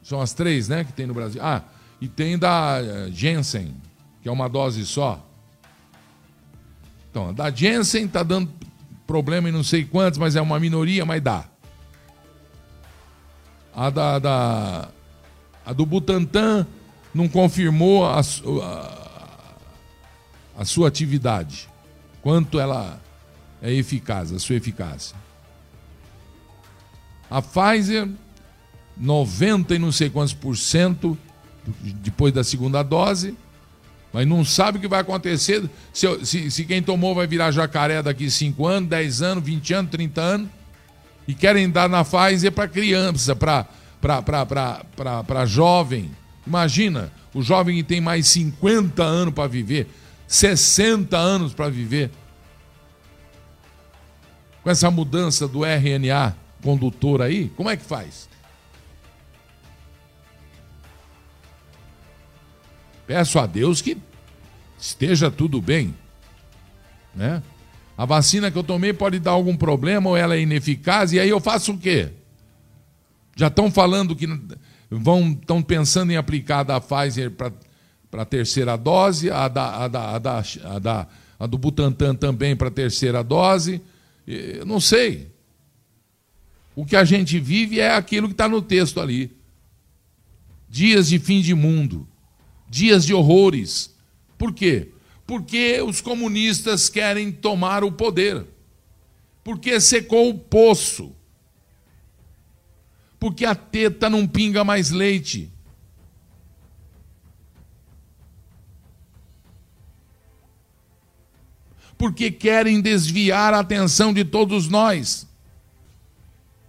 São 0.03 0.21
as 0.21 0.33
três, 0.33 0.69
né, 0.69 0.83
que 0.83 0.93
tem 0.93 1.07
no 1.07 1.15
Brasil. 1.15 1.41
Ah, 1.43 1.63
e 1.99 2.07
tem 2.07 2.37
da 2.37 2.79
eh, 2.79 3.09
Jensen, 3.11 3.73
que 4.21 4.29
é 4.29 4.31
uma 4.31 4.47
dose 4.47 4.85
só. 4.85 5.25
Então, 7.09 7.29
a 7.29 7.31
da 7.31 7.49
Jensen 7.49 8.05
está 8.05 8.21
dando 8.21 8.51
problema 9.07 9.49
em 9.49 9.51
não 9.51 9.63
sei 9.63 9.83
quantos, 9.83 10.19
mas 10.19 10.35
é 10.35 10.41
uma 10.41 10.59
minoria, 10.59 11.03
mas 11.05 11.23
dá. 11.23 11.45
A 13.73 13.89
da, 13.89 14.19
da 14.19 14.89
a 15.65 15.73
do 15.73 15.85
Butantan 15.85 16.67
não 17.13 17.27
confirmou 17.27 18.05
a, 18.05 18.19
a, 18.19 19.05
a 20.57 20.65
sua 20.65 20.87
atividade, 20.87 21.67
quanto 22.21 22.59
ela 22.59 23.01
é 23.61 23.73
eficaz, 23.73 24.31
a 24.31 24.39
sua 24.39 24.55
eficácia. 24.55 25.15
A 27.29 27.41
Pfizer, 27.41 28.07
90 28.95 29.75
e 29.75 29.79
não 29.79 29.91
sei 29.91 30.09
quantos 30.09 30.33
por 30.33 30.55
cento 30.55 31.17
depois 32.01 32.33
da 32.33 32.43
segunda 32.43 32.83
dose, 32.83 33.35
mas 34.13 34.27
não 34.27 34.45
sabe 34.45 34.77
o 34.77 34.81
que 34.81 34.87
vai 34.87 35.01
acontecer. 35.01 35.69
Se, 35.91 36.25
se, 36.25 36.51
se 36.51 36.63
quem 36.63 36.81
tomou 36.81 37.15
vai 37.15 37.27
virar 37.27 37.51
jacaré 37.51 38.01
daqui 38.01 38.29
5 38.29 38.65
anos, 38.67 38.89
10 38.89 39.21
anos, 39.21 39.43
20 39.43 39.73
anos, 39.73 39.91
30 39.91 40.21
anos. 40.21 40.49
E 41.27 41.33
querem 41.33 41.69
dar 41.69 41.89
na 41.89 42.05
Pfizer 42.05 42.51
para 42.51 42.67
criança, 42.67 43.35
para 43.35 43.67
jovem. 45.45 46.11
Imagina, 46.45 47.11
o 47.33 47.41
jovem 47.41 47.77
que 47.77 47.83
tem 47.83 47.99
mais 47.99 48.27
50 48.27 49.03
anos 49.03 49.33
para 49.33 49.47
viver, 49.47 49.87
60 50.27 51.17
anos 51.17 51.53
para 51.53 51.69
viver. 51.69 52.11
Com 54.61 54.69
essa 54.69 54.91
mudança 54.91 55.47
do 55.47 55.65
RNA 55.65 56.35
condutor 56.63 57.21
aí, 57.21 57.49
como 57.49 57.69
é 57.69 57.77
que 57.77 57.83
faz? 57.83 58.29
Peço 63.05 63.37
a 63.39 63.45
Deus 63.45 63.81
que 63.81 63.97
esteja 64.79 65.29
tudo 65.29 65.61
bem, 65.61 65.95
né? 67.13 67.41
A 67.97 68.05
vacina 68.05 68.51
que 68.51 68.57
eu 68.57 68.63
tomei 68.63 68.93
pode 68.93 69.19
dar 69.19 69.31
algum 69.31 69.55
problema 69.55 70.09
ou 70.09 70.17
ela 70.17 70.35
é 70.35 70.41
ineficaz 70.41 71.13
e 71.13 71.19
aí 71.19 71.29
eu 71.29 71.39
faço 71.39 71.73
o 71.73 71.77
quê? 71.77 72.11
Já 73.35 73.47
estão 73.47 73.69
falando 73.69 74.15
que 74.15 74.27
vão 74.89 75.31
estão 75.31 75.61
pensando 75.61 76.11
em 76.11 76.17
aplicar 76.17 76.59
a 76.59 76.63
da 76.63 76.81
Pfizer 76.81 77.31
para 77.31 77.51
a 78.21 78.25
terceira 78.25 78.77
dose, 78.77 79.29
a 79.29 79.47
da, 79.47 79.83
a 79.83 79.87
da, 79.87 80.15
a 80.15 80.19
da, 80.19 80.43
a 80.63 80.79
da 80.79 81.07
a 81.37 81.45
do 81.45 81.57
Butantan 81.57 82.15
também 82.15 82.55
para 82.55 82.69
a 82.69 82.71
terceira 82.71 83.23
dose. 83.23 83.81
Eu 84.25 84.65
não 84.65 84.79
sei. 84.79 85.31
O 86.75 86.85
que 86.85 86.95
a 86.95 87.03
gente 87.03 87.39
vive 87.39 87.79
é 87.79 87.93
aquilo 87.93 88.27
que 88.27 88.33
está 88.33 88.47
no 88.47 88.61
texto 88.61 89.01
ali. 89.01 89.35
Dias 90.69 91.09
de 91.09 91.19
fim 91.19 91.41
de 91.41 91.53
mundo 91.53 92.07
dias 92.75 93.05
de 93.05 93.13
horrores. 93.13 93.95
Por 94.37 94.53
quê? 94.53 94.89
Porque 95.25 95.81
os 95.81 96.01
comunistas 96.01 96.89
querem 96.89 97.31
tomar 97.31 97.83
o 97.83 97.91
poder. 97.91 98.45
Porque 99.43 99.79
secou 99.79 100.29
o 100.29 100.37
poço. 100.37 101.14
Porque 103.25 103.43
a 103.43 103.55
teta 103.55 104.07
não 104.07 104.27
pinga 104.27 104.63
mais 104.63 104.91
leite. 104.91 105.51
Porque 111.97 112.29
querem 112.29 112.79
desviar 112.79 113.51
a 113.51 113.61
atenção 113.61 114.13
de 114.13 114.23
todos 114.23 114.67
nós. 114.67 115.27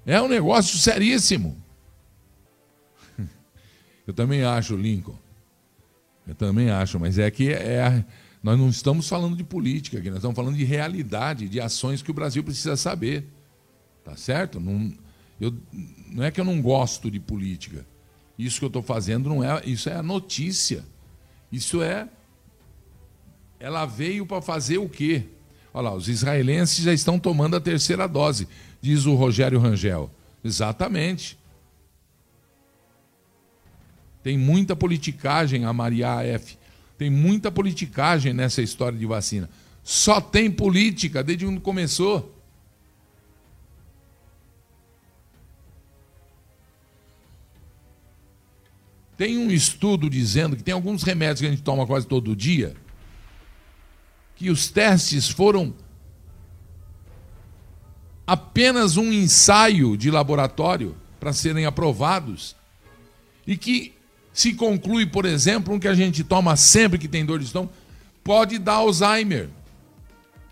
É 0.07 0.19
um 0.23 0.29
negócio 0.29 0.79
seríssimo. 0.79 1.63
Eu 4.07 4.15
também 4.15 4.43
acho, 4.43 4.75
Lincoln, 4.77 5.19
eu 6.27 6.35
também 6.35 6.71
acho, 6.71 6.99
mas 6.99 7.19
é 7.19 7.31
que 7.31 7.53
é, 7.53 8.03
nós 8.43 8.59
não 8.59 8.71
estamos 8.71 9.07
falando 9.07 9.37
de 9.37 9.45
política 9.45 9.99
aqui, 9.99 10.09
nós 10.09 10.21
estamos 10.21 10.35
falando 10.35 10.57
de 10.57 10.65
realidade, 10.65 11.51
de 11.51 11.61
ações 11.61 12.01
que 12.01 12.11
o 12.11 12.15
Brasil 12.15 12.43
precisa 12.43 12.79
saber. 12.79 13.27
Tá 14.03 14.17
certo? 14.17 14.59
Não, 14.59 14.91
eu, 15.41 15.55
não 16.09 16.25
é 16.25 16.31
que 16.31 16.41
eu 16.41 16.45
não 16.45 16.61
gosto 16.61 17.11
de 17.11 17.21
política. 17.21 17.87
Isso 18.39 18.59
que 18.59 18.65
eu 18.65 18.69
estou 18.69 18.83
fazendo 18.83 19.29
não 19.29 19.43
é. 19.43 19.63
Isso 19.65 19.89
é 19.89 19.95
a 19.95 20.03
notícia. 20.03 20.85
Isso 21.51 21.83
é. 21.83 22.09
Ela 23.59 23.87
veio 23.87 24.27
para 24.27 24.43
fazer 24.43 24.79
o 24.79 24.89
quê? 24.89 25.25
Olha 25.73 25.91
lá, 25.91 25.95
os 25.95 26.09
israelenses 26.09 26.85
já 26.85 26.93
estão 26.93 27.19
tomando 27.19 27.57
a 27.57 27.61
terceira 27.61 28.07
dose, 28.07 28.49
diz 28.81 29.05
o 29.05 29.15
Rogério 29.15 29.59
Rangel. 29.59 30.11
Exatamente. 30.43 31.39
Tem 34.23 34.37
muita 34.39 34.75
politicagem, 34.75 35.65
a 35.65 35.73
Maria 35.73 36.23
F. 36.23 36.59
Tem 36.99 37.11
muita 37.11 37.51
politicagem 37.51 38.33
nessa 38.33 38.63
história 38.63 38.99
de 38.99 39.07
vacina. 39.07 39.49
Só 39.83 40.21
tem 40.21 40.51
política 40.51 41.23
desde 41.23 41.45
quando 41.45 41.61
começou. 41.61 42.36
Tem 49.17 49.39
um 49.39 49.51
estudo 49.51 50.11
dizendo 50.11 50.57
que 50.57 50.63
tem 50.63 50.75
alguns 50.75 51.03
remédios 51.03 51.41
que 51.41 51.47
a 51.47 51.51
gente 51.51 51.63
toma 51.63 51.87
quase 51.87 52.07
todo 52.07 52.37
dia, 52.37 52.77
que 54.35 54.51
os 54.51 54.69
testes 54.69 55.29
foram 55.29 55.75
apenas 58.27 58.97
um 58.97 59.11
ensaio 59.13 59.97
de 59.97 60.11
laboratório 60.11 60.97
para 61.19 61.33
serem 61.33 61.65
aprovados 61.65 62.55
e 63.47 63.57
que 63.57 63.95
se 64.33 64.53
conclui, 64.53 65.07
por 65.07 65.25
exemplo, 65.25 65.73
um 65.73 65.79
que 65.79 65.89
a 65.89 65.95
gente 65.95 66.23
toma 66.23 66.57
sempre 66.57 66.99
que 66.99 67.09
tem 67.09 67.25
dor 67.25 67.39
de 67.39 67.47
estômago, 67.47 67.73
pode 68.23 68.59
dar 68.59 68.75
Alzheimer. 68.75 69.49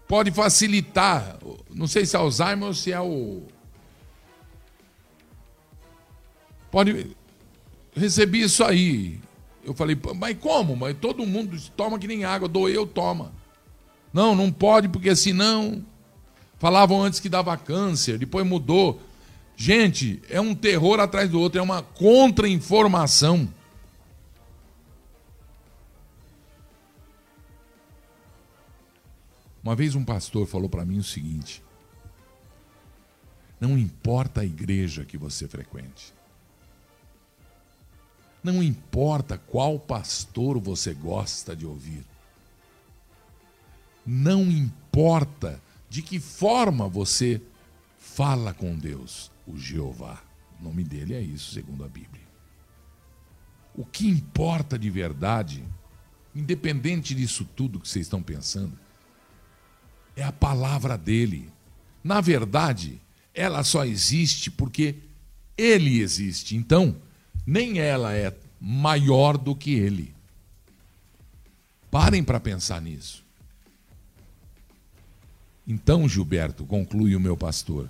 Pode 0.08 0.30
facilitar. 0.30 1.36
Não 1.70 1.86
sei 1.86 2.06
se 2.06 2.16
é 2.16 2.18
Alzheimer 2.18 2.68
ou 2.68 2.74
se 2.74 2.92
é 2.92 3.00
o. 3.00 3.42
Pode. 6.70 7.14
Recebi 7.94 8.42
isso 8.42 8.64
aí. 8.64 9.20
Eu 9.64 9.74
falei, 9.74 9.98
mas 10.16 10.36
como? 10.38 10.76
Mas 10.76 10.96
todo 10.98 11.26
mundo 11.26 11.58
toma 11.76 11.98
que 11.98 12.06
nem 12.06 12.24
água, 12.24 12.48
doeu, 12.48 12.86
toma. 12.86 13.32
Não, 14.12 14.34
não 14.34 14.50
pode, 14.52 14.88
porque 14.88 15.14
senão. 15.16 15.84
Falavam 16.58 17.02
antes 17.02 17.20
que 17.20 17.28
dava 17.28 17.56
câncer, 17.56 18.16
depois 18.16 18.46
mudou. 18.46 19.00
Gente, 19.56 20.22
é 20.30 20.40
um 20.40 20.54
terror 20.54 20.98
atrás 21.00 21.28
do 21.28 21.38
outro, 21.38 21.58
é 21.58 21.62
uma 21.62 21.82
contra-informação. 21.82 23.48
Uma 29.62 29.74
vez 29.74 29.94
um 29.94 30.04
pastor 30.04 30.46
falou 30.46 30.68
para 30.68 30.84
mim 30.84 30.98
o 30.98 31.04
seguinte: 31.04 31.62
não 33.60 33.76
importa 33.78 34.40
a 34.42 34.44
igreja 34.44 35.04
que 35.04 35.18
você 35.18 35.46
frequente, 35.48 36.13
não 38.44 38.62
importa 38.62 39.38
qual 39.38 39.80
pastor 39.80 40.60
você 40.60 40.92
gosta 40.92 41.56
de 41.56 41.64
ouvir, 41.64 42.04
não 44.04 44.42
importa 44.42 45.58
de 45.88 46.02
que 46.02 46.20
forma 46.20 46.86
você 46.86 47.40
fala 47.98 48.52
com 48.52 48.76
Deus, 48.76 49.30
o 49.46 49.56
Jeová. 49.56 50.22
O 50.60 50.64
nome 50.64 50.84
dele 50.84 51.14
é 51.14 51.22
isso, 51.22 51.54
segundo 51.54 51.84
a 51.84 51.88
Bíblia. 51.88 52.22
O 53.74 53.84
que 53.86 54.06
importa 54.06 54.78
de 54.78 54.90
verdade, 54.90 55.64
independente 56.34 57.14
disso 57.14 57.48
tudo 57.56 57.80
que 57.80 57.88
vocês 57.88 58.04
estão 58.04 58.22
pensando, 58.22 58.78
é 60.14 60.22
a 60.22 60.30
palavra 60.30 60.98
dele. 60.98 61.50
Na 62.02 62.20
verdade, 62.20 63.00
ela 63.32 63.64
só 63.64 63.86
existe 63.86 64.50
porque 64.50 64.96
ele 65.56 66.00
existe. 66.00 66.56
Então, 66.56 67.00
nem 67.46 67.78
ela 67.78 68.14
é 68.14 68.34
maior 68.60 69.36
do 69.36 69.54
que 69.54 69.74
ele. 69.74 70.14
Parem 71.90 72.24
para 72.24 72.40
pensar 72.40 72.80
nisso. 72.80 73.22
Então, 75.66 76.08
Gilberto, 76.08 76.64
conclui 76.64 77.16
o 77.16 77.20
meu 77.20 77.36
pastor, 77.36 77.88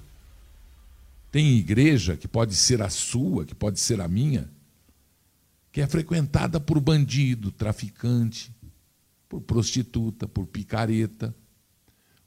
tem 1.32 1.56
igreja 1.56 2.16
que 2.16 2.28
pode 2.28 2.54
ser 2.54 2.80
a 2.80 2.88
sua, 2.88 3.44
que 3.44 3.54
pode 3.54 3.80
ser 3.80 4.00
a 4.00 4.06
minha, 4.06 4.48
que 5.72 5.80
é 5.80 5.86
frequentada 5.86 6.60
por 6.60 6.78
bandido, 6.78 7.50
traficante, 7.50 8.52
por 9.28 9.40
prostituta, 9.40 10.28
por 10.28 10.46
picareta, 10.46 11.34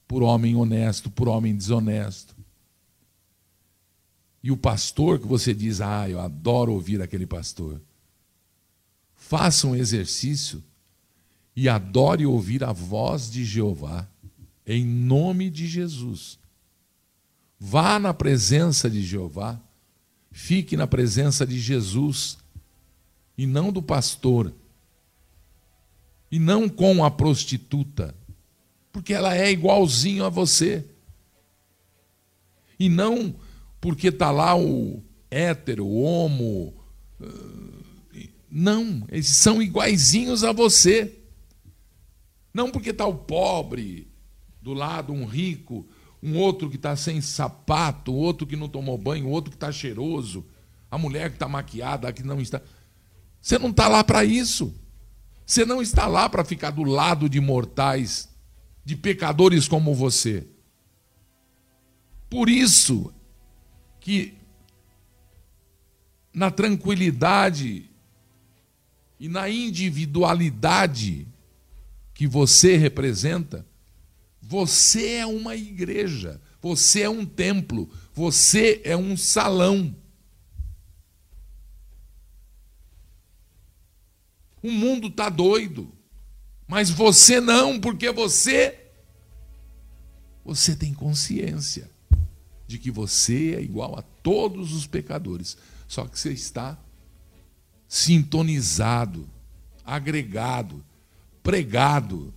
por 0.05 0.21
homem 0.23 0.55
honesto, 0.55 1.09
por 1.09 1.30
homem 1.30 1.55
desonesto. 1.55 2.36
E 4.48 4.52
o 4.52 4.56
pastor 4.56 5.20
que 5.20 5.28
você 5.28 5.54
diz, 5.54 5.82
ah, 5.82 6.10
eu 6.10 6.22
adoro 6.22 6.72
ouvir 6.72 7.02
aquele 7.02 7.28
pastor. 7.28 7.82
Faça 9.14 9.68
um 9.68 9.76
exercício 9.76 10.64
e 11.54 11.68
adore 11.68 12.26
ouvir 12.26 12.64
a 12.64 12.72
voz 12.72 13.30
de 13.30 13.43
Jeová, 13.43 14.08
em 14.66 14.86
nome 14.86 15.50
de 15.50 15.68
Jesus. 15.68 16.39
Vá 17.60 18.00
na 18.00 18.14
presença 18.14 18.89
de 18.89 19.04
Jeová, 19.04 19.60
fique 20.32 20.78
na 20.78 20.88
presença 20.88 21.45
de 21.45 21.60
Jesus 21.60 22.38
e 23.38 23.45
não 23.45 23.70
do 23.70 23.82
pastor, 23.82 24.54
e 26.32 26.39
não 26.39 26.70
com 26.70 27.04
a 27.04 27.12
prostituta, 27.12 28.16
porque 28.93 29.14
ela 29.14 29.36
é 29.36 29.52
igualzinho 29.52 30.24
a 30.24 30.30
você. 30.30 30.86
E 32.80 32.88
não 32.88 33.36
porque 33.80 34.07
está 34.07 34.32
lá 34.32 34.57
o 34.57 35.03
hétero, 35.30 35.86
o 35.86 36.01
homo. 36.01 36.73
Não, 38.49 39.05
eles 39.09 39.28
são 39.28 39.61
iguaizinhos 39.61 40.43
a 40.43 40.51
você. 40.51 41.19
Não 42.53 42.71
porque 42.71 42.89
está 42.89 43.05
o 43.05 43.15
pobre 43.15 44.07
do 44.61 44.73
lado, 44.73 45.13
um 45.13 45.25
rico, 45.25 45.88
um 46.21 46.38
outro 46.38 46.69
que 46.69 46.75
está 46.75 46.95
sem 46.95 47.21
sapato, 47.21 48.13
outro 48.13 48.47
que 48.47 48.55
não 48.55 48.67
tomou 48.67 48.97
banho, 48.97 49.30
outro 49.30 49.51
que 49.51 49.57
está 49.57 49.71
cheiroso, 49.71 50.45
a 50.89 50.97
mulher 50.97 51.30
que 51.30 51.36
está 51.36 51.47
maquiada, 51.47 52.07
a 52.07 52.13
que 52.13 52.23
não 52.23 52.41
está. 52.41 52.61
Você 53.39 53.59
não 53.59 53.69
está 53.69 53.88
lá 53.88 54.03
para 54.03 54.25
isso. 54.25 54.73
Você 55.45 55.63
não 55.65 55.82
está 55.82 56.07
lá 56.07 56.28
para 56.28 56.43
ficar 56.43 56.71
do 56.71 56.84
lado 56.84 57.30
de 57.30 57.39
mortais, 57.39 58.28
de 58.84 58.95
pecadores 58.95 59.67
como 59.67 59.93
você. 59.93 60.45
Por 62.30 62.49
isso 62.49 63.13
que 64.08 64.38
na 66.34 66.49
tranquilidade 66.49 67.91
e 69.20 69.28
na 69.28 69.49
individualidade 69.49 71.28
que 72.14 72.26
você 72.26 72.78
representa, 72.78 73.68
você 74.41 75.16
é 75.16 75.26
uma 75.26 75.58
igreja, 75.58 76.39
você 76.62 77.01
é 77.01 77.10
um 77.10 77.26
templo, 77.26 77.89
você 78.14 78.82
é 78.86 78.95
um 78.95 79.18
salão. 79.18 79.93
O 84.64 84.72
mundo 84.72 85.10
está 85.10 85.28
doido, 85.28 85.91
mas 86.66 86.89
você 86.89 87.41
não, 87.41 87.78
porque 87.78 88.10
você 88.10 88.89
você 90.45 90.78
tem 90.78 90.93
consciência 90.93 91.97
de 92.68 92.78
que 92.78 92.91
você 92.91 93.55
é 93.55 93.61
igual 93.61 93.97
a 93.97 94.01
todos 94.01 94.74
os 94.74 94.86
pecadores, 94.86 95.57
só 95.88 96.05
que 96.05 96.20
você 96.20 96.34
está 96.34 96.78
sintonizado, 97.88 99.28
agregado, 99.86 100.84
pregado 101.41 102.34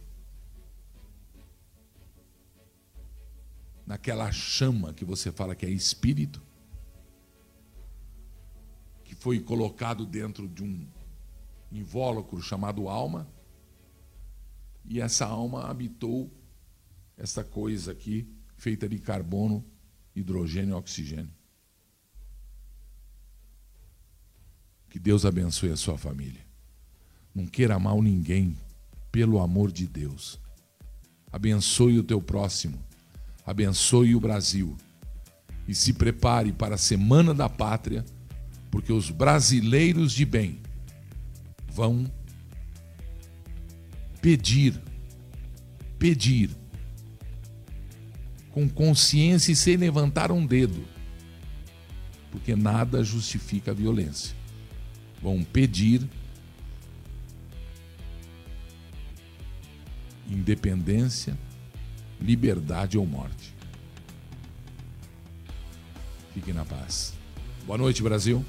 naquela 3.85 4.31
chama 4.31 4.95
que 4.95 5.05
você 5.05 5.33
fala 5.33 5.57
que 5.57 5.67
é 5.67 5.69
espírito, 5.69 6.41
que 9.03 9.17
foi 9.17 9.41
colocado 9.41 10.07
dentro 10.07 10.47
de 10.47 10.63
um 10.63 10.87
invólucro 11.73 12.41
chamado 12.41 12.89
alma, 12.89 13.29
e 14.85 15.01
essa 15.01 15.27
alma 15.27 15.69
habitou 15.69 16.31
essa 17.17 17.43
coisa 17.43 17.91
aqui, 17.91 18.33
feita 18.57 18.89
de 18.89 18.99
carbono, 19.01 19.65
hidrogênio 20.15 20.73
e 20.73 20.79
oxigênio. 20.79 21.33
Que 24.89 24.99
Deus 24.99 25.25
abençoe 25.25 25.71
a 25.71 25.77
sua 25.77 25.97
família. 25.97 26.41
Não 27.35 27.47
queira 27.47 27.79
mal 27.79 28.03
ninguém, 28.03 28.57
pelo 29.13 29.41
amor 29.41 29.71
de 29.71 29.87
Deus. 29.87 30.41
Abençoe 31.33 31.99
o 31.99 32.03
teu 32.03 32.21
próximo. 32.21 32.79
Abençoe 33.47 34.17
o 34.17 34.21
Brasil. 34.21 34.77
E 35.69 35.75
se 35.75 35.93
prepare 35.93 36.53
para 36.53 36.75
a 36.75 36.79
Semana 36.79 37.33
da 37.33 37.49
Pátria, 37.49 38.05
porque 38.71 38.93
os 38.93 39.11
brasileiros 39.11 40.13
de 40.13 40.25
bem 40.25 40.61
vão 41.73 42.11
pedir, 44.21 44.81
pedir, 45.99 46.51
com 48.51 48.69
consciência 48.69 49.53
e 49.53 49.57
sem 49.57 49.77
levantar 49.77 50.33
um 50.33 50.45
dedo, 50.45 50.85
porque 52.31 52.57
nada 52.57 53.03
justifica 53.03 53.71
a 53.71 53.75
violência. 53.75 54.35
Vão 55.23 55.43
pedir 55.45 56.09
independência, 60.29 61.37
liberdade 62.21 62.97
ou 62.97 63.07
morte. 63.07 63.55
Fiquem 66.33 66.55
na 66.55 66.65
paz. 66.65 67.15
Boa 67.67 67.77
noite, 67.77 68.03
Brasil. 68.03 68.45